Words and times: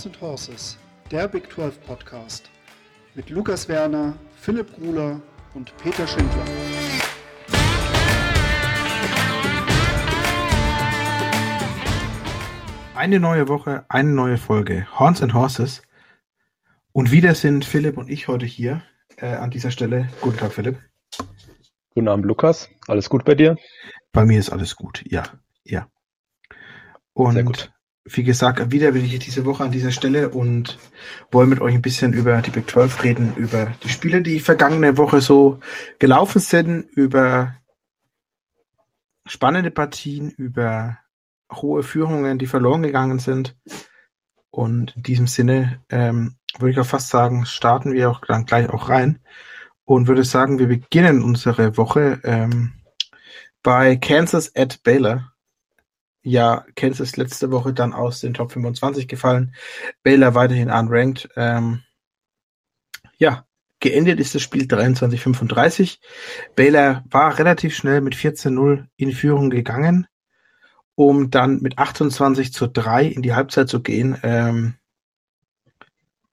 Horns 0.00 0.06
and 0.06 0.20
Horses, 0.22 0.78
der 1.10 1.28
Big 1.28 1.52
12 1.52 1.78
Podcast 1.82 2.50
mit 3.14 3.28
Lukas 3.28 3.68
Werner, 3.68 4.14
Philipp 4.34 4.74
Gruler 4.74 5.20
und 5.52 5.76
Peter 5.76 6.06
Schindler. 6.06 6.42
Eine 12.94 13.20
neue 13.20 13.48
Woche, 13.48 13.84
eine 13.90 14.08
neue 14.08 14.38
Folge 14.38 14.86
Horns 14.98 15.22
and 15.22 15.34
Horses. 15.34 15.82
Und 16.92 17.10
wieder 17.10 17.34
sind 17.34 17.66
Philipp 17.66 17.98
und 17.98 18.08
ich 18.08 18.26
heute 18.26 18.46
hier 18.46 18.82
äh, 19.18 19.26
an 19.26 19.50
dieser 19.50 19.70
Stelle. 19.70 20.08
Guten 20.22 20.38
Tag, 20.38 20.54
Philipp. 20.54 20.78
Guten 21.90 22.08
Abend, 22.08 22.24
Lukas. 22.24 22.70
Alles 22.88 23.10
gut 23.10 23.26
bei 23.26 23.34
dir? 23.34 23.54
Bei 24.12 24.24
mir 24.24 24.38
ist 24.38 24.48
alles 24.48 24.76
gut, 24.76 25.04
ja, 25.06 25.24
ja. 25.62 25.88
Und 27.12 27.70
wie 28.04 28.24
gesagt, 28.24 28.72
wieder 28.72 28.92
bin 28.92 29.04
ich 29.04 29.18
diese 29.18 29.44
Woche 29.44 29.64
an 29.64 29.72
dieser 29.72 29.90
Stelle 29.90 30.30
und 30.30 30.78
wollen 31.30 31.48
mit 31.48 31.60
euch 31.60 31.74
ein 31.74 31.82
bisschen 31.82 32.12
über 32.12 32.40
die 32.40 32.50
Big 32.50 32.68
12 32.70 33.02
reden, 33.02 33.34
über 33.36 33.72
die 33.82 33.88
Spiele, 33.88 34.22
die 34.22 34.40
vergangene 34.40 34.96
Woche 34.96 35.20
so 35.20 35.60
gelaufen 35.98 36.40
sind, 36.40 36.88
über 36.94 37.56
spannende 39.26 39.70
Partien, 39.70 40.30
über 40.30 40.98
hohe 41.52 41.82
Führungen, 41.82 42.38
die 42.38 42.46
verloren 42.46 42.82
gegangen 42.82 43.18
sind. 43.18 43.56
Und 44.50 44.96
in 44.96 45.02
diesem 45.02 45.26
Sinne 45.26 45.82
ähm, 45.90 46.36
würde 46.58 46.72
ich 46.72 46.80
auch 46.80 46.86
fast 46.86 47.08
sagen, 47.08 47.46
starten 47.46 47.92
wir 47.92 48.10
auch 48.10 48.20
dann 48.26 48.46
gleich 48.46 48.68
auch 48.70 48.88
rein 48.88 49.20
und 49.84 50.08
würde 50.08 50.24
sagen, 50.24 50.58
wir 50.58 50.68
beginnen 50.68 51.22
unsere 51.22 51.76
Woche 51.76 52.20
ähm, 52.24 52.72
bei 53.62 53.96
Kansas 53.96 54.54
at 54.56 54.82
Baylor. 54.82 55.29
Ja, 56.22 56.66
Kansas 56.76 57.16
letzte 57.16 57.50
Woche 57.50 57.72
dann 57.72 57.92
aus 57.92 58.20
den 58.20 58.34
Top 58.34 58.52
25 58.52 59.08
gefallen. 59.08 59.54
Baylor 60.02 60.34
weiterhin 60.34 60.70
unranked. 60.70 61.30
Ähm, 61.36 61.82
ja, 63.16 63.46
geendet 63.80 64.20
ist 64.20 64.34
das 64.34 64.42
Spiel 64.42 64.64
23-35. 64.64 65.98
Baylor 66.54 67.04
war 67.10 67.38
relativ 67.38 67.74
schnell 67.74 68.02
mit 68.02 68.14
14-0 68.14 68.86
in 68.96 69.12
Führung 69.12 69.50
gegangen, 69.50 70.06
um 70.94 71.30
dann 71.30 71.60
mit 71.60 71.78
28 71.78 72.52
zu 72.52 72.66
3 72.66 73.06
in 73.06 73.22
die 73.22 73.34
Halbzeit 73.34 73.68
zu 73.68 73.82
gehen. 73.82 74.18
Ähm, 74.22 74.74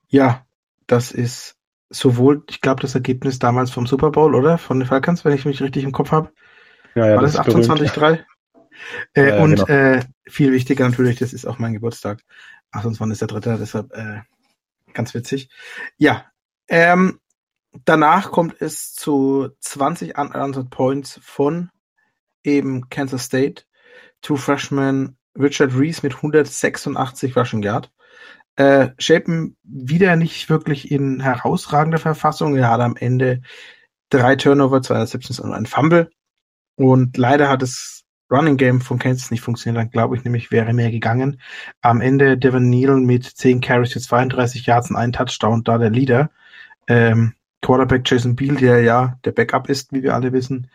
ja, 0.10 0.46
das 0.88 1.12
ist 1.12 1.56
sowohl, 1.90 2.44
ich 2.50 2.60
glaube, 2.60 2.82
das 2.82 2.96
Ergebnis 2.96 3.40
damals 3.40 3.72
vom 3.72 3.88
Super 3.88 4.12
Bowl, 4.12 4.36
oder? 4.36 4.58
Von 4.58 4.80
den 4.80 4.88
Falcons, 4.88 5.24
wenn 5.24 5.34
ich 5.34 5.46
mich 5.46 5.62
richtig 5.62 5.86
im 5.86 5.94
Kopf 5.94 6.12
habe. 6.12 6.32
Ja, 6.96 7.08
ja, 7.08 7.16
War 7.16 7.22
das, 7.22 7.34
das 7.34 7.48
28-3? 7.48 8.20
Äh, 9.14 9.30
Ja, 9.30 9.44
und 9.44 9.56
genau. 9.56 9.68
äh, 9.68 10.04
viel 10.28 10.52
wichtiger 10.52 10.88
natürlich, 10.88 11.20
das 11.20 11.34
ist 11.34 11.46
auch 11.46 11.60
mein 11.60 11.74
Geburtstag. 11.74 12.24
28 12.72 13.14
ist 13.14 13.22
der 13.22 13.28
dritte, 13.28 13.58
deshalb 13.60 13.94
äh, 13.94 14.22
ganz 14.94 15.14
witzig. 15.14 15.50
Ja, 15.98 16.26
ähm, 16.68 17.20
danach 17.86 18.32
kommt 18.32 18.62
es 18.62 18.94
zu 18.94 19.50
20 19.60 20.18
unanswered 20.18 20.70
Points 20.70 21.20
von 21.24 21.70
eben 22.44 22.90
Kansas 22.90 23.24
State. 23.26 23.64
True 24.22 24.38
Freshman 24.38 25.18
Richard 25.38 25.78
Reese 25.78 26.02
mit 26.04 26.16
186 26.16 27.36
Rushing 27.36 27.62
Yard. 27.64 27.92
Äh, 28.56 28.90
Shapen 28.98 29.56
wieder 29.64 30.16
nicht 30.16 30.50
wirklich 30.50 30.90
in 30.92 31.20
herausragender 31.20 32.00
Verfassung. 32.00 32.56
Er 32.56 32.70
hat 32.70 32.82
am 32.82 32.96
Ende 32.96 33.42
drei 34.10 34.36
Turnover, 34.36 34.82
zwei 34.82 34.96
Interceptions 34.96 35.40
und 35.40 35.54
ein 35.54 35.68
Fumble. 35.68 36.10
Und 36.76 37.18
leider 37.18 37.50
hat 37.50 37.62
das 37.62 38.04
Running 38.30 38.58
Game 38.58 38.82
von 38.82 39.00
Kansas 39.00 39.32
nicht 39.32 39.42
funktioniert. 39.42 39.82
Dann 39.82 39.92
glaube 39.92 40.16
ich 40.18 40.24
nämlich, 40.24 40.52
wäre 40.52 40.74
mehr 40.74 40.92
gegangen. 40.92 41.42
Am 41.82 42.02
Ende 42.02 42.38
Devin 42.38 42.70
Neal 42.70 42.98
mit 42.98 43.26
10 43.26 43.62
Carries 43.62 43.94
für 43.94 44.02
32 44.02 44.66
Yards 44.66 44.90
und 44.90 44.96
einen 44.96 45.14
Touchdown, 45.14 45.64
da 45.64 45.78
der 45.78 45.90
Leader. 45.90 46.30
Ähm, 46.88 47.34
Quarterback 47.62 48.04
Jason 48.06 48.36
Beal, 48.36 48.56
der 48.56 48.82
ja 48.82 49.18
der 49.26 49.32
Backup 49.32 49.70
ist, 49.70 49.92
wie 49.94 50.04
wir 50.04 50.14
alle 50.14 50.34
wissen. 50.34 50.70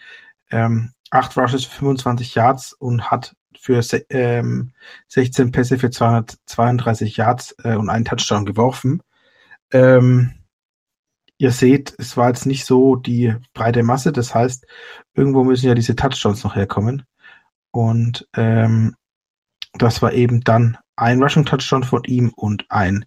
Ähm, 0.51 0.93
8 1.11 1.37
Rushes 1.37 1.65
für 1.65 1.79
25 1.79 2.35
Yards 2.35 2.73
und 2.73 3.11
hat 3.11 3.35
für 3.59 3.81
ähm, 4.11 4.73
16 5.09 5.53
Pässe 5.53 5.79
für 5.79 5.91
232 5.91 7.17
Yards 7.17 7.55
äh, 7.63 7.77
und 7.77 7.91
einen 7.91 8.05
Touchdown 8.05 8.45
geworfen. 8.45 9.03
Ähm, 9.73 10.33
ihr 11.39 11.53
seht, 11.53 11.95
es 11.99 12.17
war 12.17 12.29
jetzt 12.29 12.47
nicht 12.47 12.65
so 12.65 12.97
die 12.97 13.35
breite 13.55 13.83
Masse. 13.83 14.13
Das 14.13 14.35
heißt, 14.35 14.67
irgendwo 15.15 15.45
müssen 15.45 15.67
ja 15.67 15.75
diese 15.75 15.95
Touchdowns 15.95 16.43
noch 16.45 16.57
herkommen. 16.57 17.05
Und 17.73 18.29
ähm, 18.37 18.95
das 19.73 20.03
war 20.03 20.13
eben 20.13 20.43
dann 20.43 20.79
ein 20.95 21.23
Rushing 21.23 21.45
Touchdown 21.45 21.83
von 21.83 22.05
ihm 22.05 22.33
und 22.37 22.67
ein 22.71 23.05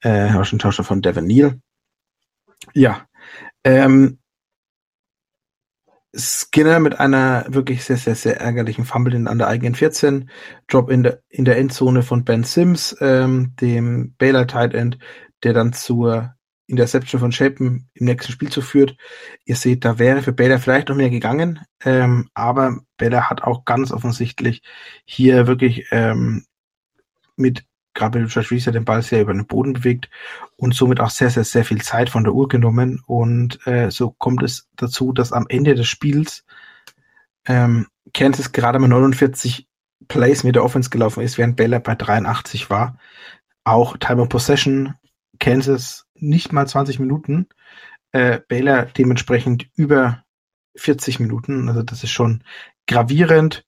äh, 0.00 0.32
Rushing 0.32 0.58
Touchdown 0.58 0.84
von 0.84 1.02
Devin 1.02 1.26
Neal. 1.26 1.60
Ja, 2.72 3.06
ähm, 3.62 4.18
Skinner 6.16 6.78
mit 6.78 7.00
einer 7.00 7.44
wirklich 7.48 7.84
sehr, 7.84 7.96
sehr, 7.96 8.14
sehr 8.14 8.40
ärgerlichen 8.40 8.84
Fumble 8.84 9.14
in, 9.14 9.26
an 9.26 9.38
der 9.38 9.48
eigenen 9.48 9.74
14. 9.74 10.30
Drop 10.68 10.90
in 10.90 11.02
der, 11.02 11.20
in 11.28 11.44
der 11.44 11.58
Endzone 11.58 12.02
von 12.02 12.24
Ben 12.24 12.44
Sims, 12.44 12.96
ähm, 13.00 13.54
dem 13.60 14.14
Baylor 14.16 14.46
Tight 14.46 14.74
End, 14.74 14.98
der 15.42 15.52
dann 15.52 15.72
zur 15.72 16.33
Interception 16.66 17.20
von 17.20 17.32
Shapen 17.32 17.88
im 17.94 18.06
nächsten 18.06 18.32
Spiel 18.32 18.50
zu 18.50 18.62
führt. 18.62 18.96
Ihr 19.44 19.56
seht, 19.56 19.84
da 19.84 19.98
wäre 19.98 20.22
für 20.22 20.32
Baylor 20.32 20.58
vielleicht 20.58 20.88
noch 20.88 20.96
mehr 20.96 21.10
gegangen, 21.10 21.60
ähm, 21.84 22.28
aber 22.34 22.80
Baylor 22.96 23.28
hat 23.28 23.42
auch 23.42 23.64
ganz 23.64 23.92
offensichtlich 23.92 24.62
hier 25.04 25.46
wirklich 25.46 25.86
ähm, 25.90 26.44
mit 27.36 27.64
gerade 27.94 28.18
mit 28.18 28.30
Josh 28.30 28.50
Reese 28.50 28.72
den 28.72 28.84
Ball 28.84 29.02
sehr 29.02 29.22
über 29.22 29.32
den 29.32 29.46
Boden 29.46 29.72
bewegt 29.72 30.10
und 30.56 30.74
somit 30.74 31.00
auch 31.00 31.10
sehr, 31.10 31.30
sehr, 31.30 31.44
sehr 31.44 31.64
viel 31.64 31.80
Zeit 31.80 32.10
von 32.10 32.24
der 32.24 32.34
Uhr 32.34 32.48
genommen. 32.48 33.02
Und 33.06 33.64
äh, 33.66 33.90
so 33.90 34.10
kommt 34.10 34.42
es 34.42 34.68
dazu, 34.76 35.12
dass 35.12 35.32
am 35.32 35.46
Ende 35.48 35.74
des 35.74 35.86
Spiels 35.86 36.44
ähm, 37.46 37.86
Kansas 38.12 38.52
gerade 38.52 38.78
mal 38.78 38.88
49 38.88 39.68
Plays 40.08 40.44
mit 40.44 40.56
der 40.56 40.64
Offense 40.64 40.90
gelaufen 40.90 41.22
ist, 41.22 41.38
während 41.38 41.56
Baylor 41.56 41.80
bei 41.80 41.94
83 41.94 42.68
war. 42.68 42.98
Auch 43.62 43.96
Time 43.96 44.22
of 44.22 44.28
Possession, 44.28 44.94
Kansas 45.38 46.03
nicht 46.14 46.52
mal 46.52 46.66
20 46.66 46.98
Minuten, 46.98 47.48
äh, 48.12 48.40
Baylor 48.48 48.86
dementsprechend 48.86 49.68
über 49.74 50.24
40 50.76 51.20
Minuten. 51.20 51.68
Also 51.68 51.82
das 51.82 52.04
ist 52.04 52.10
schon 52.10 52.44
gravierend. 52.86 53.66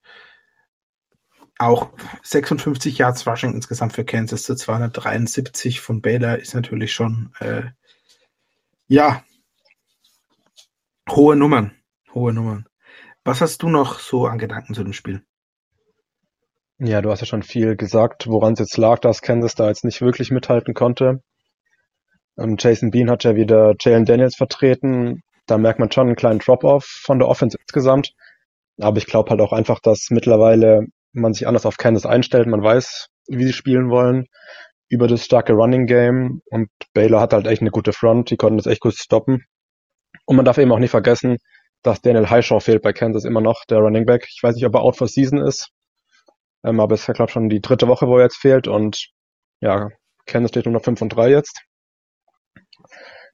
Auch 1.59 1.91
56 2.23 2.99
Yards 2.99 3.27
Rushing 3.27 3.55
insgesamt 3.55 3.95
für 3.95 4.05
Kansas 4.05 4.43
zu 4.43 4.55
273 4.55 5.81
von 5.81 6.03
Baylor 6.03 6.39
ist 6.39 6.55
natürlich 6.55 6.93
schon, 6.93 7.33
äh, 7.41 7.63
ja, 8.89 9.25
hohe 11.11 11.37
Nummern. 11.37 11.73
Hohe 12.13 12.33
Nummern. 12.33 12.67
Was 13.25 13.41
hast 13.41 13.63
du 13.63 13.69
noch 13.69 13.99
so 13.99 14.27
an 14.27 14.39
Gedanken 14.39 14.75
zu 14.75 14.85
dem 14.85 14.93
Spiel? 14.93 15.25
Ja, 16.79 17.01
du 17.01 17.11
hast 17.11 17.21
ja 17.21 17.27
schon 17.27 17.43
viel 17.43 17.75
gesagt, 17.75 18.27
woran 18.27 18.53
es 18.53 18.59
jetzt 18.59 18.77
lag, 18.77 18.99
dass 18.99 19.23
Kansas 19.23 19.55
da 19.55 19.69
jetzt 19.69 19.85
nicht 19.85 20.03
wirklich 20.03 20.31
mithalten 20.31 20.75
konnte. 20.75 21.23
Ähm, 22.39 22.57
Jason 22.59 22.91
Bean 22.91 23.11
hat 23.11 23.25
ja 23.25 23.37
wieder 23.37 23.75
Jalen 23.81 24.05
Daniels 24.05 24.37
vertreten. 24.37 25.23
Da 25.47 25.59
merkt 25.59 25.79
man 25.79 25.91
schon 25.91 26.09
einen 26.09 26.17
kleinen 26.17 26.39
Drop-off 26.39 26.85
von 26.85 27.19
der 27.19 27.29
Offense 27.29 27.57
insgesamt. 27.61 28.13
Aber 28.81 28.99
ich 28.99 29.07
glaube 29.07 29.31
halt 29.31 29.41
auch 29.41 29.53
einfach, 29.53 29.81
dass 29.81 30.09
mittlerweile 30.11 30.87
man 31.13 31.33
sich 31.33 31.47
anders 31.47 31.67
auf 31.67 31.77
Kansas 31.77 32.05
einstellt. 32.05 32.47
Man 32.47 32.63
weiß, 32.63 33.09
wie 33.29 33.45
sie 33.45 33.53
spielen 33.53 33.91
wollen 33.91 34.27
über 34.89 35.09
das 35.09 35.25
starke 35.25 35.53
Running 35.53 35.87
Game. 35.87 36.43
Und 36.51 36.69
Baylor 36.93 37.21
hat 37.21 37.33
halt 37.33 37.47
echt 37.47 37.63
eine 37.63 37.71
gute 37.71 37.93
Front. 37.93 38.31
Die 38.31 38.37
konnten 38.37 38.59
das 38.59 38.67
echt 38.67 38.81
gut 38.81 38.95
stoppen. 38.95 39.45
Und 40.27 40.37
man 40.37 40.45
darf 40.45 40.59
eben 40.59 40.73
auch 40.73 40.79
nicht 40.79 40.91
vergessen, 40.91 41.39
dass 41.83 42.03
Daniel 42.03 42.29
Highshaw 42.29 42.61
fehlt 42.61 42.83
bei 42.83 42.93
Kansas 42.93 43.25
immer 43.25 43.41
noch, 43.41 43.65
der 43.65 43.79
Running 43.79 44.07
Back. 44.07 44.27
Ich 44.29 44.43
weiß 44.43 44.57
nicht, 44.57 44.67
ob 44.67 44.75
er 44.75 44.83
out 44.83 44.97
for 44.97 45.09
season 45.09 45.39
ist. 45.39 45.71
Ähm, 46.65 46.81
aber 46.81 46.95
es 46.95 47.03
ist 47.03 47.07
ja, 47.07 47.15
glaube 47.15 47.31
schon 47.31 47.49
die 47.49 47.61
dritte 47.61 47.89
Woche, 47.89 48.07
wo 48.09 48.19
er 48.19 48.25
jetzt 48.25 48.39
fehlt. 48.39 48.69
Und 48.69 49.11
ja, 49.61 49.89
Kansas 50.27 50.51
steht 50.51 50.67
nur 50.67 50.75
noch 50.75 50.85
5 50.85 51.01
und 51.03 51.11
3 51.11 51.31
jetzt. 51.31 51.63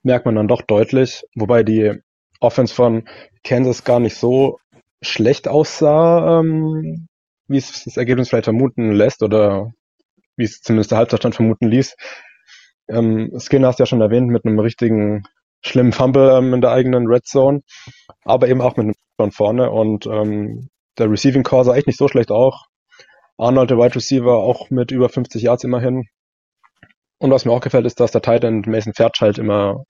Merkt 0.02 0.26
man 0.26 0.34
dann 0.34 0.48
doch 0.48 0.62
deutlich. 0.62 1.22
Wobei 1.34 1.62
die 1.62 2.00
Offense 2.40 2.74
von 2.74 3.08
Kansas 3.44 3.84
gar 3.84 4.00
nicht 4.00 4.16
so 4.16 4.58
schlecht 5.00 5.48
aussah, 5.48 6.40
ähm, 6.40 7.08
wie 7.48 7.58
es 7.58 7.84
das 7.84 7.96
Ergebnis 7.96 8.28
vielleicht 8.28 8.44
vermuten 8.44 8.92
lässt 8.92 9.22
oder 9.22 9.72
wie 10.36 10.44
es 10.44 10.60
zumindest 10.60 10.90
der 10.90 10.98
Halbzeitstand 10.98 11.34
vermuten 11.34 11.68
ließ. 11.68 11.96
Ähm, 12.88 13.32
Skinner 13.38 13.68
hast 13.68 13.78
du 13.78 13.82
ja 13.82 13.86
schon 13.86 14.00
erwähnt 14.00 14.28
mit 14.28 14.44
einem 14.44 14.58
richtigen 14.58 15.24
schlimmen 15.64 15.92
Fumble 15.92 16.36
ähm, 16.36 16.54
in 16.54 16.60
der 16.60 16.72
eigenen 16.72 17.06
Red 17.06 17.26
Zone, 17.26 17.62
aber 18.24 18.48
eben 18.48 18.60
auch 18.60 18.76
mit 18.76 18.84
einem 18.84 18.94
von 19.16 19.30
vorne 19.30 19.70
und 19.70 20.06
ähm, 20.06 20.68
der 20.98 21.10
Receiving 21.10 21.42
Core 21.42 21.64
sah 21.64 21.74
echt 21.74 21.86
nicht 21.86 21.98
so 21.98 22.08
schlecht 22.08 22.30
auch. 22.30 22.66
Arnold, 23.38 23.70
der 23.70 23.78
Wide 23.78 23.94
Receiver, 23.94 24.34
auch 24.34 24.70
mit 24.70 24.90
über 24.90 25.08
50 25.08 25.42
Yards 25.42 25.64
immerhin. 25.64 26.04
Und 27.18 27.30
was 27.30 27.44
mir 27.44 27.52
auch 27.52 27.60
gefällt, 27.60 27.86
ist, 27.86 28.00
dass 28.00 28.10
der 28.10 28.22
Tight 28.22 28.44
End 28.44 28.66
Mason 28.66 28.92
Fairchild 28.94 29.38
immer 29.38 29.84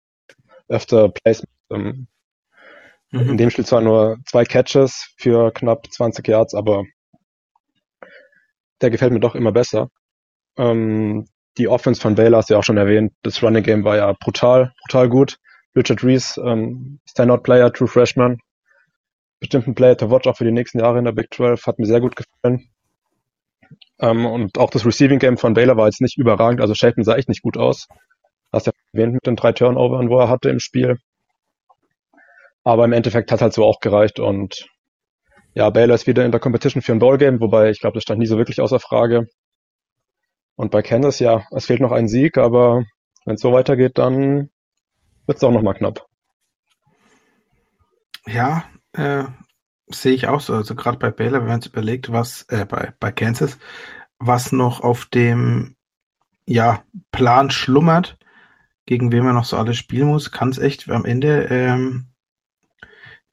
öfter 0.73 1.11
Plays. 1.11 1.45
Ähm, 1.71 2.09
in 3.13 3.37
dem 3.37 3.51
Spiel 3.51 3.67
zwar 3.67 3.83
nur 3.83 4.17
zwei 4.27 4.45
Catches 4.45 5.13
für 5.19 5.53
knapp 5.53 5.87
20 5.93 6.27
Yards, 6.27 6.55
aber 6.55 6.85
der 8.81 8.91
gefällt 8.91 9.13
mir 9.13 9.21
doch 9.21 9.35
immer 9.35 9.53
besser. 9.53 9.91
Ähm, 10.57 11.27
die 11.59 11.69
Offense 11.69 12.01
von 12.01 12.15
Baylor 12.15 12.39
hast 12.39 12.49
du 12.49 12.55
ja 12.55 12.59
auch 12.61 12.65
schon 12.65 12.79
erwähnt. 12.79 13.13
Das 13.23 13.43
Running 13.43 13.63
Game 13.63 13.85
war 13.85 13.97
ja 13.97 14.15
brutal, 14.19 14.73
brutal 14.81 15.11
gut. 15.11 15.37
Richard 15.77 16.03
Reese, 16.03 16.41
ähm, 16.41 17.01
Standout-Player, 17.09 17.73
True 17.73 17.89
Freshman. 17.89 18.39
Bestimmt 19.41 19.67
ein 19.67 19.75
Player 19.75 19.97
to 19.97 20.11
watch 20.11 20.27
auch 20.27 20.37
für 20.37 20.45
die 20.45 20.53
nächsten 20.53 20.79
Jahre 20.79 20.99
in 20.99 21.05
der 21.05 21.13
Big 21.13 21.33
12. 21.35 21.67
Hat 21.67 21.79
mir 21.79 21.87
sehr 21.87 22.01
gut 22.01 22.17
gefallen. 22.17 22.69
Ähm, 24.01 24.25
und 24.25 24.57
auch 24.57 24.71
das 24.71 24.87
Receiving 24.87 25.19
Game 25.19 25.37
von 25.37 25.53
Baylor 25.53 25.77
war 25.77 25.87
jetzt 25.87 26.01
nicht 26.01 26.17
überragend. 26.17 26.61
Also 26.63 26.75
Shelton 26.75 27.05
sah 27.05 27.17
echt 27.17 27.29
nicht 27.29 27.43
gut 27.43 27.59
aus. 27.59 27.89
Hast 28.53 28.67
ja 28.67 28.73
erwähnt 28.93 29.15
mit 29.15 29.27
den 29.27 29.37
drei 29.37 29.53
Turnovern, 29.53 30.11
wo 30.11 30.19
er 30.19 30.29
hatte 30.29 30.51
im 30.51 30.61
Spiel. 30.61 30.99
Aber 32.65 32.85
im 32.85 32.93
Endeffekt 32.93 33.33
hat 33.33 33.43
halt 33.43 33.53
so 33.53 33.65
auch 33.65 33.81
gereicht 33.81 34.21
und 34.21 34.69
ja, 35.55 35.69
Baylor 35.71 35.95
ist 35.95 36.07
wieder 36.07 36.25
in 36.25 36.31
der 36.31 36.41
Competition 36.41 36.83
für 36.83 36.93
ein 36.93 36.99
Ballgame, 36.99 37.41
wobei 37.41 37.71
ich 37.71 37.81
glaube, 37.81 37.95
das 37.95 38.05
stand 38.05 38.21
nie 38.21 38.27
so 38.27 38.39
wirklich 38.39 38.61
außer 38.61 38.81
Frage. 38.81 39.27
Und 40.57 40.71
bei 40.71 40.83
Kansas, 40.83 41.19
ja, 41.19 41.45
es 41.51 41.67
fehlt 41.67 41.81
noch 41.81 41.93
ein 41.93 42.09
Sieg, 42.09 42.39
aber 42.39 42.85
wenn 43.25 43.35
es 43.35 43.41
so 43.41 43.53
weitergeht, 43.53 43.99
dann 43.99 44.51
wird 45.27 45.39
es 45.39 45.45
auch 45.45 45.51
nochmal 45.51 45.75
knapp. 45.75 46.07
Ja, 48.27 48.65
äh, 48.93 49.25
sehe 49.89 50.15
ich 50.15 50.29
auch 50.29 50.41
so. 50.41 50.55
Also 50.55 50.75
gerade 50.75 50.99
bei 50.99 51.11
Baylor, 51.11 51.41
wenn 51.41 51.49
man 51.49 51.61
sich 51.61 51.73
überlegt, 51.73 52.13
was 52.13 52.43
äh, 52.49 52.65
bei, 52.65 52.93
bei 53.01 53.13
Kansas, 53.13 53.59
was 54.19 54.53
noch 54.53 54.81
auf 54.81 55.07
dem 55.07 55.77
ja, 56.47 56.83
Plan 57.11 57.51
schlummert, 57.51 58.17
gegen 58.87 59.13
wen 59.13 59.25
man 59.25 59.35
noch 59.35 59.45
so 59.45 59.57
alles 59.57 59.77
spielen 59.77 60.09
muss, 60.09 60.31
kann 60.31 60.51
es 60.51 60.59
echt 60.59 60.89
am 60.91 61.05
Ende 61.05 61.47
ähm, 61.51 62.07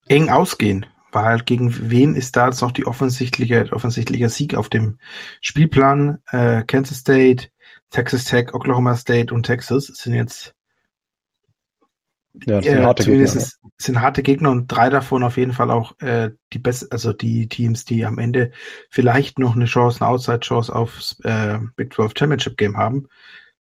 eng 0.08 0.30
ausgehen. 0.30 0.86
Weil 1.12 1.26
halt 1.26 1.46
gegen 1.48 1.90
wen 1.90 2.16
ist 2.16 2.36
da 2.36 2.48
jetzt 2.48 2.62
noch 2.62 2.72
die 2.72 2.86
offensichtliche, 2.86 3.68
offensichtliche 3.72 4.30
Sieg 4.30 4.54
auf 4.54 4.70
dem 4.70 5.00
Spielplan? 5.42 6.20
Äh, 6.28 6.64
Kansas 6.64 7.00
State, 7.00 7.50
Texas 7.90 8.26
Tech, 8.26 8.54
Oklahoma 8.54 8.96
State 8.96 9.34
und 9.34 9.44
Texas 9.44 9.88
sind 9.88 10.14
jetzt 10.14 10.54
ja, 12.46 12.62
sind, 12.62 12.78
äh, 12.78 12.84
harte 12.84 13.06
Gegner, 13.06 13.34
ne? 13.34 13.48
sind 13.78 14.02
harte 14.02 14.24
Gegner 14.24 14.52
und 14.52 14.68
drei 14.68 14.90
davon 14.90 15.24
auf 15.24 15.38
jeden 15.38 15.54
Fall 15.54 15.72
auch 15.72 16.00
äh, 16.00 16.32
die 16.54 16.60
best 16.60 16.92
also 16.92 17.12
die 17.12 17.48
Teams, 17.48 17.86
die 17.86 18.06
am 18.06 18.20
Ende 18.20 18.52
vielleicht 18.90 19.40
noch 19.40 19.56
eine 19.56 19.66
Chance, 19.66 20.02
eine 20.02 20.12
Outside-Chance 20.12 20.74
aufs 20.74 21.20
äh, 21.24 21.58
Big 21.76 21.94
12 21.94 22.14
Championship 22.18 22.58
Game 22.58 22.78
haben. 22.78 23.08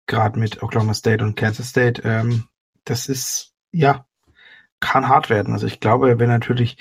Gerade 0.09 0.39
mit 0.39 0.63
Oklahoma 0.63 0.95
State 0.95 1.23
und 1.23 1.35
Kansas 1.35 1.69
State. 1.69 2.01
Ähm, 2.03 2.45
das 2.83 3.07
ist, 3.07 3.53
ja, 3.71 4.07
kann 4.79 5.07
hart 5.07 5.29
werden. 5.29 5.53
Also 5.53 5.67
ich 5.67 5.79
glaube, 5.79 6.17
wenn 6.17 6.29
natürlich, 6.29 6.77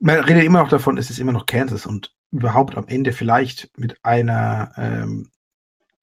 man 0.00 0.18
redet 0.18 0.42
immer 0.42 0.62
noch 0.62 0.68
davon, 0.68 0.98
es 0.98 1.08
ist 1.08 1.20
immer 1.20 1.30
noch 1.30 1.46
Kansas 1.46 1.86
und 1.86 2.12
überhaupt 2.32 2.76
am 2.76 2.88
Ende 2.88 3.12
vielleicht 3.12 3.70
mit 3.78 4.04
einer 4.04 4.72
ähm, 4.76 5.30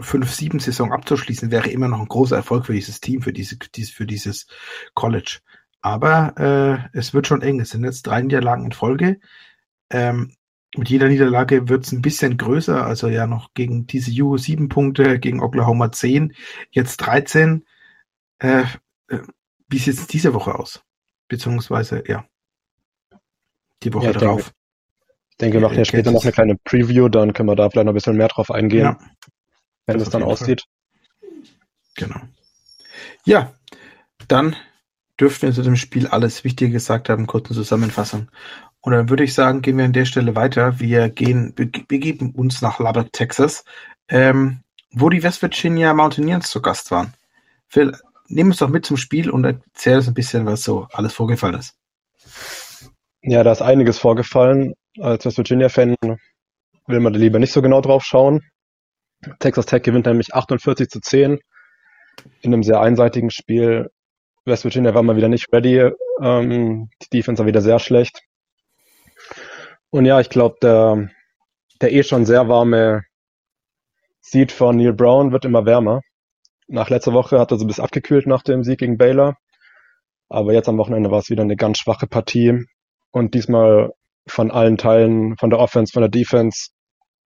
5-7-Saison 0.01 0.93
abzuschließen, 0.93 1.51
wäre 1.51 1.69
immer 1.69 1.89
noch 1.89 1.99
ein 1.99 2.07
großer 2.07 2.37
Erfolg 2.37 2.65
für 2.65 2.73
dieses 2.73 3.01
Team, 3.01 3.21
für, 3.21 3.33
diese, 3.33 3.57
für 3.93 4.05
dieses 4.05 4.47
College. 4.93 5.39
Aber 5.81 6.89
äh, 6.93 6.97
es 6.97 7.13
wird 7.13 7.27
schon 7.27 7.41
eng. 7.41 7.59
Es 7.59 7.71
sind 7.71 7.83
jetzt 7.83 8.03
drei 8.03 8.21
Niederlagen 8.21 8.63
in 8.63 8.71
Folge. 8.71 9.19
Ähm, 9.89 10.33
mit 10.75 10.89
jeder 10.89 11.07
Niederlage 11.07 11.69
wird 11.69 11.85
es 11.85 11.91
ein 11.91 12.01
bisschen 12.01 12.37
größer. 12.37 12.85
Also 12.85 13.07
ja 13.07 13.27
noch 13.27 13.53
gegen 13.53 13.85
diese 13.85 14.11
TCU 14.11 14.37
sieben 14.37 14.69
Punkte, 14.69 15.19
gegen 15.19 15.41
Oklahoma 15.41 15.91
10, 15.91 16.33
jetzt 16.71 16.97
13. 16.97 17.65
Äh, 18.39 18.63
äh, 19.07 19.19
wie 19.67 19.77
sieht 19.77 19.95
es 19.95 20.07
diese 20.07 20.33
Woche 20.33 20.55
aus? 20.55 20.83
Beziehungsweise, 21.27 22.03
ja, 22.07 22.25
die 23.83 23.93
Woche 23.93 24.07
ja, 24.07 24.13
darauf. 24.13 24.41
Denke, 24.41 24.53
ich 25.29 25.37
denke, 25.37 25.53
wir 25.57 25.61
machen 25.61 25.77
ja 25.77 25.85
später 25.85 26.11
noch 26.11 26.23
eine 26.23 26.31
kleine 26.31 26.55
Preview, 26.55 27.09
dann 27.09 27.33
können 27.33 27.49
wir 27.49 27.55
da 27.55 27.69
vielleicht 27.69 27.85
noch 27.85 27.93
ein 27.93 27.95
bisschen 27.95 28.17
mehr 28.17 28.27
drauf 28.27 28.51
eingehen. 28.51 28.83
Ja 28.83 28.97
wenn 29.85 29.99
es 29.99 30.09
dann 30.09 30.23
aussieht. 30.23 30.63
Genau. 31.95 32.19
Ja, 33.25 33.53
dann 34.27 34.55
dürften 35.19 35.47
wir 35.47 35.53
zu 35.53 35.61
dem 35.61 35.75
Spiel 35.75 36.07
alles 36.07 36.43
Wichtige 36.43 36.71
gesagt 36.71 37.09
haben, 37.09 37.27
kurze 37.27 37.53
Zusammenfassung. 37.53 38.29
Und 38.83 38.91
dann 38.91 39.09
würde 39.09 39.23
ich 39.23 39.33
sagen, 39.33 39.61
gehen 39.61 39.77
wir 39.77 39.85
an 39.85 39.93
der 39.93 40.03
Stelle 40.03 40.35
weiter. 40.35 40.79
Wir 40.81 41.07
gehen, 41.09 41.55
begeben 41.55 42.31
uns 42.31 42.61
nach 42.61 42.79
Lubbock, 42.79 43.13
Texas, 43.13 43.63
ähm, 44.09 44.59
wo 44.91 45.09
die 45.09 45.23
West 45.23 45.41
Virginia 45.41 45.93
Mountaineers 45.93 46.49
zu 46.49 46.61
Gast 46.61 46.91
waren. 46.91 47.13
Phil, 47.69 47.97
nimm 48.27 48.47
uns 48.47 48.57
doch 48.57 48.67
mit 48.67 48.85
zum 48.85 48.97
Spiel 48.97 49.29
und 49.29 49.45
erzähl 49.45 49.95
uns 49.95 50.09
ein 50.09 50.13
bisschen, 50.13 50.45
was 50.45 50.63
so 50.63 50.87
alles 50.91 51.13
vorgefallen 51.13 51.55
ist. 51.55 51.77
Ja, 53.21 53.41
da 53.43 53.53
ist 53.53 53.61
einiges 53.61 53.99
vorgefallen. 53.99 54.73
Als 54.99 55.25
West 55.25 55.37
Virginia-Fan 55.37 55.95
will 56.87 56.99
man 56.99 57.13
da 57.13 57.19
lieber 57.19 57.39
nicht 57.39 57.53
so 57.53 57.61
genau 57.61 57.79
drauf 57.79 58.03
schauen. 58.03 58.41
Texas 59.39 59.65
Tech 59.65 59.83
gewinnt 59.83 60.07
nämlich 60.07 60.35
48 60.35 60.89
zu 60.89 60.99
10 60.99 61.39
in 62.41 62.53
einem 62.53 62.63
sehr 62.63 62.81
einseitigen 62.81 63.31
Spiel. 63.31 63.89
West 64.43 64.65
Virginia 64.65 64.93
war 64.93 65.03
mal 65.03 65.15
wieder 65.15 65.29
nicht 65.29 65.47
ready. 65.53 65.89
Ähm, 66.21 66.89
die 67.01 67.09
Defense 67.17 67.39
war 67.39 67.47
wieder 67.47 67.61
sehr 67.61 67.79
schlecht. 67.79 68.21
Und 69.93 70.05
ja, 70.05 70.19
ich 70.19 70.29
glaube, 70.29 70.55
der, 70.59 71.11
der 71.79 71.93
eh 71.93 72.01
schon 72.01 72.25
sehr 72.25 72.49
warme 72.49 73.03
Seed 74.21 74.51
von 74.51 74.75
Neil 74.75 74.91
Brown 74.91 75.31
wird 75.31 75.45
immer 75.45 75.67
wärmer. 75.67 76.01
Nach 76.67 76.89
letzter 76.89 77.13
Woche 77.13 77.37
hat 77.37 77.51
er 77.51 77.59
so 77.59 77.63
ein 77.63 77.67
bisschen 77.67 77.83
abgekühlt 77.83 78.25
nach 78.25 78.41
dem 78.41 78.63
Sieg 78.63 78.79
gegen 78.79 78.97
Baylor. 78.97 79.37
Aber 80.29 80.51
jetzt 80.51 80.67
am 80.67 80.79
Wochenende 80.79 81.11
war 81.11 81.19
es 81.19 81.29
wieder 81.29 81.43
eine 81.43 81.55
ganz 81.55 81.77
schwache 81.77 82.07
Partie. 82.07 82.65
Und 83.11 83.35
diesmal 83.35 83.93
von 84.25 84.49
allen 84.49 84.77
Teilen, 84.79 85.37
von 85.37 85.51
der 85.51 85.59
Offense, 85.59 85.93
von 85.93 86.01
der 86.01 86.09
Defense 86.09 86.71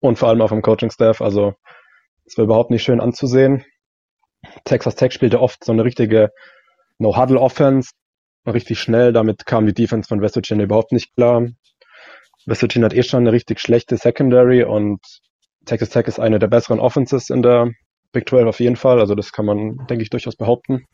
und 0.01 0.19
vor 0.19 0.27
allem 0.27 0.41
auch 0.41 0.49
vom 0.49 0.61
Coaching-Staff. 0.61 1.21
Also 1.21 1.53
es 2.25 2.37
war 2.37 2.43
überhaupt 2.43 2.69
nicht 2.69 2.83
schön 2.83 2.99
anzusehen. 2.99 3.63
Texas 4.65 4.95
Tech 4.95 5.13
spielte 5.13 5.39
oft 5.39 5.63
so 5.63 5.71
eine 5.71 5.85
richtige 5.85 6.31
No-Huddle-Offense, 6.97 7.91
richtig 8.45 8.81
schnell. 8.81 9.13
Damit 9.13 9.45
kam 9.45 9.65
die 9.65 9.74
Defense 9.74 10.09
von 10.09 10.19
West 10.19 10.36
Virginia 10.36 10.65
überhaupt 10.65 10.91
nicht 10.91 11.15
klar. 11.15 11.47
West 12.48 12.62
Virginia 12.62 12.86
hat 12.86 12.94
eh 12.94 13.04
schon 13.04 13.20
eine 13.20 13.34
richtig 13.34 13.60
schlechte 13.60 13.98
Secondary 13.98 14.63
und 14.63 15.00
Texas 15.66 15.89
Tech 15.89 16.08
ist 16.08 16.20
eine 16.20 16.39
der 16.39 16.48
besseren 16.48 16.80
Offenses 16.80 17.30
in 17.30 17.42
der 17.44 17.72
Big 18.13 18.27
12 18.27 18.48
auf 18.48 18.60
jeden 18.62 18.77
Fall. 18.77 19.00
Also 19.00 19.16
das 19.16 19.34
kann 19.34 19.46
man, 19.46 19.86
denke 19.88 20.01
ich, 20.01 20.10
durchaus 20.10 20.38
behaupten. 20.38 20.86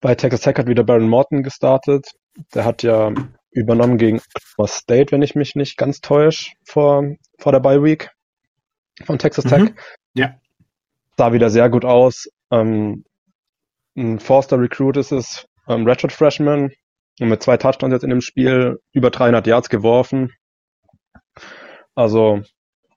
Bei 0.00 0.14
Texas 0.14 0.42
Tech 0.42 0.56
hat 0.56 0.66
wieder 0.68 0.84
Baron 0.84 1.08
Morton 1.08 1.42
gestartet. 1.42 2.06
Der 2.54 2.64
hat 2.66 2.82
ja 2.82 3.12
übernommen 3.50 3.96
gegen 3.96 4.18
Oklahoma 4.18 4.68
State, 4.68 5.10
wenn 5.10 5.22
ich 5.22 5.34
mich 5.34 5.56
nicht 5.56 5.78
ganz 5.78 6.00
täusche, 6.00 6.52
vor, 6.64 7.04
vor 7.38 7.52
der 7.52 7.60
Bye 7.60 7.82
Week 7.82 8.10
von 9.04 9.18
Texas 9.18 9.46
Tech. 9.46 9.60
Mhm. 9.60 9.74
Ja. 10.14 10.34
Sah 11.16 11.32
wieder 11.32 11.48
sehr 11.48 11.70
gut 11.70 11.86
aus. 11.86 12.28
Ähm, 12.50 13.04
ein 13.96 14.20
Forster 14.20 14.60
Recruit 14.60 14.98
ist 14.98 15.12
es, 15.12 15.46
ähm, 15.66 15.86
Redshirt 15.86 16.12
Freshman. 16.12 16.70
Und 17.20 17.28
mit 17.28 17.42
zwei 17.42 17.56
Touchdowns 17.56 17.92
jetzt 17.92 18.04
in 18.04 18.10
dem 18.10 18.20
Spiel 18.20 18.80
über 18.92 19.10
300 19.10 19.46
Yards 19.46 19.68
geworfen. 19.68 20.32
Also, 21.94 22.42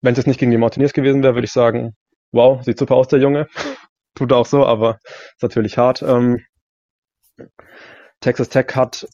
wenn 0.01 0.12
es 0.13 0.18
jetzt 0.18 0.28
nicht 0.28 0.40
gegen 0.40 0.51
die 0.51 0.58
Mountaineers 0.58 0.94
gewesen 0.94 1.24
wäre, 1.24 1.36
würde 1.36 1.46
ich 1.46 1.51
sagen, 1.51 1.96
wow, 2.32 2.63
sieht 2.63 2.78
super 2.78 2.96
aus, 2.96 3.08
der 3.08 3.20
Junge. 3.20 3.48
Tut 4.16 4.34
auch 4.34 4.46
so, 4.46 4.66
aber 4.66 5.00
ist 5.06 5.42
natürlich 5.42 5.78
hart. 5.78 6.01
Ähm, 6.01 6.46
Texas 8.20 8.50
Tech 8.50 8.68
hat 8.75 9.08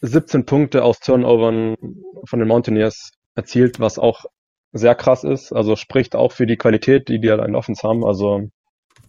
17 0.00 0.46
Punkte 0.46 0.84
aus 0.84 1.00
Turnovern 1.00 1.76
von 2.24 2.38
den 2.38 2.48
Mountaineers 2.48 3.12
erzielt, 3.34 3.80
was 3.80 3.98
auch 3.98 4.24
sehr 4.72 4.94
krass 4.94 5.24
ist. 5.24 5.52
Also 5.52 5.76
spricht 5.76 6.14
auch 6.14 6.32
für 6.32 6.46
die 6.46 6.56
Qualität, 6.56 7.08
die 7.08 7.20
die 7.20 7.30
halt 7.30 7.46
in 7.46 7.54
Offense 7.54 7.86
haben. 7.86 8.04
Also 8.04 8.48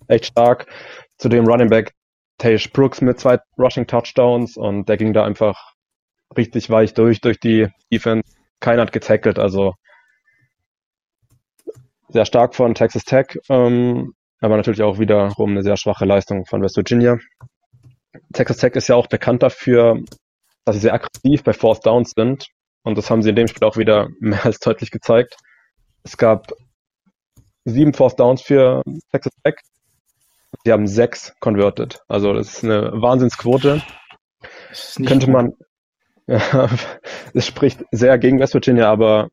echt 0.07 0.25
stark. 0.25 0.67
Zudem 1.17 1.47
Running 1.47 1.69
Back 1.69 1.93
Tage 2.37 2.69
Brooks 2.71 3.01
mit 3.01 3.19
zwei 3.19 3.39
Rushing 3.57 3.87
Touchdowns 3.87 4.57
und 4.57 4.87
der 4.89 4.97
ging 4.97 5.13
da 5.13 5.23
einfach 5.23 5.73
richtig 6.35 6.69
weich 6.69 6.93
durch, 6.93 7.21
durch 7.21 7.39
die 7.39 7.67
Defense. 7.91 8.29
Keiner 8.59 8.83
hat 8.83 8.91
getackelt, 8.91 9.39
also 9.39 9.73
sehr 12.09 12.25
stark 12.25 12.55
von 12.55 12.75
Texas 12.75 13.03
Tech, 13.03 13.37
ähm, 13.49 14.13
aber 14.39 14.57
natürlich 14.57 14.81
auch 14.81 14.99
wiederum 14.99 15.51
eine 15.51 15.63
sehr 15.63 15.77
schwache 15.77 16.05
Leistung 16.05 16.45
von 16.45 16.61
West 16.61 16.77
Virginia. 16.77 17.17
Texas 18.33 18.57
Tech 18.57 18.73
ist 18.73 18.87
ja 18.87 18.95
auch 18.95 19.07
bekannt 19.07 19.43
dafür, 19.43 20.01
dass 20.65 20.75
sie 20.75 20.81
sehr 20.81 20.93
aggressiv 20.93 21.43
bei 21.43 21.53
Fourth 21.53 21.85
Downs 21.85 22.11
sind. 22.15 22.47
Und 22.83 22.97
das 22.97 23.09
haben 23.09 23.21
sie 23.21 23.29
in 23.29 23.35
dem 23.35 23.47
Spiel 23.47 23.67
auch 23.67 23.77
wieder 23.77 24.09
mehr 24.19 24.45
als 24.45 24.59
deutlich 24.59 24.91
gezeigt. 24.91 25.35
Es 26.03 26.17
gab 26.17 26.51
sieben 27.65 27.93
Fourth 27.93 28.19
Downs 28.19 28.41
für 28.41 28.81
Texas 29.11 29.33
Tech. 29.43 29.55
Sie 30.63 30.71
haben 30.71 30.87
sechs 30.87 31.35
converted. 31.39 31.99
Also 32.07 32.33
das 32.33 32.49
ist 32.49 32.63
eine 32.63 32.91
Wahnsinnsquote. 32.93 33.81
Könnte 35.05 35.25
gut. 35.27 35.33
man, 35.33 35.53
ja, 36.27 36.69
es 37.33 37.47
spricht 37.47 37.83
sehr 37.91 38.17
gegen 38.17 38.39
West 38.39 38.53
Virginia, 38.53 38.91
aber 38.91 39.29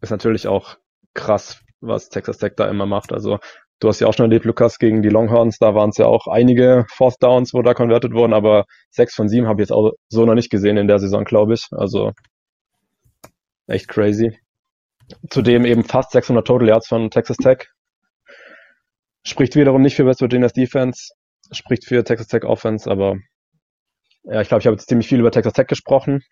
ist 0.00 0.10
natürlich 0.10 0.46
auch 0.46 0.76
krass, 1.14 1.60
was 1.80 2.08
Texas 2.08 2.38
Tech 2.38 2.52
da 2.56 2.68
immer 2.68 2.86
macht. 2.86 3.12
Also 3.12 3.38
du 3.80 3.88
hast 3.88 4.00
ja 4.00 4.06
auch 4.06 4.14
schon 4.14 4.24
erlebt, 4.24 4.44
Lukas, 4.44 4.78
gegen 4.78 5.02
die 5.02 5.08
Longhorns, 5.08 5.58
da 5.58 5.74
waren 5.74 5.90
es 5.90 5.98
ja 5.98 6.06
auch 6.06 6.26
einige 6.26 6.86
Fourth 6.90 7.22
Downs, 7.22 7.54
wo 7.54 7.62
da 7.62 7.74
converted 7.74 8.12
wurden, 8.12 8.32
aber 8.32 8.64
sechs 8.90 9.14
von 9.14 9.28
sieben 9.28 9.46
habe 9.46 9.60
ich 9.60 9.68
jetzt 9.68 9.72
auch 9.72 9.92
so 10.08 10.24
noch 10.24 10.34
nicht 10.34 10.50
gesehen 10.50 10.76
in 10.76 10.88
der 10.88 10.98
Saison, 10.98 11.24
glaube 11.24 11.54
ich. 11.54 11.66
Also 11.72 12.12
echt 13.66 13.88
crazy. 13.88 14.38
Zudem 15.28 15.64
eben 15.64 15.84
fast 15.84 16.12
600 16.12 16.46
Total 16.46 16.68
Yards 16.68 16.88
von 16.88 17.10
Texas 17.10 17.36
Tech. 17.36 17.68
Spricht 19.26 19.56
wiederum 19.56 19.82
nicht 19.82 19.96
für 19.96 20.06
West 20.06 20.20
Virginia's 20.20 20.52
Defense, 20.52 21.12
spricht 21.50 21.84
für 21.86 22.04
Texas 22.04 22.28
Tech 22.28 22.44
Offense, 22.44 22.90
aber 22.90 23.16
ja, 24.24 24.40
ich 24.40 24.48
glaube, 24.48 24.60
ich 24.60 24.66
habe 24.66 24.76
jetzt 24.76 24.88
ziemlich 24.88 25.08
viel 25.08 25.20
über 25.20 25.30
Texas 25.30 25.52
Tech 25.52 25.66
gesprochen, 25.66 26.22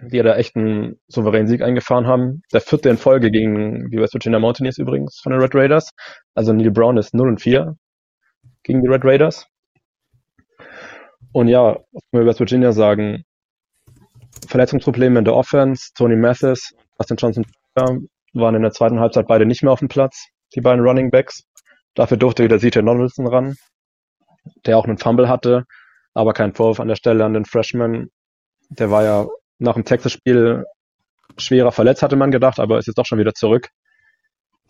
die 0.00 0.16
ja 0.16 0.22
da 0.22 0.36
echt 0.36 0.56
einen 0.56 1.00
souveränen 1.08 1.46
Sieg 1.46 1.62
eingefahren 1.62 2.06
haben. 2.06 2.42
Der 2.52 2.60
vierte 2.60 2.88
in 2.88 2.96
Folge 2.96 3.30
gegen 3.30 3.90
die 3.90 3.98
West 3.98 4.14
Virginia 4.14 4.38
Mountaineers 4.38 4.78
übrigens 4.78 5.20
von 5.22 5.32
den 5.32 5.40
Red 5.40 5.54
Raiders. 5.54 5.90
Also 6.34 6.52
Neil 6.52 6.70
Brown 6.70 6.96
ist 6.96 7.14
0 7.14 7.28
und 7.28 7.40
4 7.40 7.76
gegen 8.62 8.82
die 8.82 8.88
Red 8.88 9.04
Raiders. 9.04 9.46
Und 11.32 11.48
ja, 11.48 11.78
was 11.92 12.02
wir 12.10 12.20
über 12.20 12.30
West 12.30 12.40
Virginia 12.40 12.72
sagen, 12.72 13.24
Verletzungsprobleme 14.48 15.18
in 15.18 15.24
der 15.24 15.34
Offense, 15.34 15.92
Tony 15.94 16.16
Mathis, 16.16 16.74
Justin 16.98 17.16
Johnson 17.16 17.46
waren 17.74 18.54
in 18.54 18.62
der 18.62 18.72
zweiten 18.72 19.00
Halbzeit 19.00 19.26
beide 19.26 19.46
nicht 19.46 19.62
mehr 19.62 19.72
auf 19.72 19.78
dem 19.78 19.88
Platz, 19.88 20.26
die 20.54 20.60
beiden 20.60 20.84
Running 20.84 21.10
Backs. 21.10 21.44
Dafür 21.94 22.16
durfte 22.16 22.44
wieder 22.44 22.58
CJ 22.58 22.80
Donaldson 22.80 23.26
ran, 23.26 23.56
der 24.66 24.78
auch 24.78 24.86
einen 24.86 24.98
Fumble 24.98 25.28
hatte, 25.28 25.64
aber 26.14 26.32
kein 26.32 26.54
Vorwurf 26.54 26.80
an 26.80 26.88
der 26.88 26.96
Stelle 26.96 27.24
an 27.24 27.34
den 27.34 27.44
Freshman. 27.44 28.08
Der 28.70 28.90
war 28.90 29.04
ja 29.04 29.26
nach 29.58 29.74
dem 29.74 29.84
Texas-Spiel 29.84 30.64
schwerer 31.38 31.72
verletzt, 31.72 32.02
hatte 32.02 32.16
man 32.16 32.30
gedacht, 32.30 32.58
aber 32.58 32.78
ist 32.78 32.86
jetzt 32.86 32.98
doch 32.98 33.06
schon 33.06 33.18
wieder 33.18 33.34
zurück. 33.34 33.68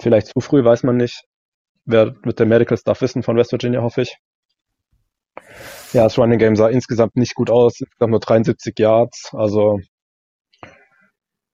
Vielleicht 0.00 0.28
zu 0.28 0.40
früh, 0.40 0.64
weiß 0.64 0.82
man 0.82 0.96
nicht. 0.96 1.24
Wer 1.84 2.14
wird 2.22 2.38
der 2.38 2.46
Medical 2.46 2.76
Staff 2.76 3.00
wissen 3.00 3.22
von 3.22 3.36
West 3.36 3.52
Virginia, 3.52 3.82
hoffe 3.82 4.02
ich. 4.02 4.16
Ja, 5.92 6.04
das 6.04 6.18
Running 6.18 6.38
Game 6.38 6.56
sah 6.56 6.68
insgesamt 6.68 7.16
nicht 7.16 7.34
gut 7.34 7.50
aus. 7.50 7.80
Insgesamt 7.80 8.10
nur 8.10 8.20
73 8.20 8.78
Yards, 8.78 9.30
also 9.32 9.80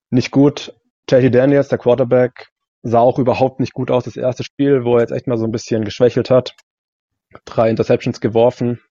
nicht 0.09 0.31
gut. 0.31 0.73
JT 1.09 1.33
Daniels, 1.33 1.69
der 1.69 1.77
Quarterback, 1.77 2.47
sah 2.81 2.99
auch 2.99 3.19
überhaupt 3.19 3.59
nicht 3.59 3.73
gut 3.73 3.91
aus. 3.91 4.05
Das 4.05 4.15
erste 4.15 4.43
Spiel, 4.43 4.83
wo 4.83 4.95
er 4.95 5.01
jetzt 5.01 5.11
echt 5.11 5.27
mal 5.27 5.37
so 5.37 5.45
ein 5.45 5.51
bisschen 5.51 5.83
geschwächelt 5.83 6.29
hat. 6.29 6.55
Drei 7.45 7.69
Interceptions 7.69 8.21
geworfen, 8.21 8.81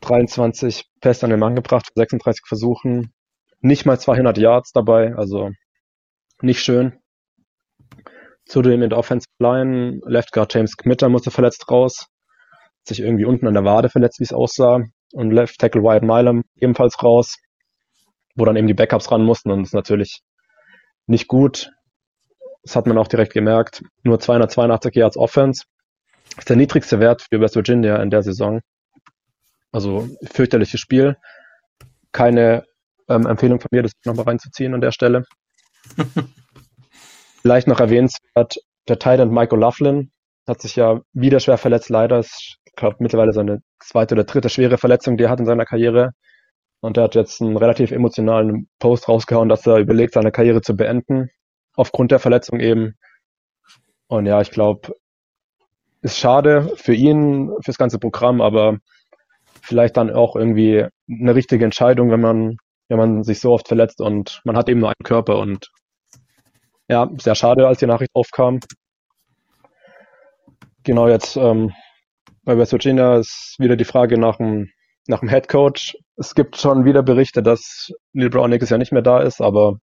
23 0.00 0.84
Pässe 1.00 1.24
an 1.24 1.30
den 1.30 1.40
Mann 1.40 1.54
gebracht, 1.54 1.90
36 1.94 2.44
Versuchen, 2.46 3.12
nicht 3.60 3.86
mal 3.86 3.98
200 3.98 4.36
Yards 4.36 4.72
dabei, 4.72 5.14
also 5.14 5.50
nicht 6.42 6.60
schön. 6.60 6.98
Zudem 8.46 8.82
in 8.82 8.90
der 8.90 8.98
Offensive 8.98 9.30
Line, 9.38 10.00
Left 10.04 10.32
Guard 10.32 10.52
James 10.52 10.76
Kmitter 10.76 11.08
musste 11.08 11.30
verletzt 11.30 11.70
raus, 11.70 12.08
sich 12.82 13.00
irgendwie 13.00 13.24
unten 13.24 13.46
an 13.46 13.54
der 13.54 13.64
Wade 13.64 13.88
verletzt, 13.88 14.20
wie 14.20 14.24
es 14.24 14.32
aussah. 14.32 14.82
Und 15.12 15.30
Left 15.30 15.58
Tackle 15.58 15.82
Wyatt 15.82 16.02
Milam 16.02 16.42
ebenfalls 16.56 17.02
raus, 17.02 17.36
wo 18.34 18.44
dann 18.44 18.56
eben 18.56 18.66
die 18.66 18.74
Backups 18.74 19.10
ran 19.10 19.24
mussten 19.24 19.50
und 19.50 19.60
das 19.60 19.68
ist 19.68 19.74
natürlich 19.74 20.20
nicht 21.06 21.28
gut. 21.28 21.70
Das 22.64 22.76
hat 22.76 22.86
man 22.86 22.98
auch 22.98 23.08
direkt 23.08 23.32
gemerkt. 23.32 23.82
Nur 24.02 24.18
282 24.18 24.94
Yards 24.94 25.16
Offense. 25.16 25.64
Das 26.30 26.38
ist 26.40 26.48
der 26.48 26.56
niedrigste 26.56 26.98
Wert 26.98 27.22
für 27.22 27.40
West 27.40 27.56
Virginia 27.56 28.02
in 28.02 28.10
der 28.10 28.22
Saison. 28.22 28.60
Also 29.70 30.08
fürchterliches 30.24 30.80
Spiel. 30.80 31.16
Keine 32.12 32.64
ähm, 33.08 33.26
Empfehlung 33.26 33.60
von 33.60 33.68
mir, 33.70 33.82
das 33.82 33.92
nochmal 34.04 34.24
reinzuziehen 34.24 34.74
an 34.74 34.80
der 34.80 34.92
Stelle. 34.92 35.24
Vielleicht 37.42 37.68
noch 37.68 37.80
erwähnenswert, 37.80 38.56
der 38.88 38.98
Titan 38.98 39.30
Michael 39.30 39.60
Laughlin 39.60 40.10
hat 40.46 40.60
sich 40.60 40.76
ja 40.76 41.00
wieder 41.12 41.40
schwer 41.40 41.58
verletzt, 41.58 41.90
leider. 41.90 42.20
Ich 42.20 42.56
glaube 42.76 42.96
mittlerweile 43.00 43.32
seine 43.32 43.60
zweite 43.80 44.14
oder 44.14 44.24
dritte 44.24 44.48
schwere 44.48 44.78
Verletzung, 44.78 45.16
die 45.16 45.24
er 45.24 45.30
hat 45.30 45.40
in 45.40 45.46
seiner 45.46 45.64
Karriere. 45.64 46.12
Und 46.80 46.96
er 46.96 47.04
hat 47.04 47.14
jetzt 47.14 47.40
einen 47.40 47.56
relativ 47.56 47.92
emotionalen 47.92 48.68
Post 48.78 49.08
rausgehauen, 49.08 49.48
dass 49.48 49.66
er 49.66 49.78
überlegt, 49.78 50.14
seine 50.14 50.32
Karriere 50.32 50.60
zu 50.60 50.76
beenden. 50.76 51.30
Aufgrund 51.74 52.10
der 52.10 52.18
Verletzung 52.18 52.60
eben. 52.60 52.94
Und 54.06 54.26
ja, 54.26 54.40
ich 54.40 54.50
glaube, 54.50 54.94
ist 56.02 56.18
schade 56.18 56.70
für 56.76 56.94
ihn, 56.94 57.50
fürs 57.62 57.78
ganze 57.78 57.98
Programm, 57.98 58.40
aber 58.40 58.78
vielleicht 59.62 59.96
dann 59.96 60.10
auch 60.10 60.36
irgendwie 60.36 60.86
eine 61.08 61.34
richtige 61.34 61.64
Entscheidung, 61.64 62.10
wenn 62.10 62.20
man, 62.20 62.56
wenn 62.88 62.98
man 62.98 63.24
sich 63.24 63.40
so 63.40 63.52
oft 63.52 63.66
verletzt 63.66 64.00
und 64.00 64.42
man 64.44 64.56
hat 64.56 64.68
eben 64.68 64.80
nur 64.80 64.90
einen 64.90 65.04
Körper 65.04 65.38
und 65.38 65.70
ja, 66.88 67.08
sehr 67.18 67.34
schade, 67.34 67.66
als 67.66 67.78
die 67.78 67.86
Nachricht 67.86 68.10
aufkam. 68.14 68.60
Genau, 70.82 71.08
jetzt 71.08 71.36
ähm, 71.36 71.72
bei 72.44 72.58
West 72.58 72.72
Virginia 72.72 73.16
ist 73.16 73.56
wieder 73.58 73.76
die 73.76 73.86
Frage 73.86 74.18
nach 74.18 74.36
dem, 74.36 74.68
nach 75.06 75.20
dem 75.20 75.30
Head 75.30 75.48
Coach. 75.48 75.96
Es 76.16 76.34
gibt 76.34 76.58
schon 76.58 76.84
wieder 76.84 77.02
Berichte, 77.02 77.42
dass 77.42 77.90
Neil 78.12 78.28
Brown 78.28 78.50
nächstes 78.50 78.68
Jahr 78.68 78.78
nicht 78.78 78.92
mehr 78.92 79.00
da 79.00 79.20
ist, 79.20 79.40
aber 79.40 79.78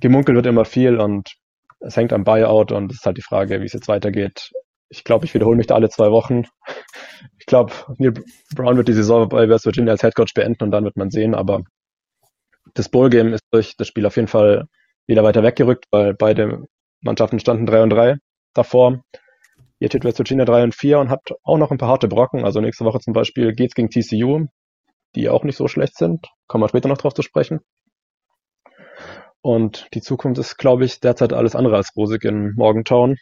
gemunkelt 0.00 0.36
wird 0.36 0.46
immer 0.46 0.64
viel 0.64 0.98
und 0.98 1.34
es 1.80 1.96
hängt 1.96 2.12
am 2.12 2.24
Buyout 2.24 2.72
und 2.72 2.90
es 2.90 2.98
ist 2.98 3.06
halt 3.06 3.16
die 3.16 3.22
Frage, 3.22 3.60
wie 3.60 3.66
es 3.66 3.72
jetzt 3.72 3.88
weitergeht. 3.88 4.50
Ich 4.88 5.04
glaube, 5.04 5.26
ich 5.26 5.34
wiederhole 5.34 5.56
mich 5.56 5.66
da 5.66 5.74
alle 5.74 5.90
zwei 5.90 6.10
Wochen. 6.10 6.44
Ich 7.38 7.46
glaube, 7.46 7.72
Neil 7.98 8.14
Brown 8.54 8.76
wird 8.76 8.88
die 8.88 8.94
Saison 8.94 9.28
bei 9.28 9.48
West 9.48 9.64
Virginia 9.64 9.92
als 9.92 10.02
Headcoach 10.02 10.34
beenden 10.34 10.64
und 10.64 10.70
dann 10.70 10.84
wird 10.84 10.96
man 10.96 11.10
sehen, 11.10 11.34
aber 11.34 11.62
das 12.74 12.88
Bowl-Game 12.88 13.32
ist 13.32 13.42
durch 13.50 13.74
das 13.76 13.88
Spiel 13.88 14.06
auf 14.06 14.16
jeden 14.16 14.28
Fall 14.28 14.66
wieder 15.06 15.24
weiter 15.24 15.42
weggerückt, 15.42 15.86
weil 15.90 16.14
beide 16.14 16.64
Mannschaften 17.00 17.40
standen 17.40 17.66
3 17.66 17.82
und 17.82 17.90
3 17.90 18.16
davor. 18.54 19.02
Ihr 19.80 19.88
steht 19.88 20.04
West 20.04 20.18
Virginia 20.18 20.44
3 20.44 20.64
und 20.64 20.74
4 20.74 20.98
und 20.98 21.08
hat 21.08 21.30
auch 21.42 21.58
noch 21.58 21.70
ein 21.70 21.78
paar 21.78 21.88
harte 21.88 22.08
Brocken. 22.08 22.44
Also 22.44 22.60
nächste 22.60 22.84
Woche 22.84 23.00
zum 23.00 23.12
Beispiel 23.12 23.54
geht's 23.54 23.74
gegen 23.74 23.90
TCU, 23.90 24.46
die 25.14 25.28
auch 25.28 25.44
nicht 25.44 25.56
so 25.56 25.68
schlecht 25.68 25.96
sind. 25.96 26.26
Kommen 26.46 26.64
wir 26.64 26.68
später 26.68 26.88
noch 26.88 26.98
drauf 26.98 27.14
zu 27.14 27.22
sprechen. 27.22 27.60
Und 29.40 29.88
die 29.94 30.00
Zukunft 30.00 30.38
ist, 30.38 30.56
glaube 30.58 30.84
ich, 30.84 31.00
derzeit 31.00 31.32
alles 31.32 31.54
andere 31.54 31.76
als 31.76 31.94
rosig 31.96 32.24
in 32.24 32.54
Morgantown. 32.54 33.16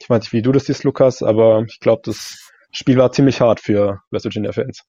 Ich 0.00 0.08
weiß 0.08 0.22
nicht, 0.22 0.32
wie 0.32 0.42
du 0.42 0.52
das 0.52 0.66
siehst, 0.66 0.84
Lukas, 0.84 1.22
aber 1.22 1.64
ich 1.68 1.80
glaube, 1.80 2.02
das 2.04 2.50
Spiel 2.70 2.96
war 2.96 3.12
ziemlich 3.12 3.40
hart 3.40 3.60
für 3.60 4.00
West 4.10 4.24
Virginia-Fans. 4.24 4.84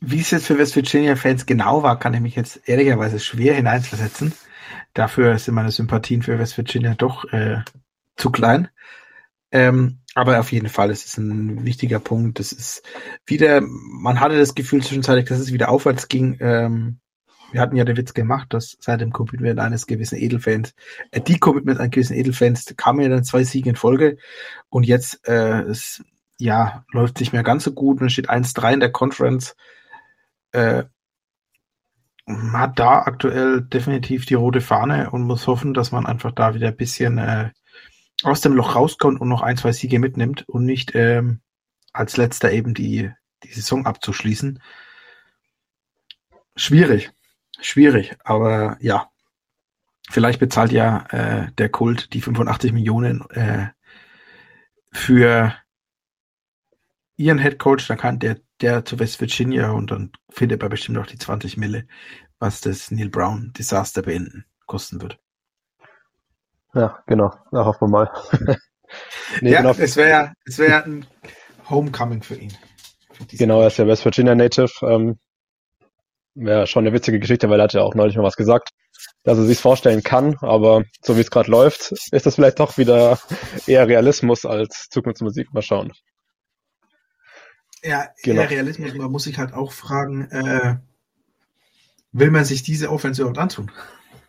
Wie 0.00 0.20
es 0.20 0.30
jetzt 0.30 0.46
für 0.46 0.58
West 0.58 0.76
Virginia-Fans 0.76 1.46
genau 1.46 1.82
war, 1.82 1.98
kann 1.98 2.14
ich 2.14 2.20
mich 2.20 2.36
jetzt 2.36 2.68
ehrlicherweise 2.68 3.18
schwer 3.18 3.54
hineinversetzen. 3.54 4.32
Dafür 4.94 5.38
sind 5.38 5.54
meine 5.54 5.70
Sympathien 5.70 6.22
für 6.22 6.38
West 6.38 6.56
Virginia 6.56 6.94
doch 6.94 7.24
äh, 7.32 7.62
zu 8.16 8.30
klein. 8.30 8.68
Ähm, 9.50 10.00
aber 10.14 10.40
auf 10.40 10.52
jeden 10.52 10.68
Fall, 10.68 10.90
es 10.90 11.04
ist 11.04 11.18
ein 11.18 11.64
wichtiger 11.64 12.00
Punkt. 12.00 12.38
Das 12.38 12.52
ist 12.52 12.82
wieder, 13.26 13.60
man 13.62 14.20
hatte 14.20 14.38
das 14.38 14.54
Gefühl 14.54 14.82
zwischenzeitlich, 14.82 15.26
dass 15.26 15.38
es 15.38 15.52
wieder 15.52 15.68
aufwärts 15.68 16.08
ging. 16.08 16.36
Ähm, 16.40 17.00
wir 17.50 17.60
hatten 17.60 17.76
ja 17.76 17.84
den 17.84 17.96
Witz 17.96 18.14
gemacht, 18.14 18.52
dass 18.52 18.76
seit 18.80 19.00
dem 19.00 19.12
Commitment 19.12 19.58
eines 19.58 19.86
gewissen 19.86 20.18
Edelfans, 20.18 20.74
äh, 21.10 21.20
die 21.20 21.38
Commitment 21.38 21.80
eines 21.80 21.92
gewissen 21.92 22.16
Edelfans 22.16 22.74
kamen 22.76 23.00
ja 23.00 23.08
dann 23.08 23.24
zwei 23.24 23.44
Siege 23.44 23.70
in 23.70 23.76
Folge 23.76 24.18
und 24.68 24.84
jetzt 24.84 25.26
äh, 25.26 25.62
es, 25.62 26.04
ja, 26.38 26.84
läuft 26.92 27.20
nicht 27.20 27.32
mehr 27.32 27.42
ganz 27.42 27.64
so 27.64 27.72
gut. 27.72 28.00
Man 28.00 28.10
steht 28.10 28.30
1-3 28.30 28.74
in 28.74 28.80
der 28.80 28.92
Conference. 28.92 29.56
Äh, 30.52 30.84
man 32.26 32.60
hat 32.60 32.78
da 32.78 33.02
aktuell 33.02 33.62
definitiv 33.62 34.26
die 34.26 34.34
rote 34.34 34.60
Fahne 34.60 35.10
und 35.10 35.22
muss 35.22 35.46
hoffen, 35.46 35.74
dass 35.74 35.92
man 35.92 36.06
einfach 36.06 36.32
da 36.32 36.54
wieder 36.54 36.68
ein 36.68 36.76
bisschen 36.76 37.18
äh, 37.18 37.50
aus 38.22 38.40
dem 38.40 38.52
Loch 38.52 38.76
rauskommt 38.76 39.20
und 39.20 39.28
noch 39.28 39.42
ein, 39.42 39.56
zwei 39.56 39.72
Siege 39.72 39.98
mitnimmt 39.98 40.48
und 40.48 40.64
nicht 40.64 40.94
ähm, 40.94 41.40
als 41.92 42.16
letzter 42.16 42.52
eben 42.52 42.74
die, 42.74 43.10
die 43.44 43.52
Saison 43.52 43.86
abzuschließen. 43.86 44.60
Schwierig. 46.54 47.12
Schwierig, 47.60 48.16
aber 48.24 48.76
ja. 48.80 49.10
Vielleicht 50.10 50.40
bezahlt 50.40 50.72
ja 50.72 51.04
äh, 51.10 51.52
der 51.58 51.68
Kult 51.68 52.14
die 52.14 52.22
85 52.22 52.72
Millionen 52.72 53.28
äh, 53.30 53.68
für 54.90 55.54
ihren 57.16 57.38
Head 57.38 57.58
Coach, 57.58 57.86
dann 57.88 57.98
kann 57.98 58.18
der, 58.18 58.38
der 58.62 58.84
zu 58.86 58.98
West 58.98 59.20
Virginia 59.20 59.70
und 59.72 59.90
dann 59.90 60.12
findet 60.30 60.62
er 60.62 60.68
bestimmt 60.70 60.96
auch 60.98 61.06
die 61.06 61.18
20 61.18 61.58
Mille, 61.58 61.86
was 62.38 62.62
das 62.62 62.90
Neil 62.90 63.10
Brown 63.10 63.52
Desaster 63.58 64.02
beenden 64.02 64.46
kosten 64.66 65.02
wird. 65.02 65.18
Ja, 66.74 67.02
genau. 67.06 67.34
Da 67.50 67.64
hoffen 67.64 67.88
wir 67.88 67.88
mal. 67.88 68.10
nee, 69.40 69.50
ja, 69.52 69.62
genau. 69.62 69.74
es 69.76 69.96
wäre 69.96 70.08
ja, 70.08 70.32
es 70.44 70.58
wäre 70.58 70.70
ja 70.70 70.84
ein 70.84 71.06
Homecoming 71.68 72.22
für 72.22 72.36
ihn. 72.36 72.56
Für 73.12 73.24
genau, 73.24 73.60
er 73.60 73.66
ist 73.66 73.78
ja 73.78 73.86
West 73.86 74.04
Virginia 74.04 74.34
Native. 74.34 74.70
Ähm, 74.82 75.18
wäre 76.38 76.66
schon 76.66 76.86
eine 76.86 76.94
witzige 76.94 77.18
Geschichte, 77.18 77.50
weil 77.50 77.60
er 77.60 77.64
hat 77.64 77.72
ja 77.72 77.82
auch 77.82 77.94
neulich 77.94 78.16
mal 78.16 78.22
was 78.22 78.36
gesagt, 78.36 78.70
dass 79.24 79.38
er 79.38 79.44
sich 79.44 79.58
vorstellen 79.58 80.02
kann, 80.02 80.36
aber 80.40 80.84
so 81.02 81.16
wie 81.16 81.20
es 81.20 81.30
gerade 81.30 81.50
läuft, 81.50 81.92
ist 82.12 82.26
das 82.26 82.34
vielleicht 82.36 82.60
doch 82.60 82.78
wieder 82.78 83.18
eher 83.66 83.86
Realismus 83.88 84.44
als 84.44 84.88
Zukunftsmusik. 84.90 85.52
Mal 85.52 85.62
schauen. 85.62 85.92
Ja, 87.82 88.08
genau. 88.22 88.42
eher 88.42 88.50
Realismus. 88.50 88.94
Man 88.94 89.10
muss 89.10 89.24
sich 89.24 89.38
halt 89.38 89.52
auch 89.52 89.72
fragen, 89.72 90.30
äh, 90.30 90.76
will 92.12 92.30
man 92.30 92.44
sich 92.44 92.62
diese 92.62 92.90
Offense 92.90 93.20
überhaupt 93.20 93.38
antun? 93.38 93.70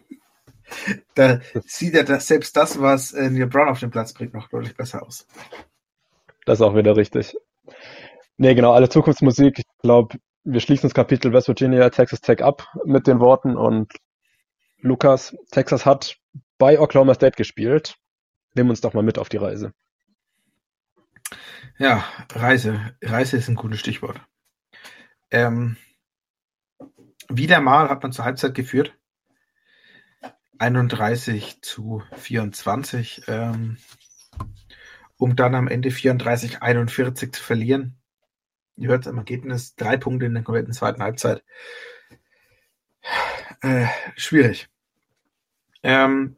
da 1.16 1.40
sieht 1.66 1.94
ja 1.94 2.04
das, 2.04 2.28
selbst 2.28 2.56
das, 2.58 2.80
was 2.80 3.14
äh, 3.14 3.30
Neil 3.30 3.48
Brown 3.48 3.70
auf 3.70 3.80
den 3.80 3.92
Platz 3.92 4.14
bringt, 4.14 4.34
noch 4.34 4.50
deutlich 4.50 4.76
besser 4.76 5.06
aus. 5.06 5.28
Das 6.46 6.60
ist 6.60 6.62
auch 6.62 6.76
wieder 6.76 6.96
richtig. 6.96 7.36
Nee, 8.38 8.56
genau, 8.56 8.74
alle 8.74 8.90
Zukunftsmusik. 8.90 9.60
Ich 9.60 9.66
glaube, 9.82 10.18
wir 10.52 10.62
schließen 10.62 10.90
das 10.90 10.96
Kapitel 10.96 11.32
West 11.32 11.48
Virginia, 11.48 11.90
Texas 11.90 12.22
Tech 12.22 12.44
ab 12.44 12.68
mit 12.84 13.06
den 13.06 13.20
Worten 13.20 13.56
und 13.56 13.94
Lukas, 14.80 15.36
Texas 15.52 15.86
hat 15.86 16.18
bei 16.58 16.80
Oklahoma 16.80 17.14
State 17.14 17.36
gespielt. 17.36 17.98
Nimm 18.56 18.70
uns 18.70 18.82
doch 18.82 18.94
mal 18.94 19.04
mit 19.04 19.20
auf 19.20 19.30
die 19.30 19.38
Reise. 19.38 19.74
Ja, 21.78 22.04
Reise. 22.34 22.96
Reise 23.04 23.38
ist 23.38 23.48
ein 23.48 23.56
gutes 23.56 23.80
Stichwort. 23.80 24.20
Ähm, 25.30 25.78
wieder 27.30 27.62
mal 27.62 27.90
hat 27.90 28.02
man 28.02 28.12
zur 28.12 28.26
Halbzeit 28.26 28.56
geführt. 28.56 28.96
31 30.58 31.62
zu 31.62 32.04
24, 32.18 33.24
ähm, 33.28 33.78
um 35.18 35.36
dann 35.36 35.56
am 35.56 35.68
Ende 35.68 35.92
34, 35.92 36.62
41 36.62 37.34
zu 37.34 37.44
verlieren. 37.44 37.99
Ihr 38.80 38.90
hört 38.90 39.02
es 39.02 39.08
am 39.08 39.18
Ergebnis, 39.18 39.76
drei 39.76 39.98
Punkte 39.98 40.26
in 40.26 40.34
der 40.34 40.44
kompletten 40.44 40.74
zweiten 40.74 41.04
Halbzeit. 41.04 41.44
Äh, 43.62 43.88
schwierig. 44.16 44.70
Ähm, 45.84 46.38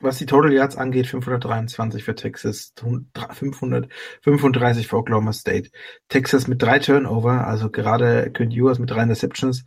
was 0.00 0.16
die 0.16 0.26
Total 0.26 0.52
Yards 0.52 0.76
angeht, 0.76 1.08
523 1.08 2.04
für 2.04 2.14
Texas, 2.14 2.72
535 2.76 4.88
für 4.88 4.96
Oklahoma 4.96 5.32
State. 5.32 5.70
Texas 6.08 6.46
mit 6.46 6.62
drei 6.62 6.78
Turnover, 6.78 7.46
also 7.46 7.70
gerade 7.70 8.30
Quinn 8.32 8.50
Ewers 8.50 8.78
mit 8.78 8.90
drei 8.90 9.02
Interceptions. 9.02 9.64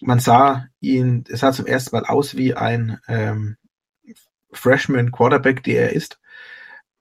Man 0.00 0.20
sah 0.20 0.66
ihn, 0.80 1.24
es 1.28 1.40
sah 1.40 1.52
zum 1.52 1.66
ersten 1.66 1.96
Mal 1.96 2.04
aus 2.04 2.36
wie 2.36 2.54
ein 2.54 3.00
ähm, 3.08 3.56
Freshman 4.52 5.10
Quarterback, 5.10 5.62
der 5.64 5.84
er 5.84 5.92
ist. 5.92 6.20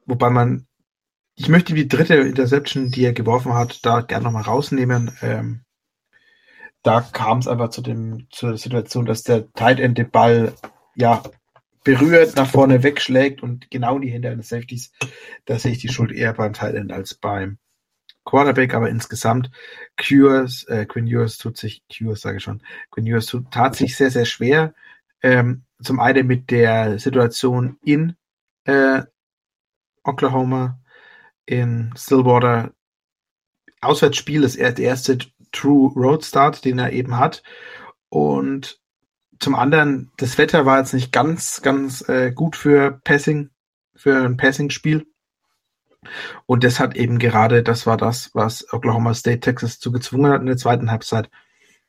Wobei 0.05 0.29
man, 0.29 0.65
ich 1.35 1.49
möchte 1.49 1.73
die 1.73 1.87
dritte 1.87 2.15
Interception, 2.15 2.91
die 2.91 3.05
er 3.05 3.13
geworfen 3.13 3.53
hat, 3.53 3.85
da 3.85 4.01
gerne 4.01 4.25
nochmal 4.25 4.43
rausnehmen. 4.43 5.11
Ähm, 5.21 5.61
da 6.83 7.01
kam 7.01 7.39
es 7.39 7.47
einfach 7.47 7.69
zu 7.69 7.81
dem, 7.81 8.27
zur 8.31 8.57
Situation, 8.57 9.05
dass 9.05 9.23
der 9.23 9.51
Tight 9.53 9.79
End 9.79 9.97
den 9.97 10.09
Ball 10.09 10.53
ja 10.95 11.23
berührt, 11.83 12.35
nach 12.35 12.49
vorne 12.49 12.83
wegschlägt 12.83 13.41
und 13.41 13.71
genau 13.71 13.95
in 13.95 14.01
die 14.03 14.11
Hände 14.11 14.29
eines 14.29 14.49
Safeties. 14.49 14.91
Da 15.45 15.57
sehe 15.57 15.71
ich 15.71 15.79
die 15.79 15.89
Schuld 15.89 16.11
eher 16.11 16.33
beim 16.33 16.53
Tight 16.53 16.75
End 16.75 16.91
als 16.91 17.15
beim 17.15 17.57
Quarterback, 18.23 18.73
aber 18.73 18.89
insgesamt 18.89 19.49
Cures, 19.97 20.63
äh, 20.65 20.85
Quinn 20.85 21.07
Ewers 21.07 21.37
tut 21.37 21.57
sich, 21.57 21.83
Cures 21.91 22.21
sage 22.21 22.37
ich 22.37 22.43
schon, 22.43 22.61
Quinn 22.91 23.07
Ewers 23.07 23.25
tut, 23.25 23.49
tat 23.51 23.75
sich 23.75 23.95
sehr, 23.95 24.11
sehr 24.11 24.25
schwer. 24.25 24.73
Ähm, 25.23 25.63
zum 25.81 25.99
einen 25.99 26.27
mit 26.27 26.51
der 26.51 26.99
Situation 26.99 27.77
in 27.83 28.15
äh, 28.65 29.01
Oklahoma, 30.03 30.79
in 31.51 31.93
Stillwater. 31.97 32.71
Auswärtsspiel 33.81 34.43
ist 34.43 34.55
er 34.55 34.71
der 34.71 34.85
erste 34.85 35.17
True 35.51 35.91
Road 35.95 36.23
Start, 36.23 36.63
den 36.63 36.79
er 36.79 36.93
eben 36.93 37.17
hat. 37.17 37.43
Und 38.09 38.79
zum 39.39 39.55
anderen, 39.55 40.11
das 40.17 40.37
Wetter 40.37 40.65
war 40.65 40.79
jetzt 40.79 40.93
nicht 40.93 41.11
ganz, 41.11 41.61
ganz 41.61 42.07
äh, 42.07 42.31
gut 42.31 42.55
für 42.55 43.01
Passing, 43.03 43.49
für 43.95 44.23
ein 44.23 44.37
Passing-Spiel. 44.37 45.05
Und 46.45 46.63
das 46.63 46.79
hat 46.79 46.95
eben 46.95 47.19
gerade, 47.19 47.63
das 47.63 47.85
war 47.85 47.97
das, 47.97 48.31
was 48.33 48.71
Oklahoma 48.71 49.13
State 49.13 49.41
Texas 49.41 49.79
zu 49.79 49.91
gezwungen 49.91 50.31
hat 50.31 50.41
in 50.41 50.47
der 50.47 50.57
zweiten 50.57 50.89
Halbzeit. 50.89 51.29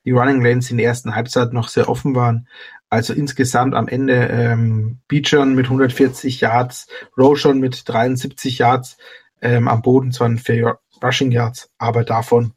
Die 0.04 0.10
Running 0.10 0.42
Lanes 0.42 0.70
in 0.70 0.78
der 0.78 0.86
ersten 0.86 1.14
Halbzeit 1.14 1.52
noch 1.52 1.68
sehr 1.68 1.88
offen 1.88 2.14
waren. 2.16 2.48
Also 2.90 3.14
insgesamt 3.14 3.74
am 3.74 3.88
Ende 3.88 4.26
ähm, 4.28 4.98
Beechern 5.08 5.54
mit 5.54 5.66
140 5.66 6.40
Yards, 6.40 6.88
Roshan 7.16 7.58
mit 7.58 7.88
73 7.88 8.58
Yards, 8.58 8.98
ähm, 9.42 9.68
am 9.68 9.82
Boden 9.82 10.12
zwar 10.12 10.30
vier 10.38 10.78
Rushing 11.02 11.32
Yards, 11.32 11.70
aber 11.76 12.04
davon 12.04 12.54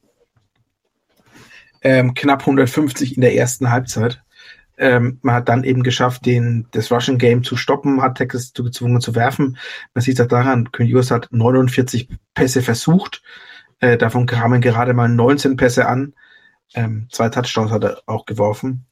ähm, 1.82 2.14
knapp 2.14 2.42
150 2.42 3.16
in 3.16 3.22
der 3.22 3.36
ersten 3.36 3.70
Halbzeit. 3.70 4.22
Ähm, 4.78 5.20
man 5.22 5.36
hat 5.36 5.50
dann 5.50 5.64
eben 5.64 5.84
geschafft, 5.84 6.26
den, 6.26 6.68
das 6.72 6.92
Russian 6.92 7.18
Game 7.18 7.44
zu 7.44 7.56
stoppen, 7.56 8.02
hat 8.02 8.18
Texas 8.18 8.54
zu 8.54 8.64
gezwungen 8.64 9.02
zu 9.02 9.16
werfen. 9.16 9.58
Man 9.94 10.02
sieht 10.02 10.20
es 10.20 10.28
daran, 10.28 10.72
Curios 10.72 11.12
hat 11.12 11.30
49 11.32 12.10
Pässe 12.34 12.62
versucht. 12.62 13.22
Äh, 13.80 13.98
davon 13.98 14.26
kamen 14.26 14.62
gerade 14.62 14.94
mal 14.94 15.08
19 15.08 15.58
Pässe 15.58 15.88
an. 15.88 16.14
Ähm, 16.74 17.08
zwei 17.12 17.30
Touchdowns 17.30 17.72
hat 17.72 17.84
er 17.84 18.02
auch 18.06 18.26
geworfen. 18.26 18.86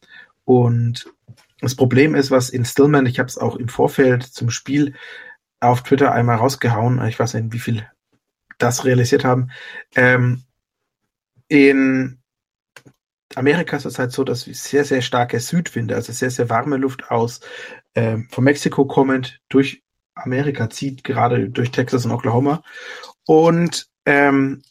Und 0.45 1.11
das 1.59 1.75
Problem 1.75 2.15
ist, 2.15 2.31
was 2.31 2.49
in 2.49 2.65
Stillman, 2.65 3.05
ich 3.05 3.19
habe 3.19 3.27
es 3.27 3.37
auch 3.37 3.55
im 3.55 3.67
Vorfeld 3.67 4.23
zum 4.23 4.49
Spiel 4.49 4.93
auf 5.63 5.83
Twitter 5.83 6.11
einmal 6.11 6.37
rausgehauen, 6.37 7.05
ich 7.07 7.19
weiß 7.19 7.35
nicht, 7.35 7.53
wie 7.53 7.59
viel 7.59 7.87
das 8.57 8.85
realisiert 8.85 9.25
haben. 9.25 9.51
Ähm, 9.95 10.43
in 11.47 12.19
Amerika 13.35 13.77
ist 13.77 13.85
es 13.85 13.99
halt 13.99 14.11
so, 14.11 14.23
dass 14.23 14.47
wir 14.47 14.53
sehr, 14.53 14.85
sehr 14.85 15.01
starke 15.01 15.39
Südwinde, 15.39 15.95
also 15.95 16.13
sehr, 16.13 16.29
sehr 16.29 16.49
warme 16.49 16.77
Luft 16.77 17.09
aus 17.09 17.41
ähm, 17.95 18.27
von 18.29 18.43
Mexiko 18.43 18.85
kommend 18.85 19.41
durch 19.49 19.83
Amerika 20.15 20.69
zieht, 20.69 21.03
gerade 21.03 21.49
durch 21.49 21.71
Texas 21.71 22.05
und 22.05 22.11
Oklahoma. 22.11 22.63
Und 23.25 23.87
ähm, 24.05 24.61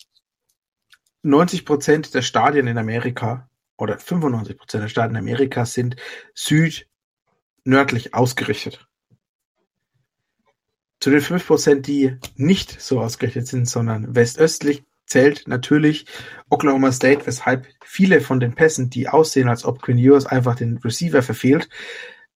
90 1.23 1.65
Prozent 1.65 2.15
der 2.15 2.23
Stadien 2.23 2.67
in 2.67 2.79
Amerika 2.79 3.49
oder 3.77 3.99
95 3.99 4.59
Prozent 4.59 4.85
der 4.85 4.89
Stadien 4.89 5.17
in 5.17 5.23
Amerika 5.23 5.65
sind 5.65 5.97
südnördlich 6.35 8.15
ausgerichtet. 8.15 8.87
Zu 11.03 11.11
den 11.11 11.21
5 11.21 11.45
Prozent, 11.45 11.89
die 11.89 12.17
nicht 12.37 12.81
so 12.81 13.01
ausgerichtet 13.01 13.49
sind, 13.49 13.69
sondern 13.69 14.15
westöstlich, 14.15 14.85
zählt 15.05 15.49
natürlich 15.49 16.07
Oklahoma 16.49 16.93
State, 16.93 17.27
weshalb 17.27 17.67
viele 17.85 18.21
von 18.21 18.39
den 18.39 18.55
Pässen, 18.55 18.89
die 18.89 19.09
aussehen, 19.09 19.49
als 19.49 19.65
ob 19.65 19.83
Quinn 19.83 19.99
Ewers 19.99 20.27
einfach 20.27 20.55
den 20.55 20.79
Receiver 20.79 21.21
verfehlt, 21.25 21.69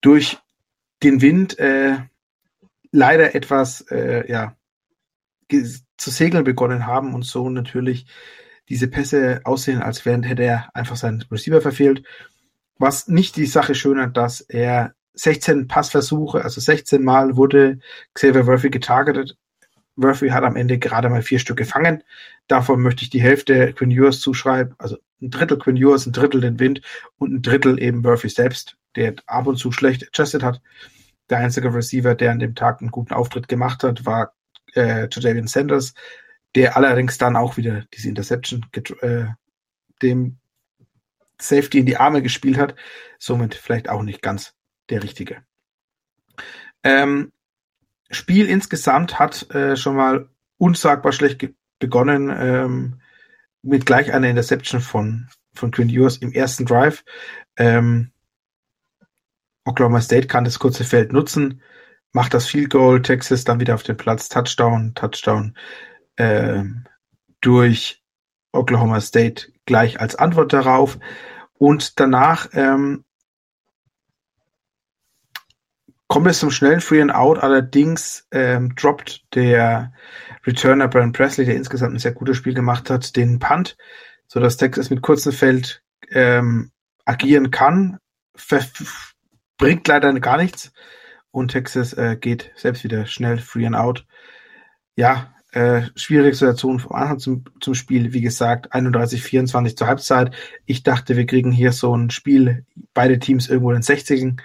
durch 0.01 0.37
den 1.01 1.21
Wind 1.21 1.57
äh, 1.59 1.95
leider 2.91 3.35
etwas 3.35 3.85
äh, 3.89 4.29
ja, 4.29 4.57
zu 5.49 6.09
segeln 6.09 6.43
begonnen 6.43 6.85
haben 6.85 7.13
und 7.13 7.23
so 7.23 7.49
natürlich 7.49 8.05
diese 8.67 8.89
Pässe 8.89 9.39
aussehen, 9.45 9.81
als 9.81 10.05
wären, 10.05 10.23
hätte 10.23 10.43
er 10.43 10.75
einfach 10.75 10.97
seinen 10.97 11.21
Receiver 11.31 11.61
verfehlt. 11.61 12.03
Was 12.77 13.07
nicht 13.07 13.37
die 13.37 13.45
Sache 13.45 13.75
schönert, 13.75 14.17
dass 14.17 14.41
er 14.41 14.93
16 15.17 15.67
Passversuche, 15.67 16.43
also 16.43 16.61
16 16.61 17.03
Mal 17.03 17.35
wurde 17.35 17.79
Xavier 18.13 18.43
Murphy 18.43 18.69
getargetet, 18.69 19.37
Murphy 19.97 20.29
hat 20.29 20.43
am 20.43 20.55
Ende 20.55 20.77
gerade 20.77 21.09
mal 21.09 21.23
vier 21.23 21.39
Stück 21.39 21.57
gefangen. 21.57 22.03
Davon 22.47 22.81
möchte 22.81 23.03
ich 23.03 23.09
die 23.09 23.21
Hälfte 23.21 23.73
Quinn 23.73 23.91
Ewers 23.91 24.19
zuschreiben, 24.21 24.75
also 24.77 24.97
ein 25.21 25.31
Drittel 25.31 25.57
Quinn 25.57 25.75
Ewers, 25.75 26.05
ein 26.05 26.13
Drittel 26.13 26.41
den 26.41 26.59
Wind 26.59 26.81
und 27.17 27.33
ein 27.33 27.41
Drittel 27.41 27.81
eben 27.81 28.01
Murphy 28.01 28.29
selbst, 28.29 28.77
der 28.95 29.15
ab 29.25 29.47
und 29.47 29.57
zu 29.57 29.71
schlecht 29.71 30.07
adjusted 30.07 30.43
hat. 30.43 30.61
Der 31.29 31.39
einzige 31.39 31.73
Receiver, 31.73 32.15
der 32.15 32.31
an 32.31 32.39
dem 32.39 32.55
Tag 32.55 32.79
einen 32.79 32.91
guten 32.91 33.13
Auftritt 33.13 33.47
gemacht 33.47 33.83
hat, 33.83 34.05
war 34.05 34.33
äh, 34.75 35.07
Jadavian 35.11 35.47
Sanders, 35.47 35.93
der 36.55 36.77
allerdings 36.77 37.17
dann 37.17 37.35
auch 37.35 37.57
wieder 37.57 37.85
diese 37.93 38.07
Interception 38.07 38.65
äh, 39.01 39.25
dem 40.01 40.37
Safety 41.39 41.79
in 41.79 41.85
die 41.87 41.97
Arme 41.97 42.21
gespielt 42.21 42.57
hat. 42.57 42.75
Somit 43.17 43.55
vielleicht 43.55 43.89
auch 43.89 44.03
nicht 44.03 44.21
ganz 44.21 44.53
der 44.89 45.03
richtige. 45.03 45.43
Ähm, 46.83 47.31
Spiel 48.09 48.47
insgesamt 48.49 49.19
hat 49.19 49.53
äh, 49.53 49.75
schon 49.75 49.95
mal 49.95 50.29
unsagbar 50.57 51.11
schlecht 51.11 51.49
begonnen 51.79 52.33
ähm, 52.35 53.01
mit 53.61 53.85
gleich 53.85 54.13
einer 54.13 54.29
Interception 54.29 54.81
von, 54.81 55.27
von 55.53 55.71
Quinn 55.71 55.89
Ewers 55.89 56.17
im 56.17 56.31
ersten 56.31 56.65
Drive. 56.65 57.03
Ähm, 57.57 58.11
Oklahoma 59.65 59.99
State 60.01 60.27
kann 60.27 60.45
das 60.45 60.59
kurze 60.59 60.85
Feld 60.85 61.11
nutzen, 61.11 61.61
macht 62.13 62.33
das 62.33 62.47
Field 62.47 62.69
Goal, 62.69 63.01
Texas 63.01 63.43
dann 63.43 63.59
wieder 63.59 63.75
auf 63.75 63.83
den 63.83 63.97
Platz, 63.97 64.29
Touchdown, 64.29 64.93
Touchdown 64.95 65.57
äh, 66.15 66.63
durch 67.41 68.01
Oklahoma 68.53 69.01
State 69.01 69.51
gleich 69.65 69.99
als 69.99 70.15
Antwort 70.15 70.53
darauf. 70.53 70.97
Und 71.53 71.99
danach 71.99 72.49
ähm, 72.53 73.03
kommt 76.07 76.27
es 76.27 76.39
zum 76.39 76.51
schnellen 76.51 76.81
Free 76.81 77.01
and 77.01 77.13
Out, 77.13 77.39
allerdings 77.39 78.27
ähm, 78.31 78.75
droppt 78.75 79.25
der 79.35 79.93
Returner 80.45 80.87
Brian 80.87 81.11
Presley, 81.11 81.45
der 81.45 81.55
insgesamt 81.55 81.93
ein 81.93 81.99
sehr 81.99 82.13
gutes 82.13 82.37
Spiel 82.37 82.53
gemacht 82.53 82.89
hat, 82.89 83.15
den 83.15 83.39
Punt, 83.39 83.77
sodass 84.27 84.57
Texas 84.57 84.89
mit 84.89 85.01
kurzem 85.01 85.33
Feld 85.33 85.83
ähm, 86.11 86.71
agieren 87.05 87.51
kann. 87.51 87.97
Ver 88.35 88.65
bringt 89.57 89.87
leider 89.87 90.13
gar 90.19 90.37
nichts 90.37 90.71
und 91.31 91.49
Texas 91.49 91.93
äh, 91.93 92.15
geht 92.19 92.51
selbst 92.55 92.83
wieder 92.83 93.05
schnell 93.05 93.39
Free 93.39 93.65
and 93.65 93.75
Out. 93.75 94.05
Ja, 94.95 95.33
äh, 95.51 95.83
schwierige 95.95 96.35
Situation 96.35 96.79
vom 96.79 96.91
Anfang 96.91 97.19
zum, 97.19 97.43
zum 97.59 97.73
Spiel. 97.73 98.13
Wie 98.13 98.21
gesagt, 98.21 98.73
31, 98.73 99.23
24 99.23 99.75
zur 99.75 99.87
Halbzeit. 99.87 100.35
Ich 100.65 100.83
dachte, 100.83 101.17
wir 101.17 101.25
kriegen 101.25 101.51
hier 101.51 101.71
so 101.71 101.95
ein 101.95 102.11
Spiel, 102.11 102.65
beide 102.93 103.17
Teams 103.19 103.49
irgendwo 103.49 103.71
in 103.71 103.77
den 103.77 103.83
60 103.83 104.39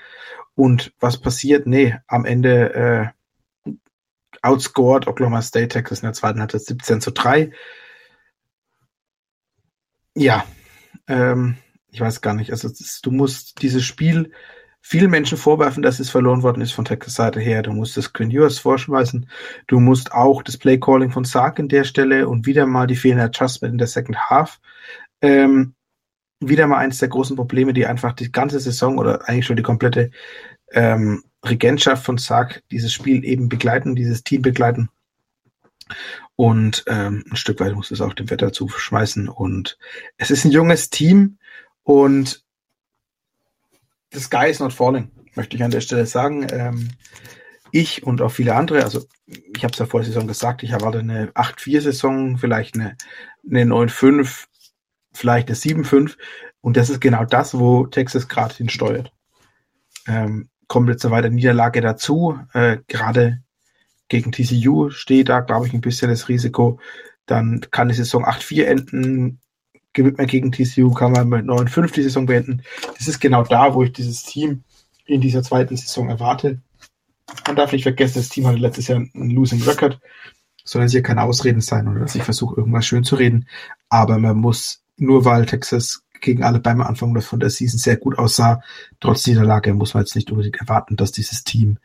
und 0.54 0.92
was 1.00 1.20
passiert? 1.20 1.66
Nee, 1.66 1.96
am 2.06 2.24
Ende 2.24 3.12
äh, 3.64 3.70
outscored 4.42 5.06
Oklahoma 5.06 5.42
State 5.42 5.68
Texas 5.68 6.00
in 6.00 6.06
der 6.06 6.12
zweiten 6.12 6.40
Halbzeit 6.40 6.62
17 6.62 7.00
zu 7.00 7.12
3. 7.12 7.52
Ja, 10.14 10.44
ähm, 11.08 11.56
ich 11.90 12.00
weiß 12.00 12.20
gar 12.20 12.34
nicht. 12.34 12.50
Also 12.50 12.68
ist, 12.68 13.06
du 13.06 13.10
musst 13.10 13.62
dieses 13.62 13.84
Spiel 13.84 14.32
vielen 14.80 15.10
Menschen 15.10 15.38
vorwerfen, 15.38 15.82
dass 15.82 16.00
es 16.00 16.10
verloren 16.10 16.42
worden 16.42 16.60
ist 16.60 16.72
von 16.72 16.84
Texas 16.84 17.14
Seite 17.14 17.40
her. 17.40 17.62
Du 17.62 17.72
musst 17.72 17.96
das 17.96 18.12
Quinn 18.12 18.30
Ewers 18.30 18.58
vorschmeißen. 18.58 19.28
Du 19.68 19.78
musst 19.78 20.12
auch 20.12 20.42
das 20.42 20.58
Play 20.58 20.78
Calling 20.78 21.12
von 21.12 21.24
Sark 21.24 21.58
in 21.58 21.68
der 21.68 21.84
Stelle 21.84 22.28
und 22.28 22.46
wieder 22.46 22.66
mal 22.66 22.86
die 22.86 22.96
fehlende 22.96 23.24
Adjustment 23.24 23.72
in 23.72 23.78
der 23.78 23.86
Second 23.86 24.18
Half. 24.28 24.60
Ähm, 25.20 25.74
wieder 26.48 26.66
mal 26.66 26.78
eines 26.78 26.98
der 26.98 27.08
großen 27.08 27.36
Probleme, 27.36 27.72
die 27.72 27.86
einfach 27.86 28.12
die 28.12 28.30
ganze 28.30 28.60
Saison 28.60 28.98
oder 28.98 29.28
eigentlich 29.28 29.46
schon 29.46 29.56
die 29.56 29.62
komplette 29.62 30.10
ähm, 30.72 31.24
Regentschaft 31.44 32.04
von 32.04 32.18
Sark 32.18 32.62
dieses 32.70 32.92
Spiel 32.92 33.24
eben 33.24 33.48
begleiten, 33.48 33.94
dieses 33.94 34.22
Team 34.22 34.42
begleiten. 34.42 34.88
Und 36.36 36.84
ähm, 36.86 37.24
ein 37.30 37.36
Stück 37.36 37.60
weit 37.60 37.74
muss 37.74 37.90
es 37.90 38.00
auch 38.00 38.14
dem 38.14 38.30
Wetter 38.30 38.52
zuschmeißen. 38.52 39.28
Und 39.28 39.78
es 40.16 40.30
ist 40.30 40.44
ein 40.44 40.52
junges 40.52 40.90
Team 40.90 41.38
und 41.82 42.42
the 44.12 44.20
sky 44.20 44.48
is 44.48 44.60
not 44.60 44.72
falling, 44.72 45.10
möchte 45.34 45.56
ich 45.56 45.64
an 45.64 45.70
der 45.70 45.80
Stelle 45.80 46.06
sagen. 46.06 46.46
Ähm, 46.50 46.90
ich 47.70 48.02
und 48.04 48.20
auch 48.20 48.30
viele 48.30 48.54
andere, 48.54 48.84
also 48.84 49.06
ich 49.26 49.64
habe 49.64 49.72
es 49.72 49.78
ja 49.78 49.86
vor 49.86 50.00
der 50.00 50.08
Saison 50.08 50.26
gesagt, 50.26 50.62
ich 50.62 50.70
erwarte 50.70 50.98
eine 50.98 51.30
8-4-Saison, 51.32 52.36
vielleicht 52.36 52.74
eine, 52.74 52.96
eine 53.48 53.64
9-5, 53.64 54.46
vielleicht 55.12 55.48
eine 55.48 55.56
7-5. 55.56 56.16
Und 56.60 56.76
das 56.76 56.90
ist 56.90 57.00
genau 57.00 57.24
das, 57.24 57.58
wo 57.58 57.86
Texas 57.86 58.28
gerade 58.28 58.54
hinsteuert. 58.54 59.12
Ähm, 60.06 60.48
kommt 60.68 60.88
jetzt 60.88 61.04
eine 61.04 61.14
weitere 61.14 61.32
Niederlage 61.32 61.80
dazu. 61.80 62.38
Äh, 62.52 62.78
gerade 62.88 63.42
gegen 64.08 64.32
TCU 64.32 64.90
steht 64.90 65.28
da, 65.28 65.40
glaube 65.40 65.66
ich, 65.66 65.72
ein 65.72 65.80
bisschen 65.80 66.10
das 66.10 66.28
Risiko. 66.28 66.78
Dann 67.26 67.60
kann 67.70 67.88
die 67.88 67.94
Saison 67.94 68.24
8-4 68.24 68.64
enden 68.64 69.42
gewinnt 69.92 70.18
man 70.18 70.26
gegen 70.26 70.52
TCU, 70.52 70.92
kann 70.92 71.12
man 71.12 71.28
mit 71.28 71.44
9-5 71.44 71.92
die 71.92 72.02
Saison 72.02 72.26
beenden. 72.26 72.62
Das 72.98 73.08
ist 73.08 73.20
genau 73.20 73.44
da, 73.44 73.74
wo 73.74 73.82
ich 73.82 73.92
dieses 73.92 74.22
Team 74.22 74.64
in 75.04 75.20
dieser 75.20 75.42
zweiten 75.42 75.76
Saison 75.76 76.08
erwarte. 76.08 76.60
Man 77.46 77.56
darf 77.56 77.72
nicht 77.72 77.82
vergessen, 77.82 78.18
das 78.18 78.28
Team 78.28 78.46
hatte 78.46 78.58
letztes 78.58 78.88
Jahr 78.88 78.98
einen 78.98 79.30
Losing 79.30 79.62
Record. 79.62 80.00
Soll 80.64 80.82
jetzt 80.82 80.92
hier 80.92 81.02
keine 81.02 81.22
Ausreden 81.22 81.60
sein 81.60 81.88
oder 81.88 82.00
dass 82.00 82.14
ich 82.14 82.22
versuche, 82.22 82.56
irgendwas 82.56 82.86
schön 82.86 83.04
zu 83.04 83.16
reden. 83.16 83.48
Aber 83.88 84.18
man 84.18 84.36
muss, 84.36 84.81
nur 84.96 85.24
weil 85.24 85.46
Texas 85.46 86.04
gegen 86.20 86.44
alle 86.44 86.60
beim 86.60 86.80
Anfang 86.80 87.20
von 87.20 87.40
der 87.40 87.50
Season 87.50 87.78
sehr 87.78 87.96
gut 87.96 88.18
aussah, 88.18 88.62
trotz 89.00 89.26
Niederlage 89.26 89.74
muss 89.74 89.94
man 89.94 90.04
jetzt 90.04 90.14
nicht 90.14 90.30
unbedingt 90.30 90.60
erwarten, 90.60 90.96
dass 90.96 91.12
dieses 91.12 91.44
Team 91.44 91.78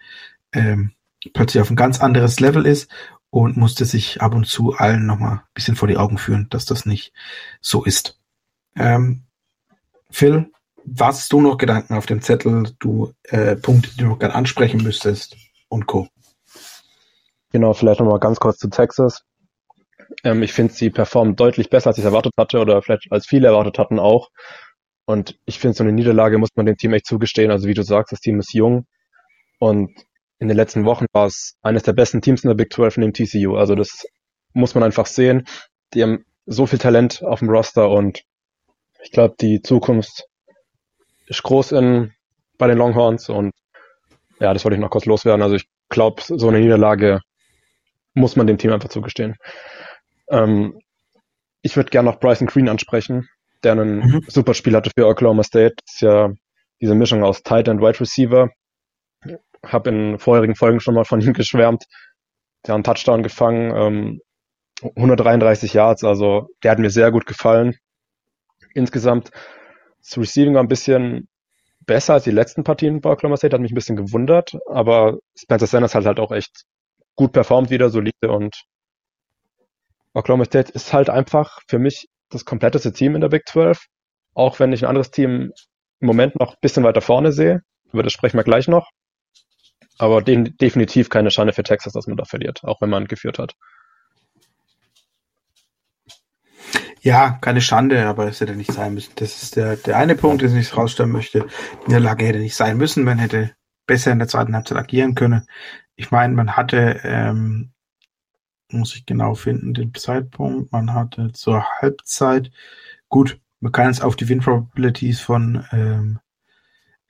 ähm, 0.53 0.91
plötzlich 1.33 1.61
auf 1.61 1.69
ein 1.69 1.75
ganz 1.75 1.99
anderes 1.99 2.39
Level 2.39 2.65
ist 2.65 2.89
und 3.29 3.57
musste 3.57 3.85
sich 3.85 4.21
ab 4.21 4.33
und 4.33 4.45
zu 4.45 4.73
allen 4.73 5.05
nochmal 5.05 5.33
ein 5.33 5.41
bisschen 5.53 5.75
vor 5.75 5.87
die 5.87 5.97
Augen 5.97 6.17
führen, 6.17 6.47
dass 6.49 6.65
das 6.65 6.85
nicht 6.85 7.13
so 7.61 7.83
ist. 7.83 8.19
Ähm, 8.75 9.23
Phil, 10.09 10.51
was 10.85 11.27
du 11.27 11.41
noch 11.41 11.57
Gedanken 11.57 11.95
auf 11.95 12.05
dem 12.05 12.21
Zettel, 12.21 12.71
du 12.79 13.13
äh, 13.23 13.55
Punkte, 13.55 13.89
die 13.91 13.97
du 13.97 14.05
noch 14.05 14.19
gerne 14.19 14.35
ansprechen 14.35 14.81
müsstest 14.81 15.35
und 15.67 15.85
Co. 15.85 16.07
Genau, 17.51 17.73
vielleicht 17.73 17.99
nochmal 17.99 18.19
ganz 18.19 18.39
kurz 18.39 18.57
zu 18.57 18.69
Texas. 18.69 19.23
Ähm, 20.23 20.43
ich 20.43 20.53
finde, 20.53 20.73
sie 20.73 20.89
performen 20.89 21.35
deutlich 21.35 21.69
besser, 21.69 21.87
als 21.87 21.97
ich 21.97 22.05
erwartet 22.05 22.33
hatte 22.37 22.59
oder 22.59 22.81
vielleicht 22.81 23.11
als 23.11 23.27
viele 23.27 23.47
erwartet 23.47 23.77
hatten 23.79 23.99
auch. 23.99 24.29
Und 25.05 25.39
ich 25.45 25.59
finde, 25.59 25.75
so 25.75 25.83
eine 25.83 25.93
Niederlage 25.93 26.37
muss 26.37 26.49
man 26.55 26.65
dem 26.65 26.77
Team 26.77 26.93
echt 26.93 27.05
zugestehen. 27.05 27.51
Also 27.51 27.67
wie 27.67 27.73
du 27.73 27.83
sagst, 27.83 28.11
das 28.11 28.19
Team 28.19 28.39
ist 28.39 28.53
jung 28.53 28.85
und 29.59 29.89
in 30.39 30.47
den 30.47 30.57
letzten 30.57 30.85
Wochen 30.85 31.05
war 31.13 31.27
es 31.27 31.55
eines 31.61 31.83
der 31.83 31.93
besten 31.93 32.21
Teams 32.21 32.43
in 32.43 32.49
der 32.49 32.55
Big 32.55 32.71
12 32.71 32.97
neben 32.97 33.13
TCU. 33.13 33.55
Also 33.55 33.75
das 33.75 34.05
muss 34.53 34.75
man 34.75 34.83
einfach 34.83 35.05
sehen. 35.05 35.47
Die 35.93 36.03
haben 36.03 36.25
so 36.45 36.65
viel 36.65 36.79
Talent 36.79 37.23
auf 37.23 37.39
dem 37.39 37.49
Roster 37.49 37.89
und 37.89 38.21
ich 39.03 39.11
glaube, 39.11 39.35
die 39.39 39.61
Zukunft 39.61 40.25
ist 41.27 41.43
groß 41.43 41.73
in, 41.73 42.13
bei 42.57 42.67
den 42.67 42.77
Longhorns 42.77 43.29
und 43.29 43.51
ja, 44.39 44.53
das 44.53 44.63
wollte 44.63 44.75
ich 44.75 44.81
noch 44.81 44.89
kurz 44.89 45.05
loswerden. 45.05 45.41
Also 45.41 45.55
ich 45.55 45.67
glaube, 45.89 46.21
so 46.21 46.47
eine 46.47 46.59
Niederlage 46.59 47.21
muss 48.13 48.35
man 48.35 48.47
dem 48.47 48.57
Team 48.57 48.71
einfach 48.71 48.89
zugestehen. 48.89 49.35
Ähm, 50.29 50.79
ich 51.61 51.75
würde 51.75 51.89
gerne 51.89 52.09
noch 52.09 52.19
Bryson 52.19 52.47
Green 52.47 52.69
ansprechen, 52.69 53.27
der 53.63 53.73
einen 53.73 53.99
mhm. 53.99 54.25
super 54.27 54.53
Spiel 54.53 54.75
hatte 54.75 54.91
für 54.97 55.07
Oklahoma 55.07 55.43
State. 55.43 55.75
Das 55.85 55.95
ist 55.95 56.01
ja 56.01 56.29
diese 56.81 56.95
Mischung 56.95 57.23
aus 57.23 57.43
Tight 57.43 57.69
and 57.69 57.81
Wide 57.81 57.99
Receiver, 57.99 58.49
habe 59.65 59.89
in 59.89 60.19
vorherigen 60.19 60.55
Folgen 60.55 60.79
schon 60.79 60.95
mal 60.95 61.05
von 61.05 61.21
ihm 61.21 61.33
geschwärmt. 61.33 61.85
Der 62.65 62.73
hat 62.73 62.75
einen 62.75 62.83
Touchdown 62.83 63.23
gefangen, 63.23 63.73
ähm, 63.75 64.21
133 64.95 65.73
Yards, 65.73 66.03
also 66.03 66.49
der 66.63 66.71
hat 66.71 66.79
mir 66.79 66.91
sehr 66.91 67.11
gut 67.11 67.25
gefallen. 67.25 67.75
Insgesamt 68.73 69.31
das 69.99 70.17
Receiving 70.17 70.53
war 70.53 70.61
ein 70.61 70.67
bisschen 70.67 71.27
besser 71.85 72.13
als 72.13 72.25
die 72.25 72.31
letzten 72.31 72.63
Partien 72.63 73.01
bei 73.01 73.09
Oklahoma 73.09 73.37
State, 73.37 73.55
hat 73.55 73.61
mich 73.61 73.71
ein 73.71 73.75
bisschen 73.75 73.95
gewundert, 73.95 74.53
aber 74.67 75.17
Spencer 75.35 75.67
Sanders 75.67 75.95
hat 75.95 76.05
halt 76.05 76.19
auch 76.19 76.31
echt 76.31 76.65
gut 77.15 77.31
performt 77.31 77.69
wieder, 77.71 77.89
solide 77.89 78.29
und 78.29 78.63
Oklahoma 80.17 80.45
State 80.45 80.71
ist 80.71 80.93
halt 80.93 81.09
einfach 81.11 81.59
für 81.67 81.77
mich 81.77 82.09
das 82.29 82.43
kompletteste 82.43 82.91
Team 82.91 83.13
in 83.13 83.21
der 83.21 83.29
Big 83.29 83.47
12, 83.47 83.85
auch 84.33 84.59
wenn 84.59 84.73
ich 84.73 84.83
ein 84.83 84.89
anderes 84.89 85.11
Team 85.11 85.51
im 85.99 86.07
Moment 86.07 86.39
noch 86.39 86.53
ein 86.53 86.59
bisschen 86.59 86.83
weiter 86.83 87.01
vorne 87.01 87.31
sehe, 87.31 87.61
über 87.93 88.01
das 88.01 88.13
sprechen 88.13 88.37
wir 88.37 88.43
gleich 88.43 88.67
noch. 88.67 88.89
Aber 89.99 90.21
de 90.21 90.49
definitiv 90.49 91.09
keine 91.09 91.29
Schande 91.31 91.53
für 91.53 91.63
Texas, 91.63 91.93
dass 91.93 92.07
man 92.07 92.17
da 92.17 92.25
verliert, 92.25 92.63
auch 92.63 92.81
wenn 92.81 92.89
man 92.89 93.05
geführt 93.05 93.37
hat. 93.37 93.53
Ja, 97.01 97.37
keine 97.41 97.61
Schande, 97.61 98.05
aber 98.07 98.27
es 98.27 98.41
hätte 98.41 98.55
nicht 98.55 98.71
sein 98.71 98.95
müssen. 98.95 99.13
Das 99.15 99.43
ist 99.43 99.55
der, 99.55 99.77
der 99.77 99.97
eine 99.97 100.15
Punkt, 100.15 100.41
den 100.41 100.57
ich 100.57 100.75
rausstellen 100.75 101.11
möchte. 101.11 101.45
Die 101.83 101.87
Niederlage 101.87 102.25
hätte 102.25 102.39
nicht 102.39 102.55
sein 102.55 102.77
müssen. 102.77 103.03
Man 103.03 103.19
hätte 103.19 103.51
besser 103.85 104.11
in 104.11 104.19
der 104.19 104.27
zweiten 104.27 104.55
Halbzeit 104.55 104.77
agieren 104.77 105.15
können. 105.15 105.47
Ich 105.95 106.11
meine, 106.11 106.33
man 106.33 106.57
hatte, 106.57 106.99
ähm, 107.03 107.71
muss 108.71 108.95
ich 108.95 109.05
genau 109.05 109.35
finden, 109.35 109.73
den 109.73 109.93
Zeitpunkt. 109.93 110.71
Man 110.71 110.93
hatte 110.93 111.31
zur 111.31 111.65
Halbzeit, 111.81 112.51
gut, 113.09 113.39
man 113.59 113.71
kann 113.71 113.89
es 113.89 114.01
auf 114.01 114.15
die 114.15 114.29
Win 114.29 114.39
Probabilities 114.39 115.19
von 115.19 115.65
ähm, 115.71 116.19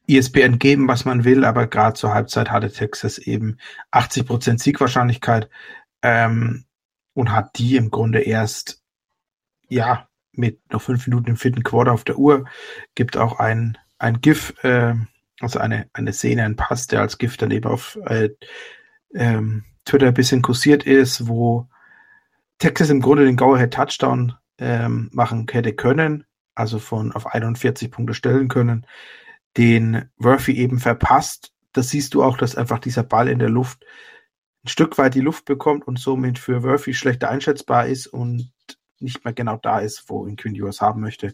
ESPN 0.07 0.59
geben, 0.59 0.87
was 0.87 1.05
man 1.05 1.25
will, 1.25 1.43
aber 1.43 1.67
gerade 1.67 1.95
zur 1.95 2.13
Halbzeit 2.13 2.49
hatte 2.49 2.71
Texas 2.71 3.17
eben 3.17 3.57
80% 3.91 4.61
Siegwahrscheinlichkeit 4.61 5.49
ähm, 6.01 6.65
und 7.13 7.31
hat 7.31 7.57
die 7.57 7.75
im 7.75 7.91
Grunde 7.91 8.21
erst, 8.21 8.81
ja, 9.67 10.07
mit 10.31 10.61
noch 10.71 10.81
fünf 10.81 11.07
Minuten 11.07 11.31
im 11.31 11.37
vierten 11.37 11.63
Quarter 11.63 11.91
auf 11.91 12.03
der 12.03 12.17
Uhr, 12.17 12.45
gibt 12.95 13.17
auch 13.17 13.39
ein, 13.39 13.77
ein 13.97 14.21
GIF, 14.21 14.53
äh, 14.63 14.93
also 15.39 15.59
eine, 15.59 15.89
eine 15.93 16.13
Szene, 16.13 16.45
ein 16.45 16.55
Pass, 16.55 16.87
der 16.87 17.01
als 17.01 17.17
GIF 17.17 17.37
dann 17.37 17.51
eben 17.51 17.69
auf 17.69 17.97
äh, 18.05 18.29
ähm, 19.13 19.65
Twitter 19.87 20.07
ein 20.07 20.13
bisschen 20.13 20.41
kursiert 20.41 20.83
ist, 20.83 21.27
wo 21.27 21.67
Texas 22.59 22.89
im 22.89 23.01
Grunde 23.01 23.25
den 23.25 23.37
Go-Ahead-Touchdown 23.37 24.33
ähm, 24.57 25.09
machen 25.13 25.45
hätte 25.49 25.73
können, 25.73 26.25
also 26.55 26.79
von 26.79 27.11
auf 27.11 27.27
41 27.27 27.91
Punkte 27.91 28.13
stellen 28.13 28.47
können 28.47 28.85
den 29.57 30.09
Murphy 30.17 30.53
eben 30.53 30.79
verpasst. 30.79 31.51
Das 31.73 31.89
siehst 31.89 32.13
du 32.13 32.23
auch, 32.23 32.37
dass 32.37 32.55
einfach 32.55 32.79
dieser 32.79 33.03
Ball 33.03 33.27
in 33.27 33.39
der 33.39 33.49
Luft 33.49 33.83
ein 34.63 34.69
Stück 34.69 34.97
weit 34.97 35.15
die 35.15 35.21
Luft 35.21 35.45
bekommt 35.45 35.87
und 35.87 35.99
somit 35.99 36.39
für 36.39 36.61
Murphy 36.61 36.93
schlechter 36.93 37.29
einschätzbar 37.29 37.87
ist 37.87 38.07
und 38.07 38.51
nicht 38.99 39.23
mehr 39.25 39.33
genau 39.33 39.57
da 39.57 39.79
ist, 39.79 40.09
wo 40.09 40.25
ihn 40.27 40.35
Quinn 40.35 40.55
Ewers 40.55 40.81
haben 40.81 41.01
möchte. 41.01 41.33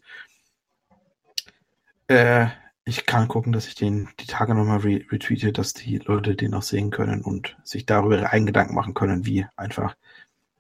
Äh, 2.08 2.48
ich 2.86 3.06
kann 3.06 3.28
gucken, 3.28 3.54
dass 3.54 3.68
ich 3.68 3.76
den 3.76 4.10
die 4.20 4.26
Tage 4.26 4.54
nochmal 4.54 4.80
re 4.80 5.06
retweete, 5.10 5.52
dass 5.52 5.74
die 5.74 6.00
Leute 6.00 6.36
den 6.36 6.54
auch 6.54 6.64
sehen 6.64 6.92
können 6.92 7.22
und 7.22 7.58
sich 7.64 7.86
darüber 7.86 8.18
ihre 8.18 8.30
eigenen 8.30 8.48
Gedanken 8.48 8.76
machen 8.76 8.94
können, 8.94 9.26
wie 9.26 9.46
einfach 9.56 9.96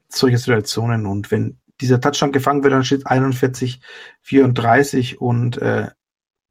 solche 0.07 0.37
Situationen 0.37 1.05
und 1.05 1.31
wenn 1.31 1.57
dieser 1.81 1.99
Touchdown 1.99 2.31
gefangen 2.31 2.63
wird, 2.63 2.73
dann 2.73 2.85
steht 2.85 3.07
41, 3.07 3.81
34 4.21 5.19
und 5.19 5.57
äh, 5.57 5.89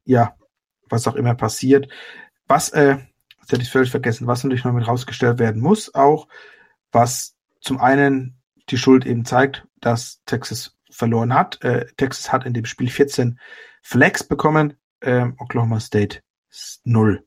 ja, 0.05 0.35
was 0.89 1.07
auch 1.07 1.15
immer 1.15 1.33
passiert. 1.33 1.87
Was, 2.47 2.69
äh, 2.69 2.97
das 3.41 3.51
hätte 3.51 3.61
ich 3.63 3.71
völlig 3.71 3.89
vergessen, 3.89 4.27
was 4.27 4.43
natürlich 4.43 4.65
noch 4.65 4.73
mit 4.73 4.87
rausgestellt 4.87 5.39
werden 5.39 5.61
muss, 5.61 5.95
auch 5.95 6.27
was 6.91 7.35
zum 7.61 7.79
einen 7.79 8.37
die 8.69 8.77
Schuld 8.77 9.05
eben 9.05 9.25
zeigt, 9.25 9.65
dass 9.79 10.21
Texas 10.25 10.77
verloren 10.91 11.33
hat. 11.33 11.63
Äh, 11.63 11.87
Texas 11.97 12.31
hat 12.31 12.45
in 12.45 12.53
dem 12.53 12.65
Spiel 12.65 12.89
14 12.89 13.39
Flags 13.81 14.23
bekommen, 14.23 14.75
äh, 15.03 15.31
Oklahoma 15.37 15.79
State 15.79 16.21
0. 16.83 17.23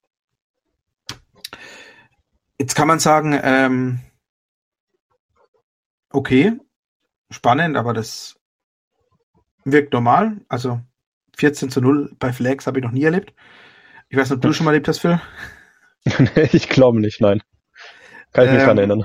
Jetzt 2.58 2.74
kann 2.74 2.88
man 2.88 2.98
sagen, 2.98 3.38
ähm, 3.42 4.00
okay, 6.10 6.58
spannend, 7.30 7.76
aber 7.76 7.92
das 7.92 8.38
wirkt 9.64 9.92
normal. 9.92 10.40
Also 10.48 10.80
14 11.36 11.70
zu 11.70 11.80
0 11.80 12.14
bei 12.18 12.32
Flags 12.32 12.66
habe 12.66 12.78
ich 12.78 12.84
noch 12.84 12.92
nie 12.92 13.04
erlebt. 13.04 13.34
Ich 14.08 14.16
weiß 14.16 14.30
nicht, 14.30 14.36
ob 14.36 14.42
du 14.42 14.52
schon 14.52 14.64
mal 14.64 14.70
erlebt 14.70 14.88
hast, 14.88 15.00
Phil? 15.00 15.20
ich 16.52 16.68
glaube 16.68 17.00
nicht, 17.00 17.20
nein. 17.20 17.42
Kann 18.32 18.46
ich 18.46 18.52
mich 18.52 18.60
ähm, 18.60 18.66
daran 18.66 18.78
erinnern. 18.78 19.04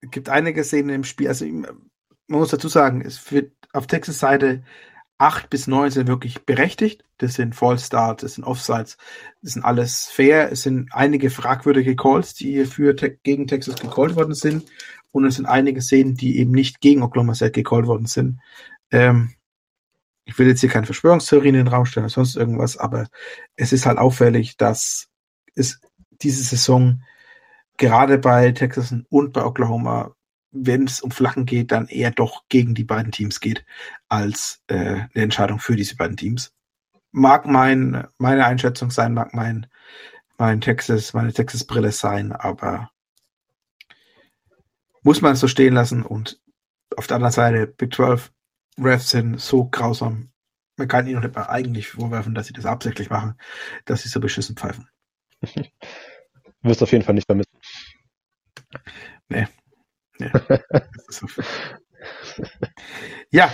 Es 0.00 0.10
gibt 0.10 0.28
einige 0.28 0.64
Szenen 0.64 0.90
im 0.90 1.04
Spiel, 1.04 1.28
also 1.28 1.44
man 1.46 2.40
muss 2.40 2.50
dazu 2.50 2.68
sagen, 2.68 3.02
es 3.02 3.30
wird 3.30 3.52
auf 3.72 3.86
Texas 3.86 4.18
Seite 4.18 4.64
acht 5.24 5.48
bis 5.48 5.66
neun 5.66 5.90
sind 5.90 6.06
wirklich 6.06 6.44
berechtigt. 6.44 7.02
Das 7.16 7.34
sind 7.34 7.54
Fallstarts, 7.54 8.20
das 8.20 8.34
sind 8.34 8.44
Offsides, 8.44 8.98
das 9.40 9.52
sind 9.54 9.64
alles 9.64 10.06
fair. 10.06 10.52
Es 10.52 10.62
sind 10.62 10.90
einige 10.92 11.30
fragwürdige 11.30 11.96
Calls, 11.96 12.34
die 12.34 12.66
für 12.66 12.94
gegen 12.94 13.46
Texas 13.46 13.76
gecallt 13.76 14.16
worden 14.16 14.34
sind. 14.34 14.70
Und 15.12 15.24
es 15.24 15.36
sind 15.36 15.46
einige 15.46 15.80
Szenen, 15.80 16.14
die 16.14 16.38
eben 16.38 16.50
nicht 16.50 16.80
gegen 16.80 17.02
Oklahoma 17.02 17.34
State 17.34 17.52
gecallt 17.52 17.86
worden 17.86 18.06
sind. 18.06 18.40
Ähm, 18.90 19.34
ich 20.26 20.38
will 20.38 20.46
jetzt 20.46 20.60
hier 20.60 20.68
keine 20.68 20.86
Verschwörungstheorien 20.86 21.54
in 21.54 21.64
den 21.64 21.72
Raum 21.72 21.86
stellen 21.86 22.04
oder 22.04 22.12
sonst 22.12 22.36
irgendwas, 22.36 22.76
aber 22.76 23.08
es 23.56 23.72
ist 23.72 23.86
halt 23.86 23.98
auffällig, 23.98 24.58
dass 24.58 25.08
es 25.54 25.80
diese 26.10 26.42
Saison 26.42 27.02
gerade 27.78 28.18
bei 28.18 28.52
Texas 28.52 28.94
und 29.08 29.32
bei 29.32 29.44
Oklahoma, 29.44 30.14
wenn 30.54 30.84
es 30.84 31.00
um 31.00 31.10
Flachen 31.10 31.46
geht, 31.46 31.72
dann 31.72 31.88
eher 31.88 32.12
doch 32.12 32.44
gegen 32.48 32.74
die 32.74 32.84
beiden 32.84 33.12
Teams 33.12 33.40
geht, 33.40 33.64
als 34.08 34.62
äh, 34.68 34.76
eine 34.76 35.10
Entscheidung 35.14 35.58
für 35.58 35.76
diese 35.76 35.96
beiden 35.96 36.16
Teams. 36.16 36.52
Mag 37.10 37.46
mein, 37.46 38.06
meine 38.18 38.46
Einschätzung 38.46 38.90
sein, 38.90 39.14
mag 39.14 39.34
mein, 39.34 39.66
mein 40.38 40.60
Texas, 40.60 41.12
meine 41.12 41.32
Texas-Brille 41.32 41.92
sein, 41.92 42.32
aber 42.32 42.90
muss 45.02 45.20
man 45.20 45.32
es 45.32 45.40
so 45.40 45.48
stehen 45.48 45.74
lassen 45.74 46.02
und 46.02 46.40
auf 46.96 47.06
der 47.06 47.16
anderen 47.16 47.32
Seite 47.32 47.66
Big 47.66 47.92
12 47.92 48.32
Refs 48.78 49.10
sind 49.10 49.40
so 49.40 49.66
grausam. 49.66 50.30
Man 50.76 50.88
kann 50.88 51.06
ihnen 51.06 51.20
nicht 51.20 51.34
mal 51.34 51.48
eigentlich 51.48 51.88
vorwerfen, 51.88 52.34
dass 52.34 52.46
sie 52.46 52.52
das 52.52 52.66
absichtlich 52.66 53.10
machen, 53.10 53.34
dass 53.84 54.02
sie 54.02 54.08
so 54.08 54.20
beschissen 54.20 54.56
pfeifen. 54.56 54.88
Du 55.40 55.50
wirst 56.62 56.82
auf 56.82 56.90
jeden 56.90 57.04
Fall 57.04 57.14
nicht 57.14 57.26
vermissen. 57.26 57.58
Nee. 59.28 59.46
Nee. 60.18 60.30
ja, 63.30 63.50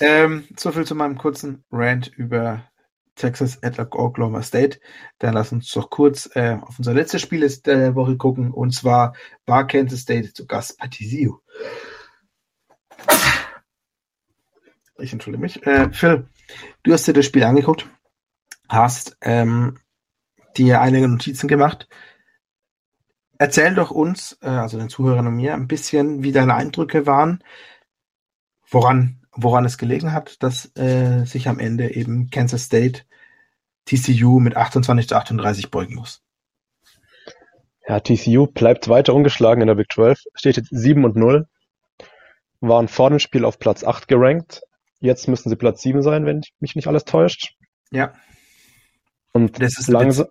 ähm, 0.00 0.46
so 0.56 0.72
viel 0.72 0.86
zu 0.86 0.94
meinem 0.94 1.18
kurzen 1.18 1.64
Rant 1.70 2.08
über 2.08 2.64
Texas 3.14 3.62
at 3.62 3.78
Oklahoma 3.78 4.42
State. 4.42 4.80
Dann 5.18 5.34
lass 5.34 5.52
uns 5.52 5.70
doch 5.72 5.90
kurz 5.90 6.30
äh, 6.34 6.56
auf 6.60 6.78
unser 6.78 6.94
letztes 6.94 7.22
Spiel 7.22 7.46
der 7.66 7.94
Woche 7.94 8.16
gucken. 8.16 8.50
Und 8.50 8.72
zwar 8.72 9.14
war 9.46 9.66
Kansas 9.66 10.00
State 10.00 10.32
zu 10.32 10.46
Gast 10.46 10.78
bei 10.78 10.88
TCU. 10.88 11.38
Ich 14.98 15.12
entschuldige 15.12 15.42
mich. 15.42 15.64
Äh, 15.66 15.90
Phil, 15.92 16.28
du 16.82 16.92
hast 16.92 17.06
dir 17.06 17.14
das 17.14 17.26
Spiel 17.26 17.44
angeguckt, 17.44 17.88
hast 18.68 19.16
ähm, 19.20 19.78
dir 20.56 20.80
einige 20.80 21.08
Notizen 21.08 21.48
gemacht. 21.48 21.88
Erzähl 23.40 23.74
doch 23.74 23.90
uns, 23.90 24.36
äh, 24.42 24.48
also 24.48 24.76
den 24.76 24.90
Zuhörern 24.90 25.26
und 25.26 25.36
mir, 25.36 25.54
ein 25.54 25.66
bisschen, 25.66 26.22
wie 26.22 26.30
deine 26.30 26.54
Eindrücke 26.54 27.06
waren, 27.06 27.42
woran, 28.68 29.22
woran 29.32 29.64
es 29.64 29.78
gelegen 29.78 30.12
hat, 30.12 30.42
dass 30.42 30.76
äh, 30.76 31.24
sich 31.24 31.48
am 31.48 31.58
Ende 31.58 31.94
eben 31.94 32.28
Kansas 32.28 32.64
State 32.64 33.04
TCU 33.86 34.40
mit 34.40 34.58
28 34.58 35.08
zu 35.08 35.16
38 35.16 35.70
beugen 35.70 35.94
muss. 35.94 36.22
Ja, 37.88 38.00
TCU 38.00 38.46
bleibt 38.46 38.88
weiter 38.88 39.14
ungeschlagen 39.14 39.62
in 39.62 39.68
der 39.68 39.74
Big 39.74 39.90
12, 39.90 40.20
steht 40.34 40.58
jetzt 40.58 40.68
7 40.70 41.02
und 41.06 41.16
0, 41.16 41.48
waren 42.60 42.88
vor 42.88 43.08
dem 43.08 43.20
Spiel 43.20 43.46
auf 43.46 43.58
Platz 43.58 43.84
8 43.84 44.06
gerankt, 44.06 44.60
Jetzt 45.00 45.28
müssen 45.28 45.48
sie 45.48 45.56
Platz 45.56 45.80
7 45.80 46.02
sein, 46.02 46.26
wenn 46.26 46.42
mich 46.58 46.76
nicht 46.76 46.86
alles 46.86 47.06
täuscht. 47.06 47.54
Ja. 47.90 48.12
Und 49.32 49.62
das 49.62 49.78
ist 49.78 49.88
langsam, 49.88 50.26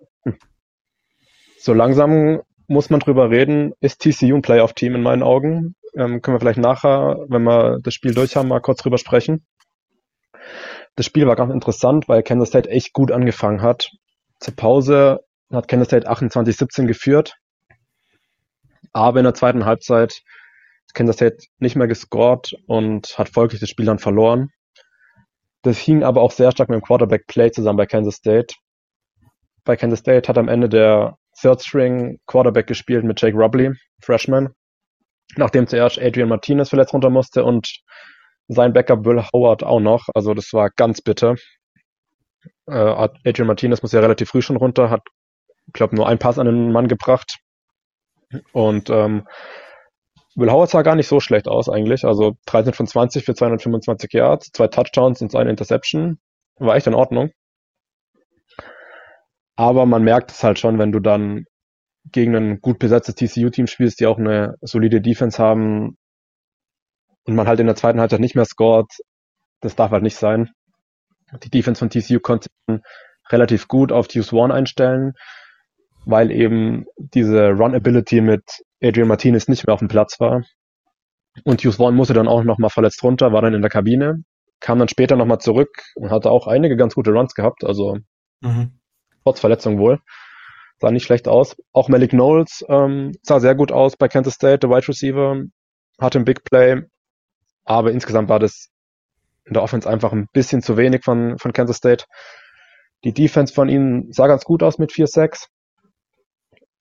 so 1.58 1.74
langsam 1.74 2.42
muss 2.70 2.88
man 2.88 3.00
drüber 3.00 3.30
reden, 3.30 3.72
ist 3.80 4.00
TCU 4.00 4.36
ein 4.36 4.42
Playoff-Team 4.42 4.94
in 4.94 5.02
meinen 5.02 5.24
Augen. 5.24 5.74
Ähm, 5.96 6.22
können 6.22 6.36
wir 6.36 6.40
vielleicht 6.40 6.60
nachher, 6.60 7.16
wenn 7.28 7.42
wir 7.42 7.80
das 7.82 7.94
Spiel 7.94 8.14
durch 8.14 8.36
haben, 8.36 8.46
mal 8.46 8.60
kurz 8.60 8.80
drüber 8.80 8.96
sprechen. 8.96 9.44
Das 10.94 11.04
Spiel 11.04 11.26
war 11.26 11.34
ganz 11.34 11.52
interessant, 11.52 12.08
weil 12.08 12.22
Kansas 12.22 12.50
State 12.50 12.70
echt 12.70 12.92
gut 12.92 13.10
angefangen 13.10 13.60
hat. 13.60 13.90
Zur 14.38 14.54
Pause 14.54 15.18
hat 15.52 15.66
Kansas 15.66 15.88
State 15.88 16.08
28-17 16.08 16.86
geführt. 16.86 17.34
Aber 18.92 19.18
in 19.18 19.24
der 19.24 19.34
zweiten 19.34 19.64
Halbzeit 19.64 20.22
Kansas 20.94 21.16
State 21.16 21.38
nicht 21.58 21.74
mehr 21.74 21.88
gescored 21.88 22.54
und 22.68 23.18
hat 23.18 23.30
folglich 23.30 23.60
das 23.60 23.68
Spiel 23.68 23.86
dann 23.86 23.98
verloren. 23.98 24.50
Das 25.62 25.76
hing 25.76 26.04
aber 26.04 26.22
auch 26.22 26.30
sehr 26.30 26.52
stark 26.52 26.68
mit 26.68 26.80
dem 26.80 26.84
Quarterback-Play 26.84 27.50
zusammen 27.50 27.78
bei 27.78 27.86
Kansas 27.86 28.14
State. 28.14 28.54
Bei 29.64 29.74
Kansas 29.74 29.98
State 29.98 30.28
hat 30.28 30.38
am 30.38 30.46
Ende 30.46 30.68
der 30.68 31.16
Third 31.40 31.62
String 31.62 32.18
Quarterback 32.26 32.66
gespielt 32.66 33.04
mit 33.04 33.20
Jake 33.20 33.36
Rubley, 33.36 33.72
Freshman, 34.02 34.50
nachdem 35.36 35.66
zuerst 35.66 35.98
Adrian 35.98 36.28
Martinez 36.28 36.68
verletzt 36.68 36.92
runter 36.92 37.10
musste 37.10 37.44
und 37.44 37.80
sein 38.48 38.72
Backup 38.72 39.04
Will 39.04 39.22
Howard 39.32 39.62
auch 39.62 39.80
noch. 39.80 40.08
Also 40.14 40.34
das 40.34 40.52
war 40.52 40.70
ganz 40.70 41.00
bitter. 41.00 41.36
Äh, 42.66 43.08
Adrian 43.24 43.46
Martinez 43.46 43.82
muss 43.82 43.92
ja 43.92 44.00
relativ 44.00 44.30
früh 44.30 44.42
schon 44.42 44.56
runter, 44.56 44.90
hat, 44.90 45.02
ich 45.66 45.72
glaube, 45.72 45.94
nur 45.94 46.08
einen 46.08 46.18
Pass 46.18 46.38
an 46.38 46.46
den 46.46 46.72
Mann 46.72 46.88
gebracht. 46.88 47.38
Und 48.52 48.90
ähm, 48.90 49.26
Will 50.36 50.50
Howard 50.50 50.70
sah 50.70 50.82
gar 50.82 50.94
nicht 50.94 51.08
so 51.08 51.20
schlecht 51.20 51.48
aus 51.48 51.68
eigentlich. 51.68 52.04
Also 52.04 52.36
13 52.46 52.72
von 52.72 52.86
20 52.86 53.24
für 53.24 53.34
225 53.34 54.12
Yards, 54.12 54.50
zwei 54.52 54.68
Touchdowns 54.68 55.20
und 55.20 55.34
eine 55.34 55.50
Interception. 55.50 56.18
War 56.56 56.76
echt 56.76 56.86
in 56.86 56.94
Ordnung. 56.94 57.30
Aber 59.60 59.84
man 59.84 60.02
merkt 60.02 60.30
es 60.30 60.42
halt 60.42 60.58
schon, 60.58 60.78
wenn 60.78 60.90
du 60.90 61.00
dann 61.00 61.44
gegen 62.12 62.34
ein 62.34 62.60
gut 62.62 62.78
besetztes 62.78 63.14
TCU-Team 63.16 63.66
spielst, 63.66 64.00
die 64.00 64.06
auch 64.06 64.16
eine 64.16 64.54
solide 64.62 65.02
Defense 65.02 65.36
haben 65.36 65.98
und 67.26 67.34
man 67.34 67.46
halt 67.46 67.60
in 67.60 67.66
der 67.66 67.76
zweiten 67.76 68.00
Halbzeit 68.00 68.20
nicht 68.20 68.34
mehr 68.34 68.46
scored. 68.46 68.90
Das 69.60 69.76
darf 69.76 69.90
halt 69.90 70.02
nicht 70.02 70.16
sein. 70.16 70.48
Die 71.42 71.50
Defense 71.50 71.78
von 71.78 71.90
TCU 71.90 72.20
konnte 72.20 72.48
relativ 73.28 73.68
gut 73.68 73.92
auf 73.92 74.08
Deuce 74.08 74.32
One 74.32 74.54
einstellen, 74.54 75.12
weil 76.06 76.30
eben 76.30 76.86
diese 76.96 77.50
Run-Ability 77.50 78.22
mit 78.22 78.44
Adrian 78.82 79.08
Martinez 79.08 79.46
nicht 79.46 79.66
mehr 79.66 79.74
auf 79.74 79.80
dem 79.80 79.88
Platz 79.88 80.18
war. 80.20 80.42
Und 81.44 81.62
Hughes 81.62 81.76
Vaughn 81.76 81.94
musste 81.94 82.14
dann 82.14 82.28
auch 82.28 82.44
nochmal 82.44 82.70
verletzt 82.70 83.02
runter, 83.02 83.34
war 83.34 83.42
dann 83.42 83.52
in 83.52 83.60
der 83.60 83.70
Kabine, 83.70 84.24
kam 84.58 84.78
dann 84.78 84.88
später 84.88 85.16
nochmal 85.16 85.40
zurück 85.40 85.82
und 85.96 86.10
hatte 86.10 86.30
auch 86.30 86.46
einige 86.46 86.78
ganz 86.78 86.94
gute 86.94 87.10
Runs 87.10 87.34
gehabt, 87.34 87.62
also 87.62 87.98
mhm. 88.40 88.79
Trotz 89.24 89.40
Verletzung 89.40 89.78
wohl. 89.78 90.00
Sah 90.78 90.90
nicht 90.90 91.04
schlecht 91.04 91.28
aus. 91.28 91.56
Auch 91.72 91.88
Malik 91.88 92.10
Knowles 92.10 92.64
ähm, 92.68 93.12
sah 93.22 93.40
sehr 93.40 93.54
gut 93.54 93.72
aus 93.72 93.96
bei 93.96 94.08
Kansas 94.08 94.34
State, 94.34 94.60
der 94.60 94.70
Wide 94.70 94.88
Receiver, 94.88 95.42
hatte 96.00 96.18
ein 96.18 96.24
Big 96.24 96.44
Play, 96.44 96.82
aber 97.64 97.92
insgesamt 97.92 98.28
war 98.28 98.38
das 98.38 98.70
in 99.44 99.54
der 99.54 99.62
Offense 99.62 99.88
einfach 99.88 100.12
ein 100.12 100.28
bisschen 100.32 100.62
zu 100.62 100.76
wenig 100.76 101.04
von, 101.04 101.38
von 101.38 101.52
Kansas 101.52 101.76
State. 101.76 102.04
Die 103.04 103.12
Defense 103.12 103.52
von 103.52 103.68
ihnen 103.68 104.12
sah 104.12 104.26
ganz 104.26 104.44
gut 104.44 104.62
aus 104.62 104.78
mit 104.78 104.92
4-6, 104.92 105.46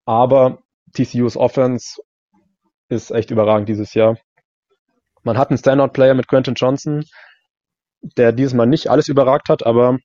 aber 0.06 0.60
TCU's 0.94 1.38
Offense 1.38 2.02
ist 2.90 3.12
echt 3.12 3.32
überragend 3.32 3.70
dieses 3.70 3.94
Jahr. 3.94 4.18
Man 5.24 5.38
hat 5.38 5.50
einen 5.50 5.58
Standout-Player 5.58 6.14
mit 6.14 6.28
Quentin 6.28 6.54
Johnson, 6.56 7.04
der 8.02 8.32
dieses 8.32 8.54
Mal 8.54 8.66
nicht 8.66 8.90
alles 8.90 9.08
überragt 9.08 9.50
hat, 9.50 9.66
aber 9.66 9.98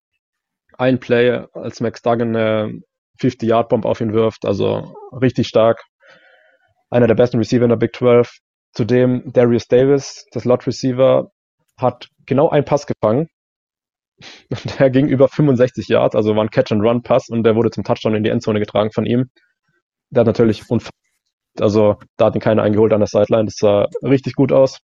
ein 0.82 1.00
Play, 1.00 1.44
als 1.52 1.80
Max 1.80 2.02
Duggan 2.02 2.36
eine 2.36 2.80
50-Yard-Bomb 3.20 3.84
auf 3.84 4.00
ihn 4.00 4.12
wirft, 4.12 4.44
also 4.44 4.94
richtig 5.12 5.48
stark. 5.48 5.82
Einer 6.90 7.06
der 7.06 7.14
besten 7.14 7.38
Receiver 7.38 7.64
in 7.64 7.70
der 7.70 7.76
Big 7.76 7.94
12. 7.96 8.30
Zudem 8.72 9.32
Darius 9.32 9.66
Davis, 9.68 10.24
das 10.32 10.44
Lot-Receiver, 10.44 11.30
hat 11.78 12.08
genau 12.26 12.48
einen 12.50 12.64
Pass 12.64 12.86
gefangen. 12.86 13.28
Der 14.78 14.90
ging 14.90 15.08
über 15.08 15.28
65 15.28 15.88
Yards, 15.88 16.14
also 16.14 16.36
war 16.36 16.44
ein 16.44 16.50
Catch-and-Run-Pass 16.50 17.28
und 17.28 17.42
der 17.44 17.56
wurde 17.56 17.70
zum 17.70 17.84
Touchdown 17.84 18.14
in 18.14 18.24
die 18.24 18.30
Endzone 18.30 18.60
getragen 18.60 18.92
von 18.92 19.06
ihm 19.06 19.30
der 20.12 20.20
hat 20.20 20.26
natürlich 20.26 20.68
unfassbar, 20.70 20.98
also 21.58 21.96
da 22.16 22.26
hat 22.26 22.34
ihn 22.34 22.40
keiner 22.40 22.62
eingeholt 22.62 22.92
an 22.92 23.00
der 23.00 23.08
Sideline. 23.08 23.46
Das 23.46 23.56
sah 23.56 23.88
richtig 24.02 24.34
gut 24.34 24.52
aus. 24.52 24.78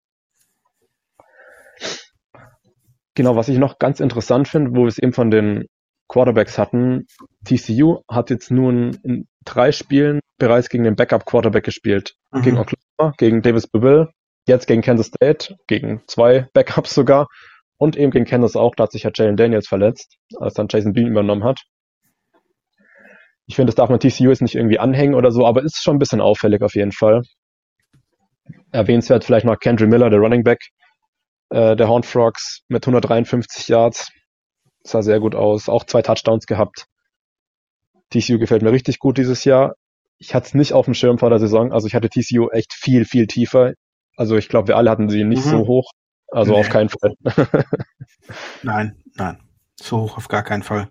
Genau, 3.14 3.34
was 3.34 3.48
ich 3.48 3.58
noch 3.58 3.78
ganz 3.78 4.00
interessant 4.00 4.46
finde, 4.46 4.72
wo 4.72 4.82
wir 4.82 4.88
es 4.88 4.98
eben 4.98 5.12
von 5.12 5.30
den 5.30 5.66
Quarterbacks 6.08 6.58
hatten, 6.58 7.06
TCU 7.44 8.02
hat 8.08 8.30
jetzt 8.30 8.50
nun 8.50 8.98
in 9.02 9.26
drei 9.44 9.72
Spielen 9.72 10.20
bereits 10.38 10.68
gegen 10.68 10.84
den 10.84 10.96
Backup-Quarterback 10.96 11.64
gespielt. 11.64 12.14
Mhm. 12.32 12.42
Gegen 12.42 12.58
Oklahoma, 12.58 13.14
gegen 13.18 13.42
Davis 13.42 13.66
Beville, 13.66 14.10
jetzt 14.46 14.66
gegen 14.66 14.82
Kansas 14.82 15.06
State, 15.06 15.56
gegen 15.66 16.02
zwei 16.06 16.48
Backups 16.52 16.94
sogar 16.94 17.26
und 17.78 17.96
eben 17.96 18.10
gegen 18.10 18.24
Kansas 18.24 18.56
auch, 18.56 18.74
da 18.74 18.84
hat 18.84 18.92
sich 18.92 19.02
ja 19.02 19.10
Jalen 19.14 19.36
Daniels 19.36 19.68
verletzt, 19.68 20.16
als 20.38 20.54
dann 20.54 20.68
Jason 20.70 20.92
Bean 20.92 21.08
übernommen 21.08 21.44
hat. 21.44 21.60
Ich 23.46 23.54
finde, 23.56 23.70
das 23.70 23.76
darf 23.76 23.90
man 23.90 24.00
TCU 24.00 24.28
jetzt 24.28 24.42
nicht 24.42 24.56
irgendwie 24.56 24.78
anhängen 24.78 25.14
oder 25.14 25.30
so, 25.30 25.46
aber 25.46 25.62
ist 25.62 25.82
schon 25.82 25.96
ein 25.96 26.00
bisschen 26.00 26.20
auffällig 26.20 26.62
auf 26.62 26.74
jeden 26.74 26.92
Fall. 26.92 27.22
Erwähnenswert 28.72 29.24
vielleicht 29.24 29.46
noch 29.46 29.58
Kendry 29.58 29.86
Miller, 29.86 30.10
der 30.10 30.18
Running 30.18 30.42
Back 30.42 30.60
äh, 31.50 31.76
der 31.76 31.88
Horned 31.88 32.06
Frogs 32.06 32.62
mit 32.68 32.84
153 32.84 33.68
Yards. 33.68 34.10
Sah 34.90 35.02
sehr 35.02 35.20
gut 35.20 35.34
aus. 35.34 35.68
Auch 35.68 35.84
zwei 35.84 36.02
Touchdowns 36.02 36.46
gehabt. 36.46 36.86
TCU 38.10 38.38
gefällt 38.38 38.62
mir 38.62 38.72
richtig 38.72 38.98
gut 38.98 39.18
dieses 39.18 39.44
Jahr. 39.44 39.74
Ich 40.18 40.34
hatte 40.34 40.46
es 40.46 40.54
nicht 40.54 40.72
auf 40.72 40.86
dem 40.86 40.94
Schirm 40.94 41.18
vor 41.18 41.30
der 41.30 41.38
Saison. 41.38 41.72
Also 41.72 41.86
ich 41.86 41.94
hatte 41.94 42.08
TCU 42.08 42.48
echt 42.50 42.72
viel, 42.72 43.04
viel 43.04 43.26
tiefer. 43.26 43.72
Also 44.16 44.36
ich 44.36 44.48
glaube, 44.48 44.68
wir 44.68 44.76
alle 44.76 44.90
hatten 44.90 45.08
sie 45.08 45.24
nicht 45.24 45.44
mhm. 45.44 45.50
so 45.50 45.66
hoch 45.66 45.90
Also 46.28 46.52
nee. 46.52 46.60
auf 46.60 46.68
keinen 46.68 46.88
Fall. 46.88 47.14
nein, 48.62 48.96
nein. 49.14 49.38
So 49.78 50.02
hoch 50.02 50.16
auf 50.16 50.28
gar 50.28 50.42
keinen 50.42 50.62
Fall. 50.62 50.88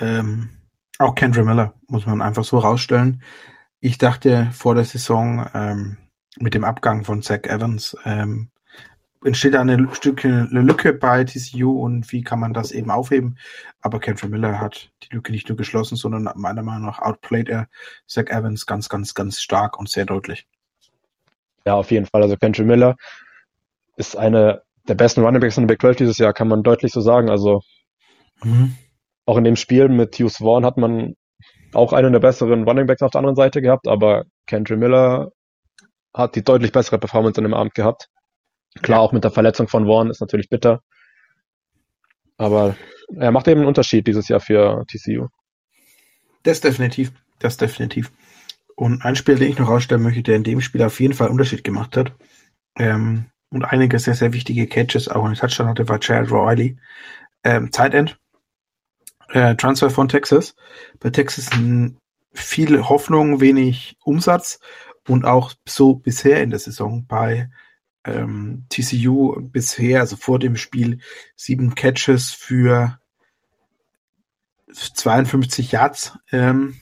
Ähm, 0.00 0.50
auch 0.98 1.14
Kendra 1.14 1.42
Miller 1.42 1.74
muss 1.86 2.06
man 2.06 2.22
einfach 2.22 2.44
so 2.44 2.58
rausstellen. 2.58 3.22
Ich 3.80 3.98
dachte 3.98 4.48
vor 4.52 4.74
der 4.74 4.84
Saison 4.84 5.48
ähm, 5.54 5.96
mit 6.38 6.54
dem 6.54 6.64
Abgang 6.64 7.04
von 7.04 7.22
Zach 7.22 7.44
Evans 7.44 7.96
ähm, 8.04 8.50
entsteht 9.24 9.54
eine 9.54 9.88
Stück 9.94 10.24
eine 10.24 10.62
Lücke 10.62 10.92
bei 10.92 11.24
TCU 11.24 11.82
und 11.82 12.10
wie 12.12 12.22
kann 12.22 12.40
man 12.40 12.54
das 12.54 12.72
eben 12.72 12.90
aufheben? 12.90 13.38
Aber 13.80 14.00
Kendra 14.00 14.28
Miller 14.28 14.60
hat 14.60 14.90
die 15.02 15.14
Lücke 15.14 15.32
nicht 15.32 15.48
nur 15.48 15.56
geschlossen, 15.58 15.96
sondern 15.96 16.30
meiner 16.36 16.62
Meinung 16.62 16.86
nach 16.86 17.00
outplayed 17.00 17.48
er 17.48 17.68
Zach 18.06 18.26
Evans 18.28 18.66
ganz, 18.66 18.88
ganz, 18.88 19.14
ganz 19.14 19.40
stark 19.40 19.78
und 19.78 19.88
sehr 19.88 20.06
deutlich. 20.06 20.46
Ja, 21.66 21.74
auf 21.74 21.90
jeden 21.90 22.06
Fall. 22.06 22.22
Also 22.22 22.36
Kendra 22.36 22.64
Miller 22.64 22.96
ist 23.96 24.16
eine 24.16 24.62
der 24.88 24.94
besten 24.94 25.22
Running 25.22 25.40
Backs 25.40 25.58
in 25.58 25.66
der 25.66 25.74
Big 25.74 25.80
12 25.80 25.96
dieses 25.96 26.18
Jahr, 26.18 26.32
kann 26.32 26.48
man 26.48 26.62
deutlich 26.62 26.92
so 26.92 27.00
sagen. 27.00 27.28
Also 27.28 27.62
mhm. 28.42 28.74
auch 29.26 29.36
in 29.36 29.44
dem 29.44 29.56
Spiel 29.56 29.88
mit 29.88 30.18
Hughes 30.18 30.38
Vaughn 30.38 30.64
hat 30.64 30.78
man 30.78 31.14
auch 31.74 31.92
einen 31.92 32.12
der 32.12 32.20
besseren 32.20 32.64
Running 32.64 32.86
Backs 32.86 33.02
auf 33.02 33.10
der 33.10 33.18
anderen 33.18 33.36
Seite 33.36 33.60
gehabt, 33.60 33.86
aber 33.86 34.24
Kendra 34.46 34.76
Miller 34.76 35.30
hat 36.14 36.34
die 36.34 36.42
deutlich 36.42 36.72
bessere 36.72 36.98
Performance 36.98 37.38
an 37.38 37.44
dem 37.44 37.54
Abend 37.54 37.74
gehabt. 37.74 38.08
Klar, 38.82 39.00
auch 39.00 39.12
mit 39.12 39.24
der 39.24 39.30
Verletzung 39.30 39.68
von 39.68 39.86
Vaughn 39.86 40.10
ist 40.10 40.20
natürlich 40.20 40.48
bitter. 40.48 40.82
Aber 42.36 42.76
er 43.16 43.32
macht 43.32 43.48
eben 43.48 43.60
einen 43.60 43.68
Unterschied 43.68 44.06
dieses 44.06 44.28
Jahr 44.28 44.40
für 44.40 44.84
TCU. 44.86 45.28
Das 46.42 46.60
definitiv. 46.60 47.12
Das 47.38 47.56
definitiv. 47.56 48.10
Und 48.76 49.04
ein 49.04 49.16
Spieler, 49.16 49.38
den 49.38 49.50
ich 49.50 49.58
noch 49.58 49.68
rausstellen 49.68 50.02
möchte, 50.02 50.22
der 50.22 50.36
in 50.36 50.44
dem 50.44 50.60
Spiel 50.60 50.82
auf 50.82 51.00
jeden 51.00 51.14
Fall 51.14 51.28
Unterschied 51.28 51.64
gemacht 51.64 51.96
hat 51.96 52.12
ähm, 52.78 53.26
und 53.50 53.64
einige 53.64 53.98
sehr, 53.98 54.14
sehr 54.14 54.32
wichtige 54.32 54.66
Catches 54.66 55.08
auch 55.08 55.24
einen 55.24 55.34
Touchdown 55.34 55.68
hatte, 55.68 55.88
war 55.88 56.00
Chad 56.00 56.30
Riley. 56.30 56.78
Ähm, 57.44 57.70
Tight 57.70 57.94
End, 57.94 58.18
äh, 59.30 59.54
Transfer 59.56 59.90
von 59.90 60.08
Texas. 60.08 60.54
Bei 60.98 61.10
Texas 61.10 61.50
viel 62.32 62.88
Hoffnung, 62.88 63.40
wenig 63.40 63.96
Umsatz 64.04 64.60
und 65.08 65.24
auch 65.24 65.52
so 65.66 65.94
bisher 65.94 66.42
in 66.42 66.50
der 66.50 66.58
Saison 66.58 67.06
bei 67.06 67.50
ähm, 68.04 68.66
TCU 68.68 69.40
bisher, 69.40 70.00
also 70.00 70.16
vor 70.16 70.38
dem 70.38 70.56
Spiel, 70.56 71.00
sieben 71.36 71.74
Catches 71.74 72.30
für 72.30 72.98
52 74.72 75.72
Yards 75.72 76.18
ähm, 76.32 76.80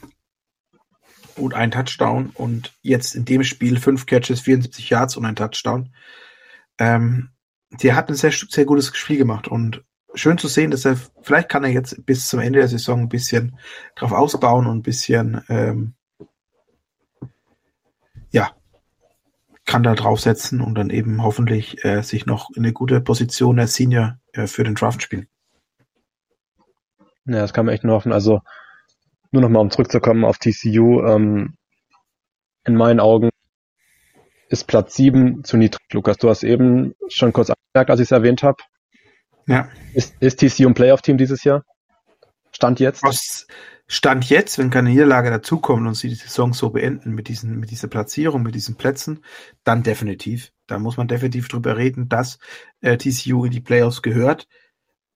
und 1.36 1.54
ein 1.54 1.70
Touchdown 1.70 2.30
und 2.34 2.74
jetzt 2.82 3.14
in 3.14 3.24
dem 3.24 3.44
Spiel 3.44 3.78
fünf 3.78 4.06
Catches, 4.06 4.40
74 4.40 4.90
Yards 4.90 5.16
und 5.16 5.24
ein 5.24 5.36
Touchdown. 5.36 5.94
Ähm, 6.78 7.30
der 7.70 7.96
hat 7.96 8.08
ein 8.08 8.14
sehr, 8.14 8.32
sehr 8.32 8.64
gutes 8.64 8.96
Spiel 8.96 9.18
gemacht 9.18 9.48
und 9.48 9.84
schön 10.14 10.38
zu 10.38 10.48
sehen, 10.48 10.70
dass 10.70 10.84
er, 10.84 10.96
vielleicht 11.22 11.48
kann 11.48 11.64
er 11.64 11.70
jetzt 11.70 12.04
bis 12.06 12.28
zum 12.28 12.40
Ende 12.40 12.60
der 12.60 12.68
Saison 12.68 13.00
ein 13.00 13.08
bisschen 13.08 13.58
drauf 13.94 14.12
ausbauen 14.12 14.66
und 14.66 14.78
ein 14.78 14.82
bisschen, 14.82 15.42
ähm, 15.48 15.94
ja, 18.30 18.54
kann 19.68 19.82
da 19.82 19.94
draufsetzen 19.94 20.62
und 20.62 20.74
dann 20.76 20.88
eben 20.88 21.22
hoffentlich 21.22 21.84
äh, 21.84 22.02
sich 22.02 22.24
noch 22.24 22.48
in 22.56 22.64
eine 22.64 22.72
gute 22.72 23.02
Position 23.02 23.60
als 23.60 23.74
Senior 23.74 24.18
äh, 24.32 24.46
für 24.46 24.64
den 24.64 24.74
Draft 24.74 25.02
spielen. 25.02 25.28
Ja, 27.26 27.40
das 27.40 27.52
kann 27.52 27.66
man 27.66 27.74
echt 27.74 27.84
nur 27.84 27.94
hoffen. 27.94 28.10
Also 28.10 28.40
nur 29.30 29.42
nochmal, 29.42 29.60
um 29.60 29.70
zurückzukommen 29.70 30.24
auf 30.24 30.38
TCU. 30.38 31.02
Ähm, 31.06 31.54
in 32.64 32.76
meinen 32.76 32.98
Augen 32.98 33.28
ist 34.48 34.64
Platz 34.66 34.96
7 34.96 35.44
zu 35.44 35.58
niedrig, 35.58 35.92
Lukas. 35.92 36.16
Du 36.16 36.30
hast 36.30 36.44
eben 36.44 36.94
schon 37.08 37.34
kurz 37.34 37.50
angemerkt, 37.50 37.90
als 37.90 38.00
ich 38.00 38.06
es 38.06 38.12
erwähnt 38.12 38.42
habe. 38.42 38.56
Ja. 39.46 39.68
Ist, 39.92 40.16
ist 40.20 40.40
TCU 40.40 40.68
ein 40.68 40.74
Playoff-Team 40.74 41.18
dieses 41.18 41.44
Jahr? 41.44 41.62
Stand 42.52 42.80
jetzt? 42.80 43.04
Aus, 43.04 43.46
Stand 43.90 44.28
jetzt, 44.28 44.58
wenn 44.58 44.68
keine 44.68 44.90
Niederlage 44.90 45.30
dazukommt 45.30 45.86
und 45.86 45.94
sie 45.94 46.10
die 46.10 46.14
Saison 46.14 46.52
so 46.52 46.68
beenden 46.70 47.14
mit 47.14 47.28
diesen, 47.28 47.58
mit 47.58 47.70
dieser 47.70 47.88
Platzierung, 47.88 48.42
mit 48.42 48.54
diesen 48.54 48.76
Plätzen, 48.76 49.24
dann 49.64 49.82
definitiv. 49.82 50.52
Da 50.66 50.78
muss 50.78 50.98
man 50.98 51.08
definitiv 51.08 51.48
drüber 51.48 51.78
reden, 51.78 52.10
dass 52.10 52.38
äh, 52.82 52.98
TCU 52.98 53.46
in 53.46 53.50
die 53.50 53.62
Playoffs 53.62 54.02
gehört. 54.02 54.46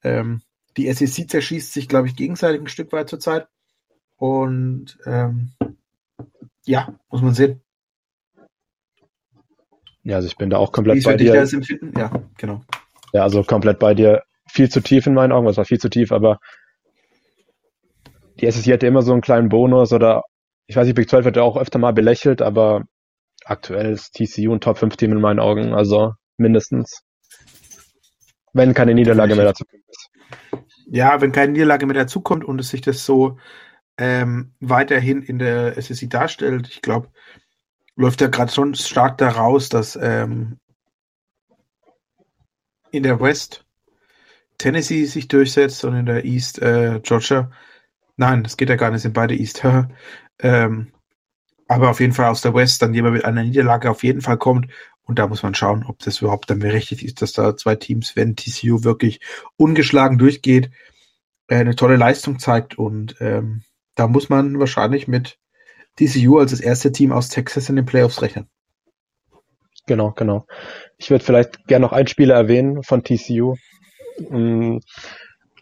Ähm, 0.03 0.41
die 0.79 0.91
SEC 0.91 1.29
zerschießt 1.29 1.75
sich, 1.75 1.87
glaube 1.87 2.09
ich, 2.09 2.17
gegenseitig 2.17 2.63
ein 2.63 2.69
Stück 2.69 2.93
weit 2.93 3.11
zurzeit. 3.11 3.47
Und 4.17 4.99
ähm, 5.05 5.53
ja, 6.65 6.99
muss 7.11 7.21
man 7.21 7.35
sehen. 7.35 7.61
Ja, 10.03 10.17
also 10.17 10.29
ich 10.29 10.37
bin 10.37 10.49
da 10.49 10.57
auch 10.57 10.73
komplett 10.73 10.97
Wie 10.97 11.03
bei 11.03 11.17
dir. 11.17 11.35
Das 11.35 11.53
empfinden? 11.53 11.93
Ja, 11.99 12.11
genau. 12.39 12.65
Ja, 13.13 13.23
also 13.23 13.43
komplett 13.45 13.79
bei 13.79 13.93
dir. 13.93 14.23
Viel 14.49 14.71
zu 14.71 14.81
tief 14.81 15.07
in 15.07 15.15
meinen 15.15 15.33
Augen, 15.33 15.47
es 15.47 15.59
war 15.59 15.67
viel 15.67 15.79
zu 15.79 15.91
tief, 15.91 16.11
aber 16.11 16.41
die 18.43 18.51
SSI 18.51 18.71
hatte 18.71 18.87
immer 18.87 19.03
so 19.03 19.13
einen 19.13 19.21
kleinen 19.21 19.49
Bonus 19.49 19.93
oder 19.93 20.23
ich 20.67 20.77
weiß 20.77 20.87
nicht, 20.87 20.97
Big 20.97 21.09
12 21.09 21.25
wird 21.25 21.37
ja 21.37 21.43
auch 21.43 21.57
öfter 21.57 21.79
mal 21.79 21.93
belächelt, 21.93 22.43
aber 22.43 22.85
aktuell 23.45 23.93
ist 23.93 24.15
TCU 24.15 24.53
ein 24.53 24.61
Top 24.61 24.79
5 24.79 24.97
Team 24.97 25.13
in 25.13 25.21
meinen 25.21 25.41
Augen, 25.41 25.75
also 25.75 26.13
mindestens. 26.37 27.03
Wenn 28.53 28.75
keine 28.75 28.95
Niederlage 28.95 29.35
mehr 29.35 29.47
dazu 29.47 29.65
kommt. 29.65 30.65
Ja, 30.87 31.21
wenn 31.21 31.33
keine 31.33 31.53
Niederlage 31.53 31.87
mehr 31.87 31.95
dazu 31.95 32.21
kommt 32.21 32.45
und 32.45 32.61
es 32.61 32.69
sich 32.69 32.81
das 32.81 33.05
so 33.07 33.39
ähm, 33.97 34.53
weiterhin 34.61 35.23
in 35.23 35.39
der 35.39 35.81
SSI 35.81 36.09
darstellt, 36.09 36.69
ich 36.69 36.83
glaube, 36.83 37.09
läuft 37.97 38.21
ja 38.21 38.27
gerade 38.27 38.53
schon 38.53 38.75
stark 38.75 39.19
daraus, 39.19 39.69
dass 39.69 39.97
ähm, 39.97 40.59
in 42.91 43.03
der 43.03 43.21
West 43.21 43.65
Tennessee 44.59 45.05
sich 45.05 45.29
durchsetzt 45.29 45.85
und 45.85 45.97
in 45.97 46.07
der 46.07 46.25
East 46.25 46.61
äh, 46.61 47.01
Georgia. 47.03 47.51
Nein, 48.23 48.45
das 48.45 48.57
geht 48.57 48.69
ja 48.69 48.77
gar 48.77 48.93
nicht, 48.93 49.03
sind 49.03 49.15
beide 49.15 49.35
East. 49.35 49.65
ähm, 50.39 50.93
aber 51.67 51.91
auf 51.91 51.99
jeden 51.99 52.13
Fall 52.13 52.31
aus 52.31 52.41
der 52.41 52.55
West 52.55 52.81
dann 52.81 52.95
jemand 52.95 53.15
mit 53.15 53.25
einer 53.25 53.43
Niederlage 53.43 53.91
auf 53.91 54.05
jeden 54.05 54.21
Fall 54.21 54.39
kommt. 54.39 54.69
Und 55.03 55.19
da 55.19 55.27
muss 55.27 55.43
man 55.43 55.57
schauen, 55.57 55.85
ob 55.85 55.99
das 55.99 56.21
überhaupt 56.21 56.49
dann 56.49 56.61
berechtigt 56.61 57.03
ist, 57.03 57.21
dass 57.21 57.33
da 57.33 57.57
zwei 57.57 57.75
Teams, 57.75 58.15
wenn 58.15 58.37
TCU 58.37 58.85
wirklich 58.85 59.19
ungeschlagen 59.57 60.19
durchgeht, 60.19 60.71
äh, 61.49 61.57
eine 61.57 61.75
tolle 61.75 61.97
Leistung 61.97 62.39
zeigt. 62.39 62.79
Und 62.79 63.17
ähm, 63.19 63.65
da 63.97 64.07
muss 64.07 64.29
man 64.29 64.61
wahrscheinlich 64.61 65.09
mit 65.09 65.39
TCU 65.97 66.39
als 66.39 66.53
das 66.53 66.61
erste 66.61 66.93
Team 66.93 67.11
aus 67.11 67.29
Texas 67.29 67.69
in 67.69 67.75
den 67.75 67.87
Playoffs 67.87 68.23
rechnen. 68.23 68.47
Genau, 69.89 70.13
genau. 70.13 70.47
Ich 70.97 71.11
würde 71.11 71.25
vielleicht 71.25 71.67
gerne 71.67 71.87
noch 71.87 71.93
einen 71.93 72.07
Spieler 72.07 72.37
erwähnen 72.37 72.85
von 72.85 73.03
TCU. 73.03 73.57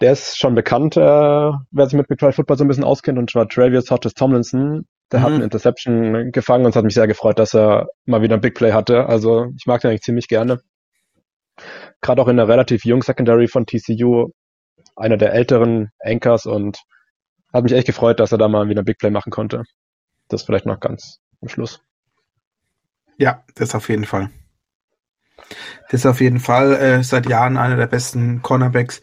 Der 0.00 0.12
ist 0.12 0.38
schon 0.38 0.54
bekannt, 0.54 0.96
äh, 0.96 1.00
wer 1.00 1.86
sich 1.86 1.94
mit 1.94 2.08
Big 2.08 2.18
12 2.18 2.36
Football 2.36 2.56
so 2.56 2.64
ein 2.64 2.68
bisschen 2.68 2.84
auskennt, 2.84 3.18
und 3.18 3.30
zwar 3.30 3.48
Travis 3.48 3.90
Hodges 3.90 4.14
Tomlinson. 4.14 4.86
Der 5.12 5.20
mhm. 5.20 5.24
hat 5.24 5.32
eine 5.32 5.44
Interception 5.44 6.32
gefangen 6.32 6.64
und 6.64 6.70
es 6.70 6.76
hat 6.76 6.84
mich 6.84 6.94
sehr 6.94 7.06
gefreut, 7.06 7.38
dass 7.38 7.54
er 7.54 7.88
mal 8.06 8.22
wieder 8.22 8.36
ein 8.36 8.40
Big 8.40 8.54
Play 8.54 8.72
hatte. 8.72 9.06
Also 9.06 9.52
ich 9.56 9.66
mag 9.66 9.80
den 9.80 9.90
eigentlich 9.90 10.02
ziemlich 10.02 10.28
gerne. 10.28 10.60
Gerade 12.00 12.22
auch 12.22 12.28
in 12.28 12.36
der 12.36 12.48
relativ 12.48 12.84
jungen 12.84 13.02
Secondary 13.02 13.46
von 13.46 13.66
TCU, 13.66 14.30
einer 14.96 15.18
der 15.18 15.34
älteren 15.34 15.90
Anchors 15.98 16.46
und 16.46 16.78
hat 17.52 17.64
mich 17.64 17.72
echt 17.72 17.86
gefreut, 17.86 18.20
dass 18.20 18.32
er 18.32 18.38
da 18.38 18.48
mal 18.48 18.68
wieder 18.68 18.82
ein 18.82 18.86
Big 18.86 18.98
Play 18.98 19.10
machen 19.10 19.30
konnte. 19.30 19.64
Das 20.28 20.44
vielleicht 20.44 20.66
noch 20.66 20.80
ganz 20.80 21.18
am 21.42 21.48
Schluss. 21.48 21.82
Ja, 23.18 23.44
das 23.54 23.74
auf 23.74 23.88
jeden 23.90 24.06
Fall. 24.06 24.30
Das 25.90 26.00
ist 26.00 26.06
auf 26.06 26.20
jeden 26.20 26.40
Fall 26.40 26.74
äh, 26.74 27.02
seit 27.02 27.28
Jahren 27.28 27.56
einer 27.56 27.76
der 27.76 27.86
besten 27.86 28.42
Cornerbacks 28.42 29.00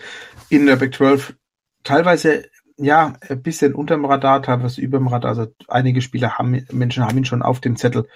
in 0.49 0.65
der 0.65 0.77
Big 0.77 0.93
12. 0.93 1.35
Teilweise 1.83 2.45
ja 2.77 3.13
ein 3.27 3.41
bisschen 3.41 3.73
unterm 3.73 4.05
Radar, 4.05 4.41
teilweise 4.41 4.81
überm 4.81 5.07
Radar. 5.07 5.29
Also 5.29 5.47
einige 5.67 6.01
Spieler 6.01 6.37
haben 6.37 6.65
Menschen 6.71 7.03
haben 7.03 7.17
ihn 7.17 7.25
schon 7.25 7.41
auf 7.41 7.59
dem 7.59 7.75
Zettel, 7.75 8.07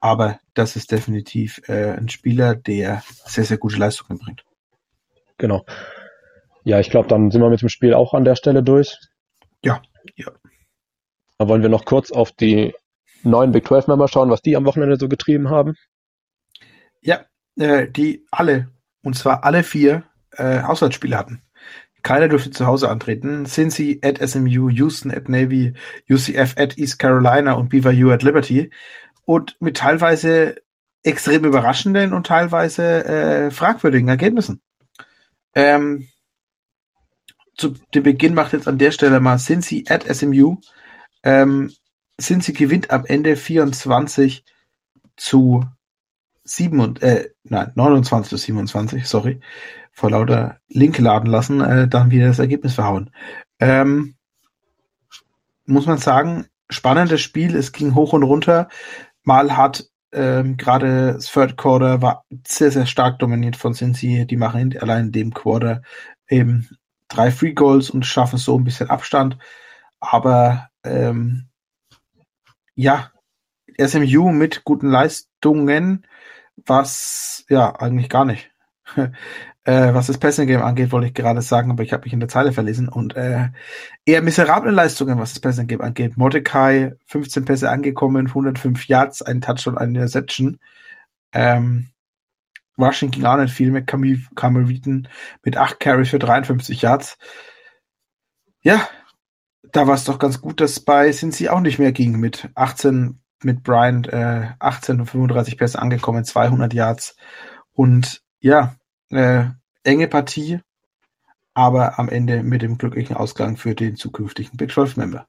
aber 0.00 0.38
das 0.54 0.76
ist 0.76 0.92
definitiv 0.92 1.60
äh, 1.68 1.92
ein 1.92 2.08
Spieler, 2.08 2.54
der 2.54 3.02
sehr 3.26 3.44
sehr 3.44 3.58
gute 3.58 3.76
Leistungen 3.76 4.18
bringt. 4.18 4.44
Genau. 5.38 5.64
Ja, 6.64 6.78
ich 6.78 6.90
glaube, 6.90 7.08
dann 7.08 7.30
sind 7.30 7.40
wir 7.40 7.50
mit 7.50 7.62
dem 7.62 7.68
Spiel 7.68 7.94
auch 7.94 8.14
an 8.14 8.24
der 8.24 8.36
Stelle 8.36 8.62
durch. 8.62 8.98
Ja, 9.64 9.82
ja. 10.14 10.30
Dann 11.38 11.48
wollen 11.48 11.62
wir 11.62 11.68
noch 11.68 11.84
kurz 11.84 12.12
auf 12.12 12.30
die 12.32 12.74
neuen 13.24 13.52
Big 13.52 13.66
12 13.66 13.88
Member 13.88 14.08
schauen, 14.08 14.30
was 14.30 14.42
die 14.42 14.56
am 14.56 14.64
Wochenende 14.64 14.96
so 14.96 15.08
getrieben 15.08 15.50
haben. 15.50 15.74
Ja, 17.00 17.24
äh, 17.56 17.88
die 17.88 18.26
alle, 18.30 18.68
und 19.02 19.16
zwar 19.16 19.44
alle 19.44 19.62
vier 19.62 20.04
äh, 20.32 20.60
Auswärtsspiele 20.60 21.16
hatten. 21.16 21.42
Keiner 22.02 22.28
durfte 22.28 22.50
zu 22.50 22.66
Hause 22.66 22.88
antreten. 22.88 23.46
Cincy 23.46 24.00
at 24.02 24.18
SMU, 24.18 24.68
Houston 24.68 25.12
at 25.12 25.28
Navy, 25.28 25.74
UCF 26.10 26.56
at 26.58 26.76
East 26.76 26.98
Carolina 26.98 27.52
und 27.52 27.68
BYU 27.68 28.10
at 28.10 28.22
Liberty. 28.22 28.70
Und 29.24 29.56
mit 29.60 29.76
teilweise 29.76 30.56
extrem 31.04 31.44
überraschenden 31.44 32.12
und 32.12 32.26
teilweise 32.26 33.04
äh, 33.04 33.50
fragwürdigen 33.50 34.08
Ergebnissen. 34.08 34.60
Ähm, 35.54 36.08
zu 37.56 37.74
dem 37.94 38.02
Beginn 38.02 38.34
macht 38.34 38.52
jetzt 38.52 38.66
an 38.66 38.78
der 38.78 38.90
Stelle 38.90 39.20
mal 39.20 39.38
Cincy 39.38 39.84
at 39.88 40.04
SMU. 40.04 40.56
Ähm, 41.22 41.72
Cincy 42.20 42.52
gewinnt 42.52 42.90
am 42.90 43.04
Ende 43.04 43.36
24 43.36 44.44
zu 45.16 45.64
7 46.44 46.80
und, 46.80 47.02
äh, 47.02 47.30
nein, 47.44 47.72
29 47.74 48.30
zu 48.30 48.36
27, 48.36 49.06
sorry, 49.06 49.40
vor 49.92 50.10
lauter 50.10 50.58
Link 50.68 50.98
laden 50.98 51.30
lassen, 51.30 51.60
äh, 51.60 51.88
dann 51.88 52.10
wieder 52.10 52.26
das 52.26 52.38
Ergebnis 52.38 52.74
verhauen. 52.74 53.10
Ähm, 53.60 54.14
muss 55.66 55.86
man 55.86 55.98
sagen, 55.98 56.46
spannendes 56.70 57.20
Spiel, 57.20 57.54
es 57.56 57.72
ging 57.72 57.94
hoch 57.94 58.12
und 58.12 58.22
runter. 58.22 58.68
Mal 59.22 59.56
hat 59.56 59.86
ähm, 60.12 60.56
gerade 60.56 61.14
das 61.14 61.30
Third 61.30 61.56
Quarter 61.56 62.02
war 62.02 62.24
sehr, 62.46 62.70
sehr 62.70 62.86
stark 62.86 63.18
dominiert 63.18 63.56
von 63.56 63.74
Cincy. 63.74 64.26
Die 64.26 64.36
machen 64.36 64.60
in, 64.60 64.78
allein 64.78 65.06
in 65.06 65.12
dem 65.12 65.34
Quarter 65.34 65.82
eben 66.28 66.68
drei 67.08 67.30
Free 67.30 67.52
Goals 67.52 67.90
und 67.90 68.06
schaffen 68.06 68.38
so 68.38 68.58
ein 68.58 68.64
bisschen 68.64 68.90
Abstand. 68.90 69.38
Aber 70.00 70.68
ähm, 70.84 71.48
ja, 72.74 73.10
SMU 73.78 74.32
mit 74.32 74.64
guten 74.64 74.88
Leistungen, 74.88 76.06
was 76.66 77.44
ja 77.48 77.74
eigentlich 77.76 78.08
gar 78.08 78.24
nicht. 78.24 78.50
Äh, 79.64 79.94
was 79.94 80.08
das 80.08 80.18
Passing 80.18 80.48
Game 80.48 80.60
angeht, 80.60 80.90
wollte 80.90 81.06
ich 81.06 81.14
gerade 81.14 81.40
sagen, 81.40 81.70
aber 81.70 81.84
ich 81.84 81.92
habe 81.92 82.02
mich 82.02 82.12
in 82.12 82.18
der 82.18 82.28
Zeile 82.28 82.52
verlesen 82.52 82.88
und 82.88 83.14
äh, 83.14 83.50
eher 84.04 84.20
miserable 84.20 84.72
Leistungen, 84.72 85.20
was 85.20 85.34
das 85.34 85.40
Passing 85.40 85.68
Game 85.68 85.80
angeht. 85.80 86.16
Mordecai 86.16 86.96
15 87.06 87.44
Pässe 87.44 87.70
angekommen, 87.70 88.26
105 88.26 88.88
Yards, 88.88 89.22
ein 89.22 89.40
Touchdown, 89.40 89.78
eine 89.78 90.00
Interception. 90.00 90.58
Ähm, 91.32 91.92
Rushing 92.76 93.12
ging 93.12 93.24
auch 93.24 93.36
nicht 93.36 93.54
viel 93.54 93.70
mit 93.70 93.86
Camille, 93.86 94.22
mit 95.44 95.56
8 95.56 95.78
Carries 95.78 96.10
für 96.10 96.18
53 96.18 96.82
Yards. 96.82 97.16
Ja, 98.62 98.88
da 99.70 99.86
war 99.86 99.94
es 99.94 100.04
doch 100.04 100.18
ganz 100.18 100.40
gut, 100.40 100.60
dass 100.60 100.80
bei 100.80 101.12
Cincy 101.12 101.48
auch 101.48 101.60
nicht 101.60 101.78
mehr 101.78 101.92
ging 101.92 102.18
mit 102.18 102.48
18 102.56 103.21
mit 103.44 103.62
Bryant 103.62 104.08
äh, 104.08 104.48
18 104.58 105.00
und 105.00 105.06
35 105.06 105.56
Pässe 105.56 105.80
angekommen, 105.80 106.24
200 106.24 106.72
Yards 106.72 107.16
und 107.72 108.22
ja, 108.40 108.76
äh, 109.10 109.44
enge 109.84 110.08
Partie, 110.08 110.60
aber 111.54 111.98
am 111.98 112.08
Ende 112.08 112.42
mit 112.42 112.62
dem 112.62 112.78
glücklichen 112.78 113.16
Ausgang 113.16 113.56
für 113.56 113.74
den 113.74 113.96
zukünftigen 113.96 114.56
Big 114.56 114.72
12 114.72 114.96
Member. 114.96 115.26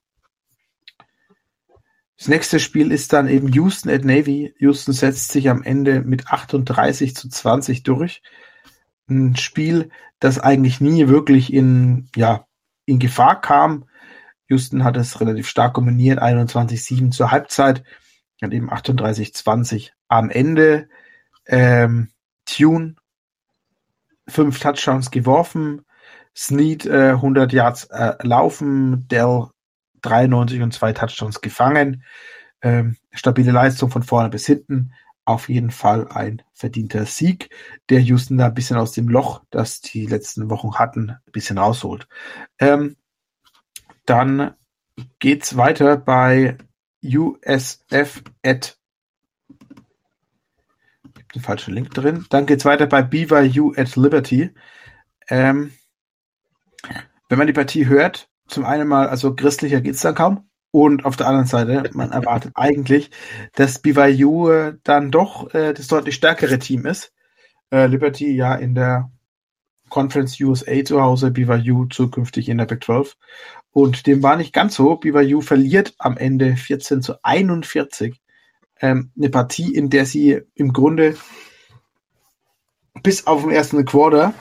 Das 2.17 2.27
nächste 2.27 2.59
Spiel 2.59 2.91
ist 2.91 3.11
dann 3.11 3.27
eben 3.27 3.51
Houston 3.51 3.89
at 3.89 4.05
Navy. 4.05 4.53
Houston 4.59 4.93
setzt 4.93 5.31
sich 5.31 5.49
am 5.49 5.63
Ende 5.63 6.01
mit 6.01 6.27
38 6.27 7.15
zu 7.15 7.27
20 7.27 7.83
durch. 7.83 8.21
Ein 9.09 9.35
Spiel, 9.35 9.89
das 10.19 10.39
eigentlich 10.39 10.79
nie 10.79 11.07
wirklich 11.07 11.51
in, 11.51 12.07
ja, 12.15 12.45
in 12.85 12.99
Gefahr 12.99 13.41
kam. 13.41 13.85
Houston 14.47 14.83
hat 14.83 14.95
es 14.95 15.19
relativ 15.19 15.47
stark 15.47 15.73
dominiert, 15.73 16.21
21-7 16.21 17.11
zur 17.11 17.31
Halbzeit, 17.31 17.83
dann 18.39 18.51
eben 18.51 18.71
38-20 18.71 19.91
am 20.07 20.29
Ende. 20.29 20.89
Ähm, 21.45 22.09
Tune 22.45 22.95
fünf 24.27 24.59
Touchdowns 24.59 25.11
geworfen, 25.11 25.85
Snead 26.35 26.85
äh, 26.85 27.11
100 27.11 27.53
Yards 27.53 27.85
äh, 27.85 28.15
laufen, 28.21 29.07
Dell 29.07 29.47
93 30.01 30.61
und 30.61 30.73
zwei 30.73 30.93
Touchdowns 30.93 31.41
gefangen. 31.41 32.03
Ähm, 32.61 32.97
stabile 33.11 33.51
Leistung 33.51 33.89
von 33.89 34.03
vorne 34.03 34.29
bis 34.29 34.45
hinten. 34.45 34.93
Auf 35.25 35.47
jeden 35.47 35.71
Fall 35.71 36.07
ein 36.09 36.41
verdienter 36.53 37.05
Sieg, 37.05 37.49
der 37.89 38.01
Houston 38.01 38.37
da 38.37 38.47
ein 38.47 38.53
bisschen 38.53 38.77
aus 38.77 38.91
dem 38.91 39.07
Loch, 39.07 39.41
das 39.51 39.79
die 39.79 40.05
letzten 40.05 40.49
Wochen 40.49 40.75
hatten, 40.75 41.11
ein 41.11 41.31
bisschen 41.31 41.57
rausholt. 41.57 42.07
Ähm, 42.59 42.97
dann 44.05 44.55
geht's 45.19 45.55
weiter 45.55 45.95
bei 45.95 46.57
USF 47.03 48.23
at 48.43 48.77
den 51.35 51.41
falschen 51.41 51.73
Link 51.73 51.91
drin. 51.91 52.25
Dann 52.29 52.45
geht's 52.45 52.65
weiter 52.65 52.85
bei 52.85 53.01
BYU 53.01 53.73
at 53.75 53.95
Liberty. 53.95 54.51
Ähm, 55.27 55.71
wenn 57.29 57.37
man 57.37 57.47
die 57.47 57.53
Partie 57.53 57.87
hört, 57.87 58.29
zum 58.47 58.65
einen 58.65 58.87
mal, 58.87 59.07
also 59.07 59.35
christlicher 59.35 59.81
geht's 59.81 60.01
dann 60.01 60.15
kaum. 60.15 60.49
Und 60.71 61.05
auf 61.05 61.15
der 61.15 61.27
anderen 61.27 61.45
Seite, 61.45 61.89
man 61.93 62.11
erwartet 62.11 62.53
eigentlich, 62.55 63.11
dass 63.53 63.79
BYU 63.79 64.49
äh, 64.49 64.77
dann 64.83 65.11
doch 65.11 65.53
äh, 65.53 65.73
das 65.73 65.87
deutlich 65.87 66.15
stärkere 66.15 66.59
Team 66.59 66.85
ist. 66.85 67.13
Äh, 67.71 67.87
Liberty 67.87 68.35
ja 68.35 68.55
in 68.55 68.75
der 68.75 69.11
Conference 69.89 70.39
USA 70.39 70.83
zu 70.83 71.01
Hause, 71.01 71.29
BYU 71.29 71.85
zukünftig 71.85 72.49
in 72.49 72.57
der 72.57 72.65
Big 72.65 72.83
12. 72.83 73.15
Und 73.73 74.05
dem 74.05 74.21
war 74.21 74.37
nicht 74.37 74.53
ganz 74.53 74.75
so. 74.75 74.95
BYU 74.97 75.41
verliert 75.41 75.95
am 75.97 76.15
Ende 76.15 76.55
14 76.55 77.01
zu 77.01 77.15
41 77.23 78.21
ähm, 78.79 79.11
eine 79.17 79.29
Partie, 79.29 79.73
in 79.73 79.89
der 79.89 80.05
sie 80.05 80.41
im 80.53 80.73
Grunde 80.73 81.17
bis 83.01 83.25
auf 83.25 83.41
den 83.41 83.51
ersten 83.51 83.83
Quarter 83.83 84.33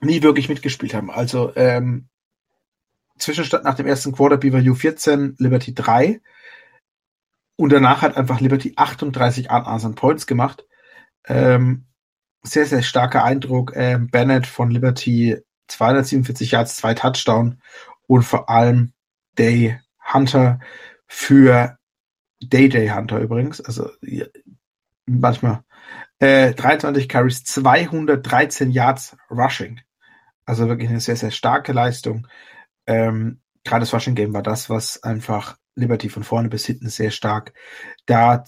nie 0.00 0.22
wirklich 0.22 0.48
mitgespielt 0.48 0.92
haben. 0.92 1.10
Also 1.10 1.54
ähm, 1.54 2.08
Zwischenstand 3.18 3.64
nach 3.64 3.74
dem 3.74 3.86
ersten 3.86 4.12
Quarter 4.12 4.36
BYU 4.36 4.74
14, 4.74 5.36
Liberty 5.38 5.74
3. 5.74 6.20
Und 7.56 7.72
danach 7.72 8.02
hat 8.02 8.16
einfach 8.16 8.40
Liberty 8.40 8.74
38 8.76 9.50
unanswered 9.50 9.96
Points 9.96 10.26
gemacht. 10.26 10.64
Ähm, 11.26 11.86
sehr, 12.42 12.66
sehr 12.66 12.82
starker 12.82 13.24
Eindruck. 13.24 13.72
Ähm, 13.74 14.08
Bennett 14.08 14.46
von 14.46 14.70
Liberty 14.70 15.36
247 15.68 16.52
Yards, 16.52 16.76
zwei 16.76 16.94
Touchdown 16.94 17.60
und 18.08 18.22
vor 18.22 18.50
allem 18.50 18.92
Day 19.38 19.78
Hunter 20.12 20.58
für 21.06 21.78
Day 22.40 22.68
Day 22.68 22.88
Hunter 22.88 23.20
übrigens, 23.20 23.60
also 23.60 23.90
manchmal 25.06 25.62
äh, 26.18 26.52
23 26.54 27.08
Carries, 27.08 27.44
213 27.44 28.70
Yards 28.70 29.16
Rushing. 29.30 29.80
Also 30.44 30.68
wirklich 30.68 30.88
eine 30.88 31.00
sehr, 31.00 31.16
sehr 31.16 31.30
starke 31.30 31.72
Leistung. 31.72 32.26
Ähm, 32.86 33.40
Gerade 33.64 33.80
das 33.80 33.92
Rushing 33.92 34.14
Game 34.14 34.32
war 34.32 34.42
das, 34.42 34.70
was 34.70 35.02
einfach 35.02 35.56
Liberty 35.74 36.08
von 36.08 36.24
vorne 36.24 36.48
bis 36.48 36.64
hinten 36.64 36.88
sehr 36.88 37.10
stark 37.10 37.52
da 38.06 38.44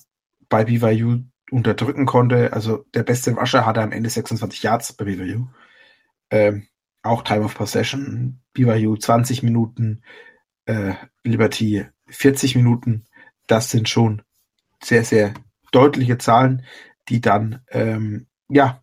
bei 0.48 0.64
BYU 0.64 1.24
unterdrücken 1.50 2.06
konnte. 2.06 2.52
Also 2.52 2.84
der 2.94 3.02
beste 3.02 3.32
Rusher 3.32 3.66
hatte 3.66 3.82
am 3.82 3.92
Ende 3.92 4.08
26 4.08 4.62
Yards 4.62 4.92
bei 4.94 5.04
BYU. 5.04 5.46
Ähm, 6.30 6.68
auch 7.02 7.22
Time 7.22 7.44
of 7.44 7.54
Possession, 7.54 8.40
BYU 8.52 8.96
20 8.96 9.42
Minuten, 9.42 10.02
äh, 10.66 10.94
Liberty 11.24 11.86
40 12.08 12.56
Minuten 12.56 13.04
das 13.50 13.70
sind 13.70 13.88
schon 13.88 14.22
sehr, 14.82 15.04
sehr 15.04 15.34
deutliche 15.72 16.18
Zahlen, 16.18 16.64
die 17.08 17.20
dann 17.20 17.62
ähm, 17.70 18.26
ja 18.48 18.82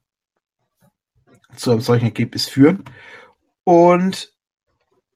zu 1.55 1.71
einem 1.71 1.81
solchen 1.81 2.05
Ergebnis 2.05 2.47
führen. 2.47 2.83
Und 3.63 4.33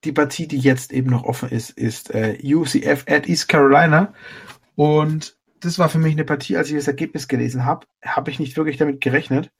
die 0.03 0.11
Partie, 0.11 0.47
die 0.47 0.57
jetzt 0.57 0.91
eben 0.91 1.09
noch 1.09 1.23
offen 1.23 1.49
ist, 1.49 1.71
ist 1.71 2.11
äh, 2.11 2.39
UCF 2.43 3.05
at 3.07 3.27
East 3.27 3.47
Carolina. 3.49 4.13
Und 4.75 5.37
das 5.59 5.77
war 5.77 5.89
für 5.89 5.99
mich 5.99 6.13
eine 6.13 6.25
Partie, 6.25 6.57
als 6.57 6.69
ich 6.69 6.75
das 6.75 6.87
Ergebnis 6.87 7.27
gelesen 7.27 7.65
habe, 7.65 7.85
habe 8.03 8.31
ich 8.31 8.39
nicht 8.39 8.57
wirklich 8.57 8.77
damit 8.77 9.01
gerechnet. 9.01 9.51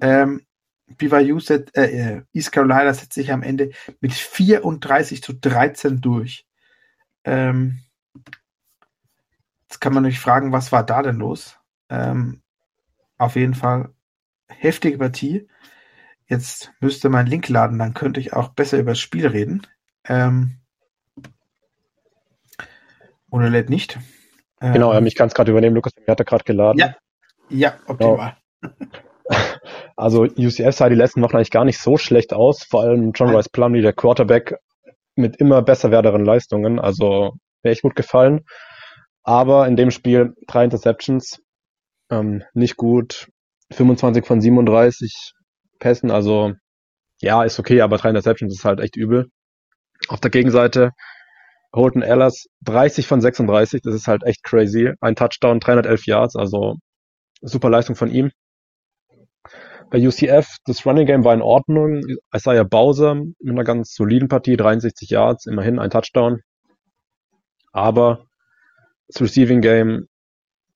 Ähm, 0.00 0.46
BYU 0.86 1.40
set, 1.40 1.76
äh, 1.76 1.86
äh, 1.86 2.22
East 2.32 2.52
Carolina 2.52 2.92
setzt 2.94 3.14
sich 3.14 3.32
am 3.32 3.42
Ende 3.42 3.70
mit 4.00 4.12
34 4.12 5.22
zu 5.22 5.32
13 5.32 6.00
durch. 6.00 6.46
Ähm, 7.24 7.80
Jetzt 9.68 9.80
kann 9.80 9.92
man 9.92 10.04
sich 10.04 10.20
fragen, 10.20 10.52
was 10.52 10.72
war 10.72 10.84
da 10.84 11.02
denn 11.02 11.16
los? 11.16 11.58
Ähm, 11.90 12.40
auf 13.18 13.36
jeden 13.36 13.54
Fall 13.54 13.90
heftige 14.48 14.98
Partie. 14.98 15.48
Jetzt 16.28 16.72
müsste 16.80 17.08
mein 17.08 17.26
Link 17.26 17.48
laden, 17.48 17.78
dann 17.78 17.94
könnte 17.94 18.20
ich 18.20 18.32
auch 18.32 18.48
besser 18.48 18.78
über 18.78 18.92
das 18.92 19.00
Spiel 19.00 19.26
reden. 19.26 19.66
Ähm, 20.04 20.60
oder 23.30 23.50
lädt 23.50 23.70
nicht. 23.70 23.98
Ähm, 24.60 24.72
genau, 24.72 24.92
ja, 24.92 25.02
ich 25.02 25.14
kann 25.14 25.28
es 25.28 25.34
gerade 25.34 25.50
übernehmen. 25.50 25.74
Lukas, 25.74 25.92
mir 25.96 26.12
hat 26.12 26.20
er 26.20 26.24
gerade 26.24 26.44
geladen. 26.44 26.78
Ja, 26.78 26.96
ja 27.48 27.78
optimal. 27.86 28.36
Genau. 28.60 28.74
Also 29.96 30.24
UCF 30.24 30.74
sah 30.74 30.88
die 30.88 30.94
letzten 30.94 31.22
Wochen 31.22 31.36
eigentlich 31.36 31.50
gar 31.50 31.64
nicht 31.64 31.80
so 31.80 31.96
schlecht 31.96 32.34
aus. 32.34 32.64
Vor 32.64 32.82
allem 32.82 33.12
John 33.14 33.34
Rice 33.34 33.48
Plumley, 33.48 33.80
der 33.80 33.94
Quarterback, 33.94 34.56
mit 35.14 35.36
immer 35.36 35.62
besser 35.62 35.90
werdenden 35.90 36.24
Leistungen. 36.24 36.78
Also 36.78 37.34
mir 37.62 37.70
echt 37.70 37.82
gut 37.82 37.96
gefallen. 37.96 38.44
Aber 39.22 39.66
in 39.66 39.76
dem 39.76 39.90
Spiel 39.90 40.34
drei 40.46 40.64
Interceptions, 40.64 41.40
ähm, 42.10 42.44
nicht 42.54 42.76
gut. 42.76 43.28
25 43.72 44.24
von 44.24 44.40
37 44.40 45.32
Pässen, 45.80 46.10
also 46.12 46.52
ja, 47.20 47.42
ist 47.42 47.58
okay, 47.58 47.80
aber 47.80 47.96
drei 47.96 48.10
Interceptions 48.10 48.54
ist 48.54 48.64
halt 48.64 48.80
echt 48.80 48.96
übel. 48.96 49.26
Auf 50.08 50.20
der 50.20 50.30
Gegenseite 50.30 50.92
Holton 51.74 52.02
Ellers 52.02 52.46
30 52.64 53.06
von 53.06 53.20
36, 53.20 53.82
das 53.82 53.94
ist 53.94 54.06
halt 54.06 54.22
echt 54.24 54.44
crazy. 54.44 54.92
Ein 55.00 55.16
Touchdown, 55.16 55.60
311 55.60 56.06
Yards, 56.06 56.36
also 56.36 56.76
super 57.40 57.70
Leistung 57.70 57.96
von 57.96 58.10
ihm. 58.10 58.30
Bei 59.90 60.04
UCF, 60.04 60.56
das 60.64 60.84
Running 60.84 61.06
Game 61.06 61.24
war 61.24 61.34
in 61.34 61.42
Ordnung. 61.42 62.02
Isaiah 62.34 62.64
Bowser 62.64 63.14
mit 63.14 63.36
einer 63.44 63.64
ganz 63.64 63.94
soliden 63.94 64.28
Partie, 64.28 64.56
63 64.56 65.10
Yards, 65.10 65.46
immerhin 65.46 65.78
ein 65.78 65.90
Touchdown. 65.90 66.40
Aber 67.72 68.26
das 69.06 69.20
Receiving 69.20 69.60
Game, 69.60 70.08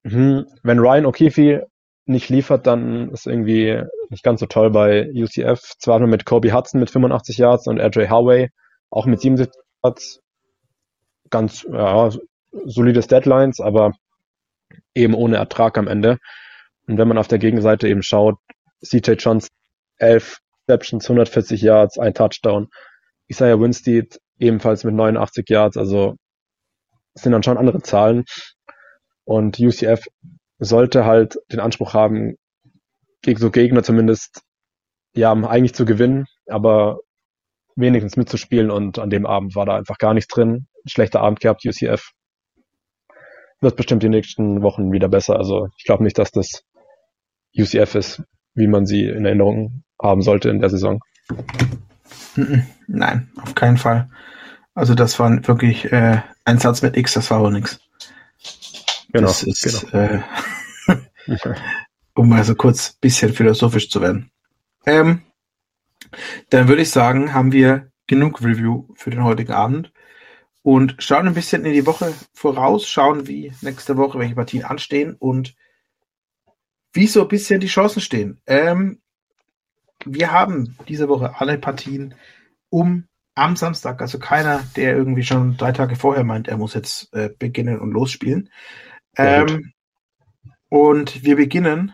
hm, 0.05 0.47
wenn 0.63 0.79
Ryan 0.79 1.07
O'Keefe 1.07 1.67
nicht 2.07 2.29
liefert, 2.29 2.67
dann 2.67 3.11
ist 3.11 3.27
irgendwie 3.27 3.83
nicht 4.11 4.23
ganz 4.23 4.41
so 4.41 4.47
toll 4.47 4.71
bei 4.71 5.11
UCF. 5.13 5.61
Zwar 5.79 5.99
nur 5.99 6.09
mit 6.09 6.25
Kobe 6.25 6.53
Hudson 6.53 6.81
mit 6.81 6.91
85 6.91 7.39
Yards 7.39 7.67
und 7.67 7.81
RJ 7.81 8.09
Howey 8.11 8.51
auch 8.91 9.07
mit 9.07 9.21
77 9.21 9.61
Yards. 9.83 10.21
Ganz, 11.31 11.63
ja, 11.63 12.11
solides 12.65 13.07
Deadlines, 13.07 13.61
aber 13.61 13.93
eben 14.95 15.15
ohne 15.15 15.37
Ertrag 15.37 15.79
am 15.79 15.87
Ende. 15.87 16.19
Und 16.87 16.99
wenn 16.99 17.07
man 17.07 17.19
auf 17.19 17.29
der 17.29 17.39
Gegenseite 17.39 17.89
eben 17.89 18.03
schaut, 18.03 18.37
CJ 18.83 19.13
Johnson 19.19 19.51
11 19.99 20.39
Receptions, 20.69 21.05
140 21.05 21.61
Yards, 21.63 21.99
ein 21.99 22.15
Touchdown. 22.15 22.69
Isaiah 23.29 23.61
Winstead 23.61 24.19
ebenfalls 24.39 24.85
mit 24.85 24.95
89 24.95 25.49
Yards, 25.49 25.77
also 25.77 26.17
sind 27.15 27.33
dann 27.33 27.43
schon 27.43 27.59
andere 27.59 27.83
Zahlen. 27.83 28.25
Und 29.25 29.59
UCF 29.59 30.07
sollte 30.59 31.05
halt 31.05 31.37
den 31.53 31.61
Anspruch 31.61 31.95
haben, 31.95 32.37
gegen 33.23 33.39
so 33.39 33.51
Gegner 33.51 33.83
zumindest, 33.83 34.43
ja, 35.15 35.33
eigentlich 35.33 35.75
zu 35.75 35.85
gewinnen, 35.85 36.27
aber 36.47 37.01
wenigstens 37.77 38.17
mitzuspielen 38.17 38.71
und 38.71 38.99
an 38.99 39.11
dem 39.11 39.27
Abend 39.27 39.55
war 39.55 39.67
da 39.67 39.77
einfach 39.77 39.99
gar 39.99 40.15
nichts 40.15 40.33
drin. 40.33 40.67
schlechter 40.87 41.21
Abend 41.21 41.41
gehabt, 41.41 41.65
UCF. 41.65 42.13
Wird 43.61 43.77
bestimmt 43.77 44.03
die 44.03 44.09
nächsten 44.09 44.63
Wochen 44.63 44.93
wieder 44.93 45.09
besser. 45.09 45.37
Also 45.37 45.69
ich 45.77 45.85
glaube 45.85 46.03
nicht, 46.03 46.19
dass 46.19 46.31
das 46.31 46.63
UCF 47.57 47.95
ist, 47.95 48.23
wie 48.61 48.69
man 48.69 48.87
sie 48.87 49.05
in 49.05 49.25
Erinnerung 49.25 49.83
haben 50.01 50.23
sollte 50.23 50.51
in 50.51 50.61
der 50.61 50.71
Saison. 50.71 51.01
Nein, 52.87 53.31
auf 53.43 53.55
keinen 53.55 53.77
Fall. 53.77 54.09
Also 54.75 54.95
das 54.95 55.19
war 55.19 55.47
wirklich 55.49 55.91
äh, 55.93 56.23
ein 56.45 56.59
Satz 56.59 56.83
mit 56.83 56.97
X, 56.97 57.15
das 57.15 57.31
war 57.31 57.39
aber 57.39 57.51
nichts. 57.51 57.81
Genau. 59.13 59.27
Das 59.27 59.43
ist, 59.43 59.91
genau. 59.91 60.05
Äh, 60.05 60.21
um 62.15 62.29
mal 62.29 62.45
so 62.45 62.55
kurz 62.55 62.93
bisschen 62.93 63.33
philosophisch 63.33 63.91
zu 63.91 64.01
werden. 64.01 64.31
Ähm, 64.87 65.23
dann 66.51 66.69
würde 66.69 66.83
ich 66.83 66.91
sagen, 66.91 67.35
haben 67.35 67.53
wir 67.53 67.91
genug 68.07 68.43
Review 68.43 68.87
für 68.95 69.11
den 69.11 69.25
heutigen 69.25 69.53
Abend 69.53 69.93
und 70.63 70.97
schauen 70.99 71.27
ein 71.27 71.35
bisschen 71.35 71.65
in 71.65 71.73
die 71.73 71.87
Woche 71.87 72.13
voraus, 72.33 72.87
schauen, 72.87 73.27
wie 73.27 73.53
nächste 73.61 73.97
Woche 73.97 74.19
welche 74.19 74.35
Partien 74.35 74.65
anstehen 74.65 75.17
und 75.19 75.55
wie 76.93 77.07
so 77.07 77.23
ein 77.23 77.29
bisschen 77.29 77.61
die 77.61 77.67
Chancen 77.67 78.01
stehen. 78.01 78.41
Ähm, 78.47 79.01
wir 80.05 80.33
haben 80.33 80.77
diese 80.89 81.09
Woche 81.09 81.39
alle 81.39 81.59
Partien 81.59 82.15
um 82.71 83.05
am 83.35 83.57
Samstag, 83.57 84.01
also 84.01 84.19
keiner, 84.19 84.63
der 84.77 84.97
irgendwie 84.97 85.23
schon 85.23 85.57
drei 85.57 85.73
Tage 85.73 85.97
vorher 85.97 86.25
meint, 86.25 86.49
er 86.49 86.59
muss 86.59 86.75
jetzt 86.75 87.13
äh, 87.15 87.31
beginnen 87.39 87.79
und 87.79 87.93
losspielen. 87.93 88.51
Ähm, 89.17 89.73
und 90.69 91.25
wir 91.25 91.37
beginnen 91.37 91.93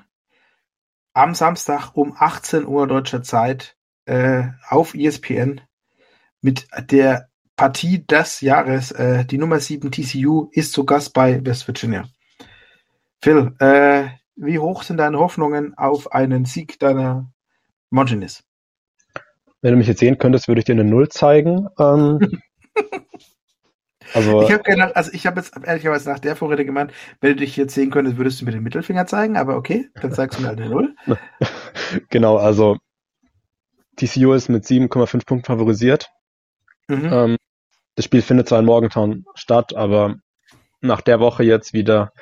am 1.13 1.35
Samstag 1.35 1.93
um 1.95 2.15
18 2.19 2.67
Uhr 2.67 2.87
deutscher 2.87 3.23
Zeit 3.23 3.77
äh, 4.07 4.45
auf 4.69 4.95
ESPN 4.95 5.61
mit 6.41 6.67
der 6.91 7.29
Partie 7.57 8.07
des 8.07 8.41
Jahres. 8.41 8.93
Äh, 8.93 9.25
die 9.25 9.39
Nummer 9.39 9.61
7 9.61 9.91
TCU 9.91 10.49
ist 10.53 10.73
zu 10.73 10.85
Gast 10.85 11.15
bei 11.15 11.45
West 11.45 11.67
Virginia. 11.67 12.09
Phil, 13.23 13.55
äh, 13.59 14.09
wie 14.37 14.59
hoch 14.59 14.83
sind 14.83 14.99
deine 14.99 15.19
Hoffnungen 15.19 15.77
auf 15.77 16.13
einen 16.13 16.45
Sieg 16.45 16.79
deiner 16.79 17.31
Mongenis? 17.91 18.45
Wenn 19.63 19.73
du 19.73 19.79
mich 19.79 19.89
jetzt 19.89 20.01
sehen 20.01 20.19
könntest, 20.19 20.49
würde 20.49 20.61
ich 20.61 20.65
dir 20.65 20.73
eine 20.73 20.85
Null 20.85 21.09
zeigen. 21.09 21.69
Ähm, 21.79 22.41
Also, 24.15 24.43
ich 24.43 24.53
habe 24.53 24.97
also 24.97 25.11
ich 25.13 25.27
habe 25.27 25.41
jetzt 25.41 25.57
ehrlicherweise 25.63 26.09
nach 26.09 26.19
der 26.19 26.37
Vorrede 26.37 26.65
gemeint, 26.65 26.93
wenn 27.21 27.31
du 27.31 27.37
dich 27.37 27.57
jetzt 27.57 27.75
sehen 27.75 27.91
könntest, 27.91 28.17
würdest 28.17 28.41
du 28.41 28.45
mir 28.45 28.53
den 28.53 28.63
Mittelfinger 28.63 29.07
zeigen, 29.07 29.37
aber 29.37 29.57
okay, 29.57 29.89
dann 30.01 30.13
zeigst 30.13 30.39
du 30.39 30.43
mir 30.43 30.49
halt 30.49 30.61
eine 30.61 30.71
Null. 30.71 30.95
genau, 32.11 32.37
also 32.37 32.79
TCU 33.97 34.33
ist 34.33 34.49
mit 34.49 34.65
7,5 34.65 35.27
Punkten 35.27 35.45
favorisiert. 35.45 36.09
Mhm. 36.89 37.13
Ähm, 37.13 37.37
das 37.97 38.05
Spiel 38.05 38.23
findet 38.23 38.49
zwar 38.49 38.61
in 38.61 38.67
Morgantown 38.67 39.25
statt, 39.35 39.75
aber 39.75 40.17
nach 40.81 41.01
der 41.01 41.19
Woche 41.19 41.43
jetzt 41.43 41.73
wieder, 41.73 42.13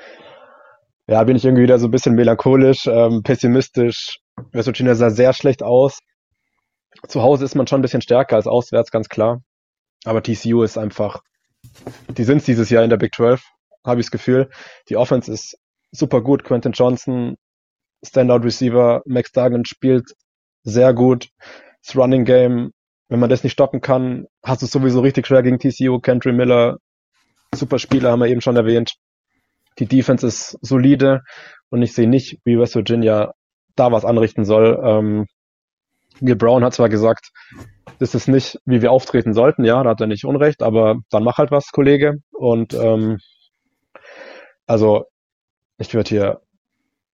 ja, 1.07 1.23
bin 1.25 1.37
ich 1.37 1.45
irgendwie 1.45 1.65
wieder 1.65 1.79
so 1.79 1.89
ein 1.89 1.91
bisschen 1.91 2.15
melancholisch, 2.15 2.87
ähm, 2.87 3.23
pessimistisch. 3.23 4.19
West 4.53 4.67
Virginia 4.67 4.95
sah 4.95 5.11
sehr 5.11 5.33
schlecht 5.33 5.63
aus. 5.63 5.99
Zu 7.09 7.23
Hause 7.23 7.45
ist 7.45 7.55
man 7.55 7.67
schon 7.67 7.81
ein 7.81 7.83
bisschen 7.83 8.03
stärker 8.03 8.37
als 8.37 8.47
auswärts, 8.47 8.91
ganz 8.91 9.09
klar. 9.09 9.43
Aber 10.05 10.23
TCU 10.23 10.63
ist 10.63 10.79
einfach 10.79 11.21
die 12.09 12.25
sind 12.25 12.39
es 12.39 12.45
dieses 12.45 12.71
Jahr 12.71 12.85
in 12.85 12.91
der 12.91 12.97
Big 12.97 13.15
12, 13.15 13.43
habe 13.85 14.01
ich 14.01 14.07
das 14.07 14.11
Gefühl. 14.11 14.51
Die 14.89 14.97
Offense 14.97 15.33
ist 15.33 15.57
super 15.93 16.21
gut. 16.23 16.45
Quentin 16.45 16.73
Johnson, 16.73 17.37
Standout 18.05 18.45
Receiver, 18.45 19.03
Max 19.07 19.33
Duggan 19.33 19.65
spielt 19.65 20.15
sehr 20.63 20.93
gut. 20.95 21.29
Das 21.85 21.97
Running 21.97 22.25
Game, 22.25 22.73
wenn 23.09 23.21
man 23.21 23.31
das 23.31 23.45
nicht 23.45 23.53
stoppen 23.53 23.81
kann, 23.81 24.27
hast 24.45 24.63
du 24.63 24.67
es 24.67 24.73
sowieso 24.73 25.01
richtig 25.01 25.27
schwer 25.27 25.43
gegen 25.43 25.59
TCU. 25.59 25.99
Kendry 26.01 26.33
Miller, 26.33 26.79
super 27.55 27.79
Spieler, 27.79 28.11
haben 28.11 28.21
wir 28.21 28.29
eben 28.29 28.41
schon 28.41 28.57
erwähnt. 28.57 28.95
Die 29.79 29.87
Defense 29.87 30.27
ist 30.27 30.59
solide 30.63 31.23
und 31.71 31.83
ich 31.83 31.95
sehe 31.95 32.09
nicht, 32.09 32.39
wie 32.45 32.59
West 32.59 32.75
Virginia 32.75 33.33
da 33.77 33.91
was 33.91 34.05
anrichten 34.05 34.45
soll. 34.45 34.81
Ähm, 34.85 35.27
Gil 36.21 36.37
Brown 36.37 36.65
hat 36.65 36.75
zwar 36.75 36.89
gesagt, 36.89 37.31
das 37.99 38.15
ist 38.15 38.29
nicht, 38.29 38.59
wie 38.65 38.83
wir 38.83 38.93
auftreten 38.93 39.35
sollten, 39.35 39.65
ja, 39.65 39.83
da 39.83 39.91
hat 39.91 40.01
er 40.01 40.07
nicht 40.07 40.25
Unrecht, 40.25 40.63
aber 40.63 40.97
dann 41.11 41.25
mach 41.25 41.39
halt 41.39 41.51
was, 41.51 41.73
Kollege. 41.73 42.19
Und 42.33 42.75
ähm, 42.75 43.19
also 44.67 45.07
ich 45.79 45.93
würde 45.95 46.09
hier, 46.09 46.41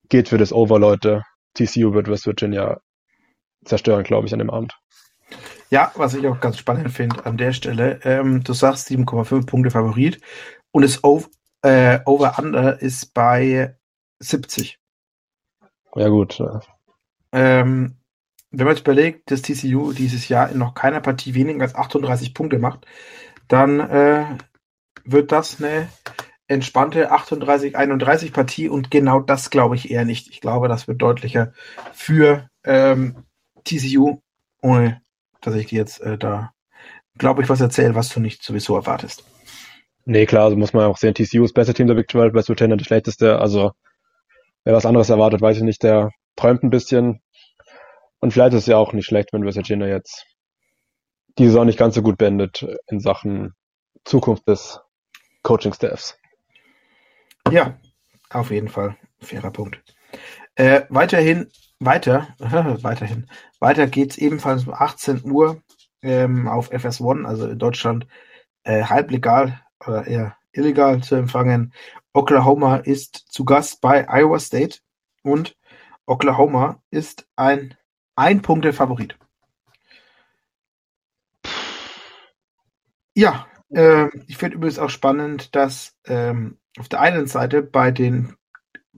geht 0.08 0.28
für 0.28 0.38
das 0.38 0.52
Over, 0.52 0.78
Leute. 0.78 1.22
TCU 1.54 1.94
wird 1.94 2.08
West 2.08 2.26
Virginia 2.26 2.80
zerstören, 3.64 4.04
glaube 4.04 4.26
ich, 4.26 4.32
an 4.32 4.38
dem 4.38 4.50
Abend. 4.50 4.78
Ja, 5.70 5.92
was 5.94 6.14
ich 6.14 6.26
auch 6.26 6.40
ganz 6.40 6.58
spannend 6.58 6.90
finde 6.90 7.24
an 7.24 7.36
der 7.36 7.52
Stelle, 7.52 8.00
ähm, 8.04 8.42
du 8.42 8.52
sagst 8.52 8.88
7,5 8.88 9.46
Punkte 9.46 9.70
Favorit 9.70 10.20
und 10.72 10.82
das 10.82 11.04
äh, 11.62 12.00
Over-Under 12.04 12.80
ist 12.80 13.12
bei 13.14 13.76
70. 14.18 14.78
Ja 15.94 16.08
gut. 16.08 16.42
Ähm, 17.32 17.96
wenn 18.50 18.66
man 18.66 18.74
jetzt 18.74 18.82
überlegt, 18.82 19.30
dass 19.30 19.42
TCU 19.42 19.92
dieses 19.92 20.28
Jahr 20.28 20.50
in 20.50 20.58
noch 20.58 20.74
keiner 20.74 21.00
Partie 21.00 21.34
weniger 21.34 21.62
als 21.62 21.74
38 21.74 22.34
Punkte 22.34 22.58
macht, 22.58 22.86
dann 23.48 23.80
äh, 23.80 24.24
wird 25.04 25.32
das 25.32 25.62
eine 25.62 25.88
entspannte 26.48 27.12
38-31 27.12 28.32
Partie 28.32 28.68
und 28.68 28.90
genau 28.90 29.20
das 29.20 29.50
glaube 29.50 29.76
ich 29.76 29.90
eher 29.90 30.04
nicht. 30.04 30.28
Ich 30.30 30.40
glaube, 30.40 30.68
das 30.68 30.88
wird 30.88 31.00
deutlicher 31.00 31.52
für 31.92 32.48
ähm, 32.64 33.24
TCU, 33.64 34.20
ohne 34.60 35.00
dass 35.40 35.54
ich 35.54 35.66
dir 35.66 35.78
jetzt 35.78 36.00
äh, 36.00 36.18
da, 36.18 36.52
glaube 37.16 37.42
ich, 37.42 37.48
was 37.48 37.60
erzähle, 37.60 37.94
was 37.94 38.08
du 38.08 38.18
nicht 38.18 38.42
sowieso 38.42 38.74
erwartest. 38.74 39.24
Nee, 40.10 40.26
klar, 40.26 40.46
also 40.46 40.56
muss 40.56 40.72
man 40.72 40.86
auch 40.86 40.96
sehen, 40.96 41.14
TCU 41.14 41.44
ist 41.44 41.54
beste 41.54 41.72
Team 41.72 41.86
der 41.86 41.94
Big 41.94 42.10
12, 42.10 42.34
West 42.34 42.48
Virginia 42.48 42.74
das 42.74 42.88
schlechteste, 42.88 43.38
also 43.38 43.70
wer 44.64 44.74
was 44.74 44.84
anderes 44.84 45.08
erwartet, 45.08 45.40
weiß 45.40 45.58
ich 45.58 45.62
nicht, 45.62 45.84
der 45.84 46.10
träumt 46.34 46.64
ein 46.64 46.70
bisschen. 46.70 47.22
Und 48.18 48.32
vielleicht 48.32 48.54
ist 48.54 48.62
es 48.62 48.66
ja 48.66 48.76
auch 48.76 48.92
nicht 48.92 49.06
schlecht, 49.06 49.32
wenn 49.32 49.44
West 49.44 49.54
Virginia 49.54 49.86
jetzt 49.86 50.26
die 51.38 51.46
Saison 51.46 51.64
nicht 51.64 51.78
ganz 51.78 51.94
so 51.94 52.02
gut 52.02 52.18
beendet 52.18 52.66
in 52.88 52.98
Sachen 52.98 53.54
Zukunft 54.04 54.48
des 54.48 54.80
Coaching-Staffs. 55.44 56.18
Ja, 57.48 57.78
auf 58.30 58.50
jeden 58.50 58.68
Fall. 58.68 58.96
Fairer 59.20 59.52
Punkt. 59.52 59.80
Äh, 60.56 60.86
weiterhin, 60.88 61.52
weiter, 61.78 62.34
weiterhin, 62.40 63.30
weiter 63.60 63.86
geht's 63.86 64.18
ebenfalls 64.18 64.66
um 64.66 64.74
18 64.74 65.22
Uhr 65.30 65.62
ähm, 66.02 66.48
auf 66.48 66.72
FS1, 66.72 67.24
also 67.26 67.46
in 67.46 67.60
Deutschland 67.60 68.08
äh, 68.64 68.82
halblegal 68.82 69.60
oder 69.86 70.06
eher 70.06 70.36
illegal 70.52 71.02
zu 71.02 71.14
empfangen. 71.14 71.72
Oklahoma 72.12 72.76
ist 72.76 73.16
zu 73.28 73.44
Gast 73.44 73.80
bei 73.80 74.06
Iowa 74.08 74.38
State 74.38 74.78
und 75.22 75.56
Oklahoma 76.06 76.82
ist 76.90 77.26
ein 77.36 77.76
ein 78.16 78.42
Punkt 78.42 78.64
der 78.64 78.74
Favorit. 78.74 79.16
Ja, 83.14 83.46
äh, 83.70 84.08
ich 84.26 84.36
finde 84.36 84.56
übrigens 84.56 84.78
auch 84.78 84.90
spannend, 84.90 85.54
dass 85.54 85.96
ähm, 86.06 86.58
auf 86.78 86.88
der 86.88 87.00
einen 87.00 87.26
Seite 87.26 87.62
bei 87.62 87.90
den 87.90 88.36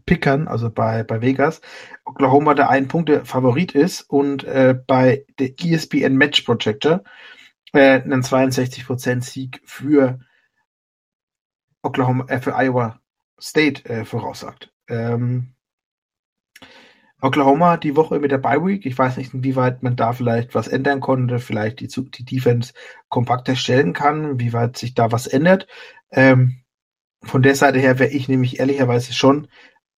Pickern, 0.06 0.48
also 0.48 0.70
bei, 0.70 1.04
bei 1.04 1.20
Vegas, 1.20 1.60
Oklahoma 2.04 2.54
der 2.54 2.68
ein 2.68 2.88
Punkt 2.88 3.08
der 3.08 3.24
Favorit 3.24 3.72
ist 3.72 4.02
und 4.02 4.44
äh, 4.44 4.74
bei 4.86 5.24
der 5.38 5.50
ESPN 5.58 6.16
Match 6.16 6.42
Projector 6.42 7.04
äh, 7.72 8.00
einen 8.00 8.22
62% 8.22 9.22
Sieg 9.22 9.60
für 9.64 10.18
Oklahoma, 11.82 12.26
äh, 12.28 12.40
für 12.40 12.54
Iowa 12.56 13.00
State 13.40 13.84
äh, 13.88 14.04
voraussagt. 14.04 14.72
Ähm, 14.88 15.54
Oklahoma 17.20 17.76
die 17.76 17.94
Woche 17.94 18.18
mit 18.18 18.32
der 18.32 18.38
Bye 18.38 18.64
Week. 18.64 18.84
Ich 18.84 18.98
weiß 18.98 19.16
nicht, 19.16 19.32
inwieweit 19.32 19.82
man 19.82 19.94
da 19.94 20.12
vielleicht 20.12 20.54
was 20.56 20.66
ändern 20.66 21.00
konnte, 21.00 21.38
vielleicht 21.38 21.80
die, 21.80 21.88
die 21.88 22.24
Defense 22.24 22.72
kompakter 23.08 23.54
stellen 23.54 23.92
kann, 23.92 24.40
wie 24.40 24.52
weit 24.52 24.76
sich 24.76 24.94
da 24.94 25.12
was 25.12 25.28
ändert. 25.28 25.68
Ähm, 26.10 26.62
von 27.22 27.42
der 27.42 27.54
Seite 27.54 27.78
her 27.78 28.00
wäre 28.00 28.10
ich 28.10 28.28
nämlich 28.28 28.58
ehrlicherweise 28.58 29.12
schon 29.12 29.48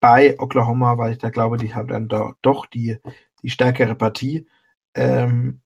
bei 0.01 0.39
Oklahoma, 0.39 0.99
weil 0.99 1.13
ich 1.13 1.19
da 1.19 1.31
glaube, 1.31 1.57
die 1.57 1.75
haben 1.75 1.89
dann 1.89 2.09
do, 2.09 2.35
doch 2.43 2.67
die, 2.67 2.99
die 3.43 3.49
stärkere 3.49 3.95
Partie. 3.95 4.47
Ähm, 4.95 5.63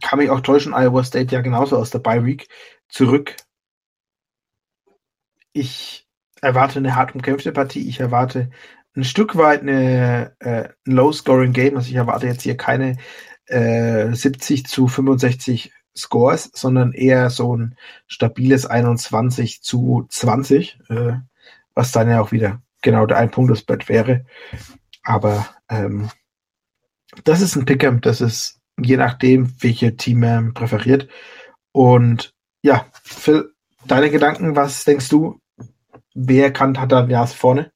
kann 0.00 0.20
mich 0.20 0.30
auch 0.30 0.40
täuschen, 0.40 0.74
Iowa 0.74 1.02
State 1.02 1.34
ja 1.34 1.40
genauso 1.40 1.76
aus 1.76 1.90
der 1.90 1.98
Bye 1.98 2.24
Week 2.24 2.48
zurück. 2.88 3.34
Ich 5.52 6.06
erwarte 6.40 6.78
eine 6.78 6.96
hart 6.96 7.14
umkämpfte 7.14 7.52
Partie. 7.52 7.88
Ich 7.88 8.00
erwarte 8.00 8.50
ein 8.94 9.04
Stück 9.04 9.36
weit 9.36 9.62
eine, 9.62 10.34
äh, 10.40 10.68
ein 10.86 10.92
Low-Scoring-Game. 10.92 11.76
Also 11.76 11.88
ich 11.88 11.94
erwarte 11.94 12.26
jetzt 12.26 12.42
hier 12.42 12.56
keine 12.56 12.96
äh, 13.46 14.12
70 14.12 14.66
zu 14.66 14.88
65 14.88 15.72
Scores, 15.96 16.50
sondern 16.54 16.92
eher 16.92 17.30
so 17.30 17.56
ein 17.56 17.76
stabiles 18.06 18.66
21 18.66 19.62
zu 19.62 20.06
20, 20.08 20.78
äh, 20.88 21.12
was 21.74 21.92
dann 21.92 22.08
ja 22.08 22.20
auch 22.20 22.32
wieder 22.32 22.62
genau 22.82 23.06
der 23.06 23.18
Ein-Punktes-Bett 23.18 23.88
wäre. 23.88 24.24
Aber 25.02 25.48
ähm, 25.68 26.10
das 27.24 27.40
ist 27.40 27.56
ein 27.56 27.66
Pick'em, 27.66 28.00
das 28.00 28.20
ist 28.20 28.60
je 28.80 28.96
nachdem, 28.96 29.54
welche 29.60 29.96
Team 29.96 30.20
man 30.20 30.54
präferiert. 30.54 31.08
Und 31.72 32.34
ja, 32.62 32.86
Phil, 33.02 33.52
deine 33.86 34.10
Gedanken, 34.10 34.56
was 34.56 34.84
denkst 34.84 35.08
du? 35.08 35.40
Wer 36.14 36.52
kann 36.52 36.74
Jas 36.74 37.32
vorne? 37.32 37.72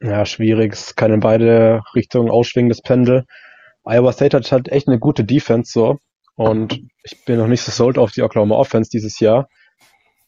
Ja, 0.00 0.26
schwierig. 0.26 0.72
Es 0.72 0.96
kann 0.96 1.12
in 1.12 1.20
beide 1.20 1.82
Richtungen 1.94 2.30
ausschwingen, 2.30 2.68
das 2.68 2.82
Pendel. 2.82 3.24
Iowa 3.84 4.12
State 4.12 4.36
hat 4.36 4.50
halt 4.52 4.68
echt 4.68 4.88
eine 4.88 4.98
gute 4.98 5.24
Defense 5.24 5.72
so. 5.72 5.98
Und 6.36 6.80
ich 7.02 7.24
bin 7.24 7.38
noch 7.38 7.46
nicht 7.46 7.62
so 7.62 7.70
sold 7.70 7.98
auf 7.98 8.12
die 8.12 8.22
Oklahoma 8.22 8.56
Offense 8.56 8.90
dieses 8.90 9.20
Jahr. 9.20 9.48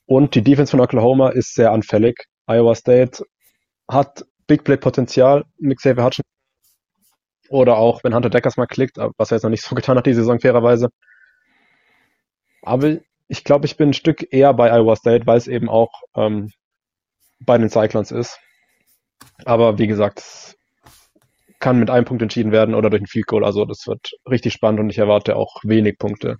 Und 0.06 0.34
die 0.34 0.42
Defense 0.42 0.70
von 0.70 0.80
Oklahoma 0.80 1.30
ist 1.30 1.54
sehr 1.54 1.72
anfällig. 1.72 2.26
Iowa 2.46 2.74
State 2.74 3.24
hat 3.90 4.24
Big 4.46 4.64
Play 4.64 4.76
Potenzial. 4.76 5.44
Nick 5.58 5.78
Xavier 5.78 6.04
Hutchinson 6.04 6.30
oder 7.48 7.76
auch, 7.76 8.02
wenn 8.02 8.14
Hunter 8.14 8.30
Deckers 8.30 8.56
mal 8.56 8.66
klickt, 8.66 8.98
was 8.98 9.30
er 9.30 9.36
jetzt 9.36 9.44
noch 9.44 9.50
nicht 9.50 9.62
so 9.62 9.74
getan 9.74 9.96
hat, 9.96 10.06
die 10.06 10.14
Saison 10.14 10.40
fairerweise. 10.40 10.88
Aber 12.62 12.96
ich 13.28 13.44
glaube, 13.44 13.66
ich 13.66 13.76
bin 13.76 13.90
ein 13.90 13.94
Stück 13.94 14.32
eher 14.32 14.54
bei 14.54 14.70
Iowa 14.70 14.96
State, 14.96 15.26
weil 15.26 15.38
es 15.38 15.48
eben 15.48 15.68
auch 15.68 15.92
ähm, 16.14 16.52
bei 17.40 17.58
den 17.58 17.70
Cyclones 17.70 18.10
ist. 18.10 18.38
Aber 19.44 19.78
wie 19.78 19.86
gesagt, 19.86 20.56
kann 21.58 21.78
mit 21.78 21.90
einem 21.90 22.04
Punkt 22.04 22.22
entschieden 22.22 22.52
werden 22.52 22.74
oder 22.74 22.90
durch 22.90 23.02
ein 23.02 23.06
Field 23.06 23.26
Goal. 23.26 23.44
Also 23.44 23.64
das 23.64 23.86
wird 23.86 24.10
richtig 24.28 24.52
spannend 24.52 24.80
und 24.80 24.90
ich 24.90 24.98
erwarte 24.98 25.36
auch 25.36 25.56
wenig 25.64 25.98
Punkte, 25.98 26.38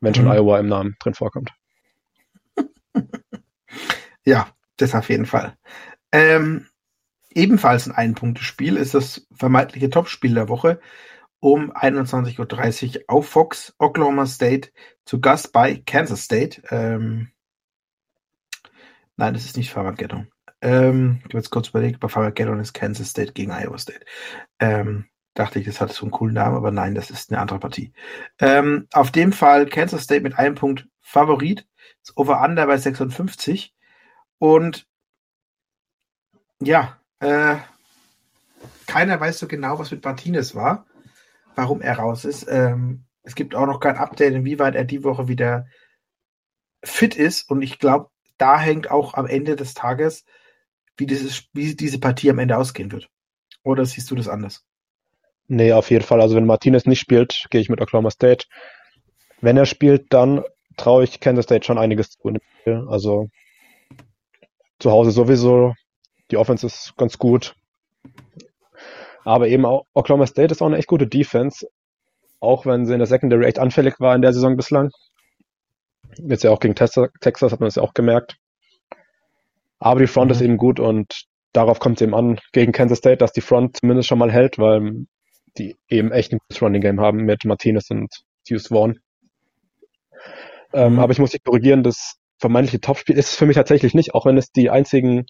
wenn 0.00 0.14
schon 0.14 0.26
mhm. 0.26 0.32
Iowa 0.32 0.58
im 0.58 0.68
Namen 0.68 0.96
drin 1.00 1.14
vorkommt. 1.14 1.52
Ja, 4.24 4.48
das 4.76 4.94
auf 4.94 5.08
jeden 5.08 5.24
Fall. 5.24 5.56
Ähm, 6.12 6.66
Ebenfalls 7.34 7.86
ein 7.86 7.94
Ein-Punkte-Spiel 7.94 8.76
ist 8.76 8.94
das 8.94 9.26
vermeintliche 9.32 9.90
Topspiel 9.90 10.34
der 10.34 10.48
Woche 10.48 10.80
um 11.40 11.72
21.30 11.72 12.96
Uhr 12.96 13.04
auf 13.08 13.28
Fox, 13.28 13.74
Oklahoma 13.78 14.26
State, 14.26 14.70
zu 15.04 15.20
Gast 15.20 15.52
bei 15.52 15.82
Kansas 15.86 16.24
State. 16.24 16.62
Ähm, 16.70 17.30
nein, 19.16 19.34
das 19.34 19.44
ist 19.44 19.56
nicht 19.56 19.70
Farmageddon. 19.70 20.28
Ähm, 20.60 21.18
ich 21.20 21.24
habe 21.26 21.38
jetzt 21.38 21.50
kurz 21.50 21.68
überlegt, 21.68 22.00
bei 22.00 22.08
Farmageddon 22.08 22.60
ist 22.60 22.72
Kansas 22.72 23.10
State 23.10 23.32
gegen 23.32 23.52
Iowa 23.52 23.78
State. 23.78 24.04
Ähm, 24.58 25.06
dachte 25.34 25.60
ich, 25.60 25.66
das 25.66 25.80
hat 25.80 25.92
so 25.92 26.02
einen 26.02 26.10
coolen 26.10 26.34
Namen, 26.34 26.56
aber 26.56 26.72
nein, 26.72 26.94
das 26.94 27.10
ist 27.10 27.30
eine 27.30 27.40
andere 27.40 27.60
Partie. 27.60 27.92
Ähm, 28.40 28.88
auf 28.92 29.12
dem 29.12 29.32
Fall 29.32 29.66
Kansas 29.66 30.02
State 30.02 30.22
mit 30.22 30.36
einem 30.36 30.56
Punkt 30.56 30.88
Favorit, 31.00 31.66
das 32.04 32.16
Over-Under 32.16 32.66
bei 32.66 32.76
56 32.76 33.74
und 34.38 34.86
ja, 36.60 36.98
äh, 37.20 37.56
keiner 38.86 39.20
weiß 39.20 39.38
so 39.38 39.46
genau, 39.46 39.78
was 39.78 39.92
mit 39.92 40.04
Martinez 40.04 40.54
war, 40.54 40.86
warum 41.58 41.80
er 41.80 41.98
raus 41.98 42.24
ist. 42.24 42.46
Ähm, 42.48 43.04
es 43.22 43.34
gibt 43.34 43.56
auch 43.56 43.66
noch 43.66 43.80
kein 43.80 43.96
Update, 43.96 44.32
inwieweit 44.32 44.76
er 44.76 44.84
die 44.84 45.02
Woche 45.02 45.26
wieder 45.26 45.66
fit 46.84 47.16
ist. 47.16 47.50
Und 47.50 47.62
ich 47.62 47.80
glaube, 47.80 48.10
da 48.38 48.58
hängt 48.60 48.90
auch 48.90 49.14
am 49.14 49.26
Ende 49.26 49.56
des 49.56 49.74
Tages, 49.74 50.24
wie, 50.96 51.06
dieses, 51.06 51.48
wie 51.52 51.74
diese 51.74 51.98
Partie 51.98 52.30
am 52.30 52.38
Ende 52.38 52.56
ausgehen 52.56 52.92
wird. 52.92 53.08
Oder 53.64 53.84
siehst 53.84 54.08
du 54.10 54.14
das 54.14 54.28
anders? 54.28 54.64
Nee, 55.48 55.72
auf 55.72 55.90
jeden 55.90 56.04
Fall. 56.04 56.20
Also 56.20 56.36
wenn 56.36 56.46
Martinez 56.46 56.86
nicht 56.86 57.00
spielt, 57.00 57.46
gehe 57.50 57.60
ich 57.60 57.68
mit 57.68 57.80
Oklahoma 57.80 58.10
State. 58.10 58.46
Wenn 59.40 59.56
er 59.56 59.66
spielt, 59.66 60.12
dann 60.12 60.44
traue 60.76 61.02
ich 61.02 61.18
Kansas 61.18 61.46
State 61.46 61.66
schon 61.66 61.78
einiges 61.78 62.10
zu. 62.10 62.32
Also 62.88 63.28
zu 64.78 64.90
Hause 64.92 65.10
sowieso 65.10 65.74
die 66.30 66.36
Offense 66.36 66.66
ist 66.66 66.94
ganz 66.96 67.18
gut. 67.18 67.56
Aber 69.28 69.48
eben 69.48 69.66
auch 69.66 69.84
Oklahoma 69.92 70.26
State 70.26 70.52
ist 70.52 70.62
auch 70.62 70.68
eine 70.68 70.78
echt 70.78 70.88
gute 70.88 71.06
Defense. 71.06 71.68
Auch 72.40 72.64
wenn 72.64 72.86
sie 72.86 72.94
in 72.94 72.98
der 72.98 73.06
Secondary 73.06 73.44
echt 73.44 73.58
anfällig 73.58 74.00
war 74.00 74.14
in 74.14 74.22
der 74.22 74.32
Saison 74.32 74.56
bislang. 74.56 74.88
Jetzt 76.16 76.44
ja 76.44 76.50
auch 76.50 76.60
gegen 76.60 76.74
Texas 76.74 77.52
hat 77.52 77.60
man 77.60 77.66
es 77.66 77.74
ja 77.74 77.82
auch 77.82 77.92
gemerkt. 77.92 78.38
Aber 79.80 80.00
die 80.00 80.06
Front 80.06 80.30
mhm. 80.30 80.32
ist 80.32 80.40
eben 80.40 80.56
gut 80.56 80.80
und 80.80 81.26
darauf 81.52 81.78
kommt 81.78 82.00
es 82.00 82.02
eben 82.06 82.14
an 82.14 82.38
gegen 82.52 82.72
Kansas 82.72 82.98
State, 83.00 83.18
dass 83.18 83.32
die 83.32 83.42
Front 83.42 83.76
zumindest 83.76 84.08
schon 84.08 84.18
mal 84.18 84.32
hält, 84.32 84.58
weil 84.58 85.04
die 85.58 85.76
eben 85.88 86.10
echt 86.10 86.32
ein 86.32 86.38
gutes 86.38 86.62
Running 86.62 86.80
Game 86.80 87.00
haben 87.02 87.18
mit 87.18 87.44
Martinez 87.44 87.90
und 87.90 88.08
Hughes 88.48 88.68
Vaughn. 88.68 88.98
Ähm, 90.72 90.94
mhm. 90.94 91.00
aber 91.00 91.12
ich 91.12 91.18
muss 91.18 91.32
dich 91.32 91.44
korrigieren, 91.44 91.82
das 91.82 92.16
vermeintliche 92.38 92.80
Topspiel 92.80 93.18
ist 93.18 93.32
es 93.32 93.36
für 93.36 93.44
mich 93.44 93.56
tatsächlich 93.56 93.92
nicht, 93.92 94.14
auch 94.14 94.24
wenn 94.24 94.38
es 94.38 94.52
die 94.52 94.70
einzigen 94.70 95.26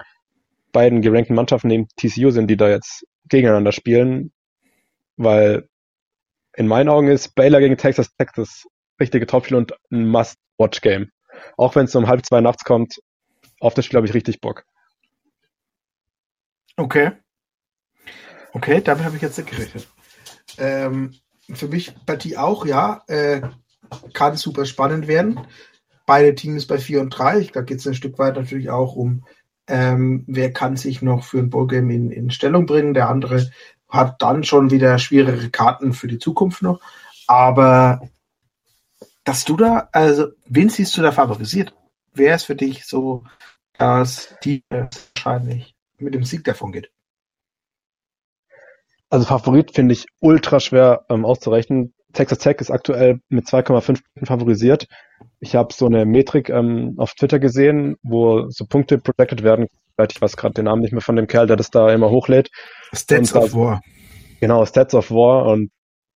beiden 0.73 1.03
gerankten 1.03 1.35
Mannschaften 1.35 1.69
neben 1.69 1.89
TCU 1.97 2.31
sind, 2.31 2.49
die 2.49 2.57
da 2.57 2.69
jetzt 2.69 3.07
gegeneinander 3.29 3.73
spielen, 3.73 4.33
weil 5.17 5.69
in 6.55 6.67
meinen 6.67 6.89
Augen 6.89 7.09
ist 7.09 7.35
Baylor 7.35 7.61
gegen 7.61 7.77
Texas 7.77 8.15
Tech 8.17 8.31
das 8.35 8.67
richtige 9.01 9.27
Topspiel 9.27 9.57
und 9.57 9.75
ein 9.91 10.07
Must-Watch-Game. 10.09 11.11
Auch 11.57 11.77
wenn 11.77 11.85
es 11.85 11.95
um 11.95 12.09
halb 12.09 12.25
zwei 12.27 12.41
nachts 12.41 12.65
kommt, 12.65 13.01
auf 13.61 13.75
das 13.75 13.85
Spiel 13.85 13.99
habe 13.99 14.07
ich 14.07 14.15
richtig 14.15 14.41
Bock. 14.41 14.65
Okay. 16.77 17.13
Okay, 18.53 18.81
damit 18.81 19.05
habe 19.05 19.17
ich 19.17 19.23
jetzt 19.23 19.39
nicht 19.39 19.51
gerechnet. 19.51 19.89
Ähm, 20.59 21.15
für 21.53 21.69
mich 21.69 21.95
Partie 22.07 22.37
auch, 22.37 22.67
ja. 22.67 23.03
Äh, 23.07 23.43
kann 24.13 24.37
super 24.37 24.65
spannend 24.65 25.07
werden. 25.07 25.41
Beide 26.07 26.35
Teams 26.35 26.67
bei 26.67 26.79
4 26.79 27.01
und 27.01 27.11
3. 27.11 27.51
Da 27.53 27.63
geht 27.63 27.79
es 27.79 27.87
ein 27.87 27.95
Stück 27.95 28.19
weit 28.19 28.37
natürlich 28.37 28.71
auch 28.71 28.97
um 28.97 29.25
ähm, 29.69 30.25
wer 30.27 30.53
kann 30.53 30.77
sich 30.77 31.03
noch 31.03 31.25
für 31.25 31.39
ein 31.39 31.51
Ballgame 31.51 31.95
in, 31.95 32.11
in 32.11 32.31
Stellung 32.31 32.67
bringen? 32.67 32.95
Der 32.95 33.09
andere 33.09 33.51
hat 33.89 34.21
dann 34.23 34.45
schon 34.45 34.71
wieder 34.71 34.99
schwerere 34.99 35.51
Karten 35.51 35.93
für 35.93 36.09
die 36.09 36.19
Zukunft 36.19 36.63
noch. 36.63 36.81
Aber 37.27 38.01
dass 39.25 39.45
du 39.45 39.57
da, 39.57 39.89
also 39.93 40.29
wen 40.47 40.71
siehst 40.71 40.97
du 40.97 41.03
da 41.03 41.13
favorisiert? 41.13 41.75
Wer 42.15 42.35
ist 42.35 42.45
für 42.45 42.57
dich 42.57 42.87
so, 42.87 43.25
dass 43.77 44.35
die 44.43 44.65
wahrscheinlich 44.71 45.75
mit 45.99 46.15
dem 46.15 46.25
Sieg 46.25 46.45
davon 46.45 46.73
geht? 46.73 46.91
Also 49.11 49.27
Favorit 49.27 49.75
finde 49.75 49.95
ich 49.95 50.07
ultra 50.21 50.61
schwer 50.61 51.05
ähm, 51.09 51.25
auszurechnen. 51.25 51.95
Texas 52.13 52.39
Tech 52.39 52.57
ist 52.59 52.71
aktuell 52.71 53.21
mit 53.29 53.47
2,5 53.47 54.01
favorisiert. 54.25 54.87
Ich 55.41 55.55
habe 55.55 55.73
so 55.73 55.87
eine 55.87 56.05
Metrik 56.05 56.49
ähm, 56.49 56.95
auf 56.97 57.15
Twitter 57.15 57.39
gesehen, 57.39 57.97
wo 58.03 58.49
so 58.51 58.67
Punkte 58.67 58.99
projected 58.99 59.43
werden. 59.43 59.67
Ich 60.09 60.21
weiß 60.21 60.37
gerade 60.37 60.55
den 60.55 60.67
Namen 60.67 60.83
nicht 60.83 60.93
mehr 60.93 61.01
von 61.01 61.17
dem 61.17 61.27
Kerl, 61.27 61.47
der 61.47 61.57
das 61.57 61.71
da 61.71 61.93
immer 61.93 62.11
hochlädt. 62.11 62.51
Stats 62.95 63.35
of 63.35 63.55
War. 63.55 63.81
Genau, 64.41 64.65
Stats 64.65 64.95
of 64.95 65.11
War. 65.11 65.47
Und 65.47 65.71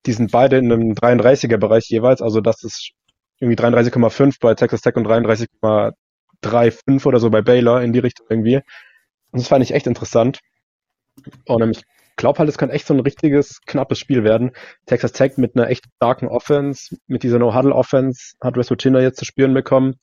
die 0.06 0.12
sind 0.12 0.30
beide 0.30 0.58
in 0.58 0.70
einem 0.70 0.92
33er-Bereich 0.92 1.88
jeweils. 1.88 2.22
Also 2.22 2.40
das 2.40 2.62
ist 2.62 2.92
irgendwie 3.38 3.60
33,5 3.60 4.36
bei 4.40 4.54
Texas 4.54 4.82
Tech 4.82 4.96
und 4.96 5.06
33,35 5.06 7.06
oder 7.06 7.18
so 7.18 7.30
bei 7.30 7.42
Baylor 7.42 7.82
in 7.82 7.92
die 7.92 7.98
Richtung 7.98 8.26
irgendwie. 8.28 8.56
Und 8.56 9.40
das 9.40 9.48
fand 9.48 9.64
ich 9.64 9.72
echt 9.72 9.86
interessant. 9.86 10.40
Und 11.46 11.70
ich 11.70 11.82
glaube 12.20 12.38
halt, 12.38 12.48
es 12.48 12.58
kann 12.58 12.70
echt 12.70 12.86
so 12.86 12.94
ein 12.94 13.00
richtiges, 13.00 13.60
knappes 13.66 13.98
Spiel 13.98 14.22
werden. 14.22 14.52
Texas 14.86 15.12
Tech 15.12 15.38
mit 15.38 15.56
einer 15.56 15.68
echt 15.68 15.86
starken 15.96 16.28
Offense, 16.28 16.96
mit 17.06 17.22
dieser 17.22 17.38
No-Huddle-Offense 17.38 18.34
hat 18.42 18.56
Virginia 18.56 19.00
jetzt 19.00 19.18
zu 19.18 19.24
spüren 19.24 19.54
bekommen. 19.54 19.94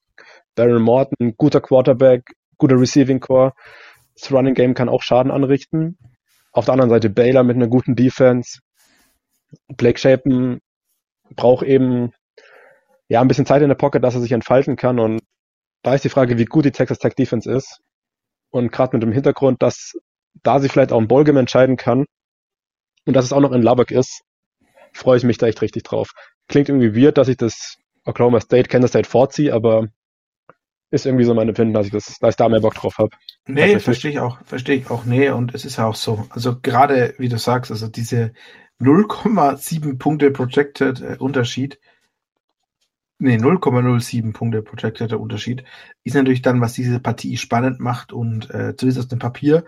Darren 0.55 0.81
Morton, 0.81 1.35
guter 1.37 1.61
Quarterback, 1.61 2.23
guter 2.57 2.79
Receiving 2.79 3.19
Core. 3.19 3.53
Das 4.15 4.31
Running 4.31 4.55
Game 4.55 4.73
kann 4.73 4.89
auch 4.89 5.03
Schaden 5.03 5.31
anrichten. 5.31 5.97
Auf 6.51 6.65
der 6.65 6.73
anderen 6.73 6.89
Seite 6.89 7.11
Baylor 7.11 7.43
mit 7.43 7.55
einer 7.55 7.67
guten 7.67 7.95
Defense. 7.95 8.59
Blake 9.67 9.99
Shapen 9.99 10.59
braucht 11.35 11.65
eben 11.65 12.13
ja 13.09 13.21
ein 13.21 13.27
bisschen 13.27 13.45
Zeit 13.45 13.61
in 13.61 13.69
der 13.69 13.75
Pocket, 13.75 14.03
dass 14.03 14.15
er 14.15 14.21
sich 14.21 14.31
entfalten 14.31 14.75
kann. 14.75 14.99
Und 14.99 15.21
da 15.83 15.93
ist 15.93 16.03
die 16.03 16.09
Frage, 16.09 16.39
wie 16.39 16.45
gut 16.45 16.65
die 16.65 16.71
Texas 16.71 16.97
Tech 16.97 17.13
Defense 17.13 17.49
ist. 17.49 17.79
Und 18.49 18.71
gerade 18.71 18.95
mit 18.97 19.03
dem 19.03 19.11
Hintergrund, 19.11 19.61
dass 19.61 19.93
da 20.43 20.59
sie 20.59 20.69
vielleicht 20.69 20.91
auch 20.91 20.99
ein 20.99 21.07
Ballgame 21.07 21.39
entscheiden 21.39 21.77
kann 21.77 22.05
und 23.05 23.13
dass 23.13 23.25
es 23.25 23.33
auch 23.33 23.41
noch 23.41 23.51
in 23.51 23.61
Lubbock 23.61 23.91
ist, 23.91 24.21
freue 24.93 25.17
ich 25.17 25.23
mich 25.23 25.37
da 25.37 25.47
echt 25.47 25.61
richtig 25.61 25.83
drauf. 25.83 26.11
Klingt 26.47 26.69
irgendwie 26.69 26.95
weird, 26.95 27.17
dass 27.17 27.27
ich 27.27 27.37
das 27.37 27.77
Oklahoma 28.05 28.39
State, 28.39 28.69
Kansas 28.69 28.91
State 28.91 29.09
vorziehe, 29.09 29.53
aber 29.53 29.87
ist 30.89 31.05
irgendwie 31.05 31.25
so 31.25 31.33
mein 31.33 31.49
Empfinden, 31.49 31.73
dass 31.73 31.85
ich 31.85 31.91
das, 31.91 32.17
dass 32.19 32.31
ich 32.31 32.35
da 32.37 32.47
mehr 32.47 32.61
Bock 32.61 32.75
drauf 32.75 32.97
habe. 32.97 33.09
Nee, 33.45 33.79
verstehe 33.79 34.11
ich 34.11 34.19
auch, 34.19 34.39
verstehe 34.45 34.77
ich 34.77 34.89
auch. 34.89 35.03
Nee, 35.05 35.29
und 35.29 35.53
es 35.53 35.65
ist 35.65 35.77
ja 35.77 35.85
auch 35.85 35.95
so. 35.95 36.27
Also 36.29 36.59
gerade, 36.59 37.13
wie 37.17 37.29
du 37.29 37.37
sagst, 37.37 37.71
also 37.71 37.87
diese 37.87 38.31
0,7 38.79 39.97
Punkte 39.97 40.31
Projected 40.31 41.01
äh, 41.01 41.17
Unterschied, 41.19 41.79
nee, 43.19 43.35
0,07 43.35 44.31
Punkte 44.31 44.61
Projected 44.61 45.13
Unterschied, 45.13 45.65
ist 46.03 46.15
natürlich 46.15 46.41
dann, 46.41 46.61
was 46.61 46.73
diese 46.73 46.99
Partie 46.99 47.35
spannend 47.35 47.79
macht 47.79 48.13
und 48.13 48.49
äh, 48.51 48.75
zumindest 48.77 48.99
aus 48.99 49.07
dem 49.09 49.19
Papier 49.19 49.65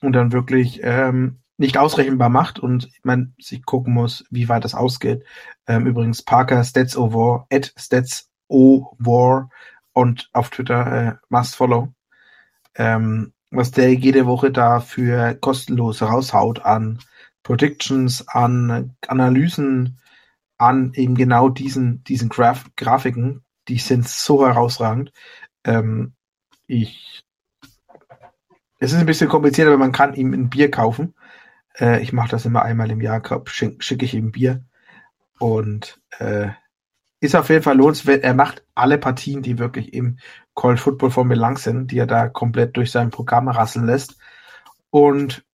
und 0.00 0.12
dann 0.12 0.32
wirklich 0.32 0.80
ähm, 0.82 1.40
nicht 1.56 1.76
ausrechenbar 1.76 2.28
macht 2.28 2.58
und 2.58 2.88
man 3.02 3.34
sich 3.40 3.64
gucken 3.64 3.92
muss, 3.92 4.24
wie 4.30 4.48
weit 4.48 4.64
das 4.64 4.74
ausgeht. 4.74 5.24
Ähm, 5.66 5.86
übrigens 5.86 6.22
Parker 6.22 6.62
Stats 6.64 6.96
Over, 6.96 7.46
at 7.52 7.72
Stats 7.76 8.30
War 8.48 9.50
und 9.92 10.30
auf 10.32 10.50
Twitter 10.50 11.08
äh, 11.08 11.14
must 11.28 11.56
follow. 11.56 11.92
Ähm, 12.76 13.32
was 13.50 13.70
der 13.70 13.94
jede 13.94 14.26
Woche 14.26 14.50
da 14.52 14.80
für 14.80 15.34
kostenlos 15.34 16.02
raushaut 16.02 16.64
an 16.64 17.00
Predictions, 17.42 18.28
an 18.28 18.94
Analysen, 19.06 19.98
an 20.58 20.92
eben 20.94 21.14
genau 21.14 21.48
diesen, 21.48 22.04
diesen 22.04 22.28
Graf 22.28 22.66
Grafiken, 22.76 23.44
die 23.68 23.78
sind 23.78 24.06
so 24.06 24.46
herausragend. 24.46 25.12
Ähm, 25.64 26.14
ich, 26.66 27.24
es 28.78 28.92
ist 28.92 28.98
ein 28.98 29.06
bisschen 29.06 29.28
kompliziert, 29.28 29.66
aber 29.66 29.78
man 29.78 29.92
kann 29.92 30.14
ihm 30.14 30.32
ein 30.32 30.50
Bier 30.50 30.70
kaufen. 30.70 31.14
Äh, 31.78 32.02
ich 32.02 32.12
mache 32.12 32.30
das 32.30 32.44
immer 32.44 32.62
einmal 32.62 32.90
im 32.90 33.00
Jahr, 33.00 33.22
schicke 33.46 33.82
schick 33.82 34.02
ich 34.02 34.14
ihm 34.14 34.32
Bier. 34.32 34.64
Und 35.38 36.00
äh, 36.18 36.48
ist 37.20 37.34
auf 37.34 37.48
jeden 37.48 37.62
Fall 37.62 37.76
lohnenswert. 37.76 38.22
Er 38.22 38.34
macht 38.34 38.64
alle 38.74 38.98
Partien, 38.98 39.42
die 39.42 39.58
wirklich 39.58 39.92
im 39.92 40.18
College 40.54 40.80
Football 40.80 41.10
von 41.10 41.28
Belang 41.28 41.56
sind, 41.56 41.90
die 41.90 41.98
er 41.98 42.06
da 42.06 42.28
komplett 42.28 42.76
durch 42.76 42.90
sein 42.90 43.10
Programm 43.10 43.48
rasseln 43.48 43.86
lässt. 43.86 44.16
Und 44.90 45.44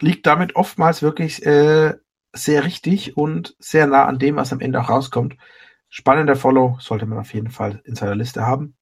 liegt 0.00 0.26
damit 0.26 0.56
oftmals 0.56 1.02
wirklich 1.02 1.44
äh, 1.44 1.94
sehr 2.32 2.64
richtig 2.64 3.16
und 3.16 3.56
sehr 3.58 3.86
nah 3.86 4.06
an 4.06 4.18
dem, 4.18 4.36
was 4.36 4.52
am 4.52 4.60
Ende 4.60 4.80
auch 4.80 4.88
rauskommt. 4.88 5.36
Spannender 5.88 6.36
Follow 6.36 6.78
sollte 6.80 7.06
man 7.06 7.18
auf 7.18 7.34
jeden 7.34 7.50
Fall 7.50 7.82
in 7.84 7.96
seiner 7.96 8.14
Liste 8.14 8.46
haben. 8.46 8.76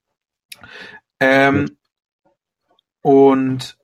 Ähm, 1.20 1.78
und 3.00 3.77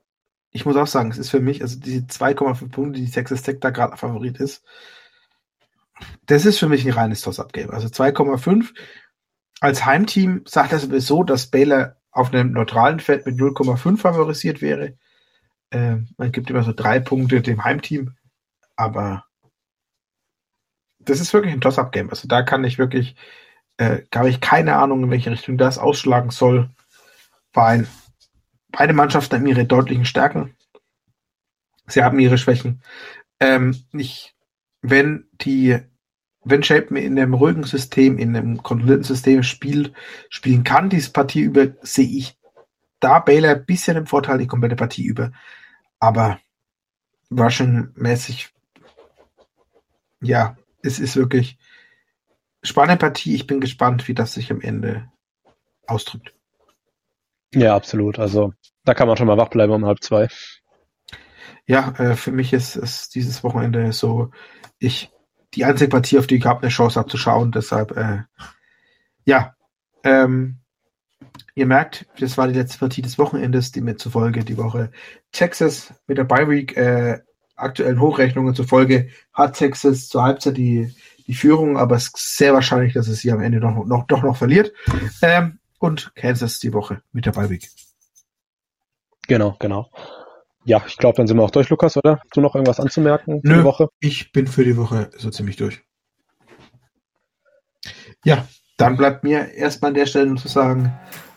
ich 0.54 0.64
muss 0.64 0.76
auch 0.76 0.86
sagen, 0.86 1.10
es 1.10 1.18
ist 1.18 1.30
für 1.30 1.40
mich, 1.40 1.62
also 1.62 1.80
diese 1.80 2.02
2,5 2.06 2.70
Punkte, 2.70 3.00
die 3.00 3.10
Texas 3.10 3.42
Tech 3.42 3.58
da 3.60 3.70
gerade 3.70 3.96
Favorit 3.96 4.38
ist, 4.38 4.64
das 6.26 6.46
ist 6.46 6.60
für 6.60 6.68
mich 6.68 6.86
ein 6.86 6.92
reines 6.92 7.22
Toss-Up-Game. 7.22 7.70
Also 7.70 7.88
2,5. 7.88 8.72
Als 9.60 9.84
Heimteam 9.84 10.42
sagt 10.46 10.72
er 10.72 10.78
sowieso, 10.78 11.24
dass 11.24 11.48
Baylor 11.48 11.96
auf 12.12 12.32
einem 12.32 12.52
neutralen 12.52 13.00
Feld 13.00 13.26
mit 13.26 13.36
0,5 13.36 13.98
favorisiert 13.98 14.62
wäre. 14.62 14.96
Äh, 15.70 15.96
man 16.16 16.30
gibt 16.30 16.50
immer 16.50 16.62
so 16.62 16.72
drei 16.72 17.00
Punkte 17.00 17.42
dem 17.42 17.64
Heimteam, 17.64 18.14
aber 18.76 19.24
das 21.00 21.18
ist 21.20 21.32
wirklich 21.32 21.52
ein 21.52 21.60
Toss-Up-Game. 21.60 22.10
Also 22.10 22.28
da 22.28 22.42
kann 22.42 22.62
ich 22.62 22.78
wirklich, 22.78 23.16
äh, 23.76 24.02
habe 24.14 24.30
ich 24.30 24.40
keine 24.40 24.76
Ahnung, 24.76 25.02
in 25.02 25.10
welche 25.10 25.32
Richtung 25.32 25.58
das 25.58 25.78
ausschlagen 25.78 26.30
soll, 26.30 26.70
weil 27.52 27.88
beide 28.76 28.92
Mannschaften 28.92 29.36
haben 29.36 29.46
ihre 29.46 29.64
deutlichen 29.64 30.04
Stärken. 30.04 30.56
Sie 31.86 32.02
haben 32.02 32.18
ihre 32.18 32.38
Schwächen. 32.38 32.82
Ähm, 33.40 33.76
ich, 33.92 34.34
wenn 34.82 35.28
die, 35.32 35.78
wenn 36.44 36.62
Shapen 36.62 36.96
in 36.96 37.18
einem 37.18 37.34
ruhigen 37.34 37.64
System, 37.64 38.18
in 38.18 38.36
einem 38.36 38.62
kontrollierten 38.62 39.04
System 39.04 39.42
spielt, 39.42 39.92
spielen 40.28 40.64
kann, 40.64 40.90
diese 40.90 41.12
Partie 41.12 41.42
über, 41.42 41.68
sehe 41.82 42.06
ich 42.06 42.38
da 43.00 43.18
Baylor 43.18 43.50
ein 43.50 43.66
bisschen 43.66 43.96
im 43.96 44.06
Vorteil 44.06 44.38
die 44.38 44.46
komplette 44.46 44.76
Partie 44.76 45.04
über. 45.04 45.32
Aber 45.98 46.40
Russian-mäßig, 47.30 48.50
ja, 50.20 50.56
es 50.82 50.98
ist 50.98 51.16
wirklich 51.16 51.58
spannende 52.62 52.98
Partie. 52.98 53.34
Ich 53.34 53.46
bin 53.46 53.60
gespannt, 53.60 54.08
wie 54.08 54.14
das 54.14 54.34
sich 54.34 54.50
am 54.50 54.60
Ende 54.60 55.10
ausdrückt. 55.86 56.33
Ja, 57.54 57.74
absolut. 57.74 58.18
Also 58.18 58.52
da 58.84 58.94
kann 58.94 59.08
man 59.08 59.16
schon 59.16 59.26
mal 59.26 59.38
wach 59.38 59.48
bleiben 59.48 59.72
um 59.72 59.86
halb 59.86 60.02
zwei. 60.02 60.28
Ja, 61.66 61.94
äh, 61.98 62.14
für 62.14 62.32
mich 62.32 62.52
ist 62.52 62.76
es 62.76 63.08
dieses 63.08 63.42
Wochenende 63.42 63.92
so, 63.92 64.30
ich 64.78 65.10
die 65.54 65.64
einzige 65.64 65.88
Partie, 65.88 66.18
auf 66.18 66.26
die 66.26 66.36
ich 66.36 66.46
habe, 66.46 66.62
eine 66.62 66.70
Chance 66.70 66.98
habe 66.98 67.08
zu 67.08 67.16
schauen. 67.16 67.52
Deshalb, 67.52 67.96
äh, 67.96 68.22
ja, 69.24 69.54
ähm, 70.02 70.58
ihr 71.54 71.66
merkt, 71.66 72.06
das 72.18 72.36
war 72.36 72.48
die 72.48 72.58
letzte 72.58 72.78
Partie 72.78 73.02
des 73.02 73.18
Wochenendes, 73.18 73.72
die 73.72 73.80
mir 73.80 73.96
zufolge 73.96 74.44
die 74.44 74.58
Woche 74.58 74.90
Texas 75.32 75.94
mit 76.06 76.18
der 76.18 76.24
Bye 76.24 76.48
Week 76.48 76.76
äh, 76.76 77.20
aktuellen 77.56 78.00
Hochrechnungen 78.00 78.54
zufolge 78.54 79.10
hat 79.32 79.56
Texas 79.56 80.08
zur 80.08 80.24
Halbzeit 80.24 80.56
die, 80.56 80.92
die 81.26 81.34
Führung, 81.34 81.78
aber 81.78 81.96
es 81.96 82.06
ist 82.06 82.36
sehr 82.36 82.52
wahrscheinlich, 82.52 82.94
dass 82.94 83.08
es 83.08 83.20
sie 83.20 83.30
am 83.30 83.40
Ende 83.40 83.60
noch, 83.60 83.86
noch, 83.86 84.06
doch 84.06 84.22
noch 84.22 84.36
verliert. 84.36 84.72
Ähm, 85.22 85.60
und 85.84 86.14
Kansas 86.14 86.58
die 86.58 86.72
Woche 86.72 87.02
mit 87.12 87.26
der 87.26 87.36
Week. 87.50 87.68
Genau, 89.28 89.56
genau. 89.58 89.90
Ja, 90.64 90.82
ich 90.86 90.96
glaube, 90.96 91.16
dann 91.18 91.26
sind 91.26 91.36
wir 91.36 91.42
auch 91.42 91.50
durch, 91.50 91.68
Lukas, 91.68 91.96
oder? 91.98 92.20
Hast 92.20 92.36
du 92.36 92.40
noch 92.40 92.54
irgendwas 92.54 92.80
anzumerken 92.80 93.40
Nö, 93.42 93.58
die 93.58 93.64
Woche? 93.64 93.88
Ich 94.00 94.32
bin 94.32 94.46
für 94.46 94.64
die 94.64 94.78
Woche 94.78 95.10
so 95.18 95.30
ziemlich 95.30 95.56
durch. 95.56 95.82
Ja, 98.24 98.48
dann 98.78 98.96
bleibt 98.96 99.24
mir 99.24 99.52
erstmal 99.52 99.90
an 99.90 99.94
der 99.94 100.06
Stelle 100.06 100.26
nur 100.26 100.38
zu 100.38 100.48
sagen, 100.48 100.90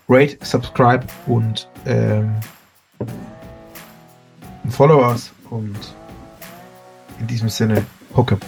rate, 0.08 0.38
subscribe 0.46 1.06
und 1.26 1.70
ähm, 1.86 2.34
follow 4.70 5.06
us 5.10 5.34
und 5.50 5.78
in 7.20 7.28
diesem 7.28 7.50
Sinne, 7.50 7.86
Hookem. 8.16 8.40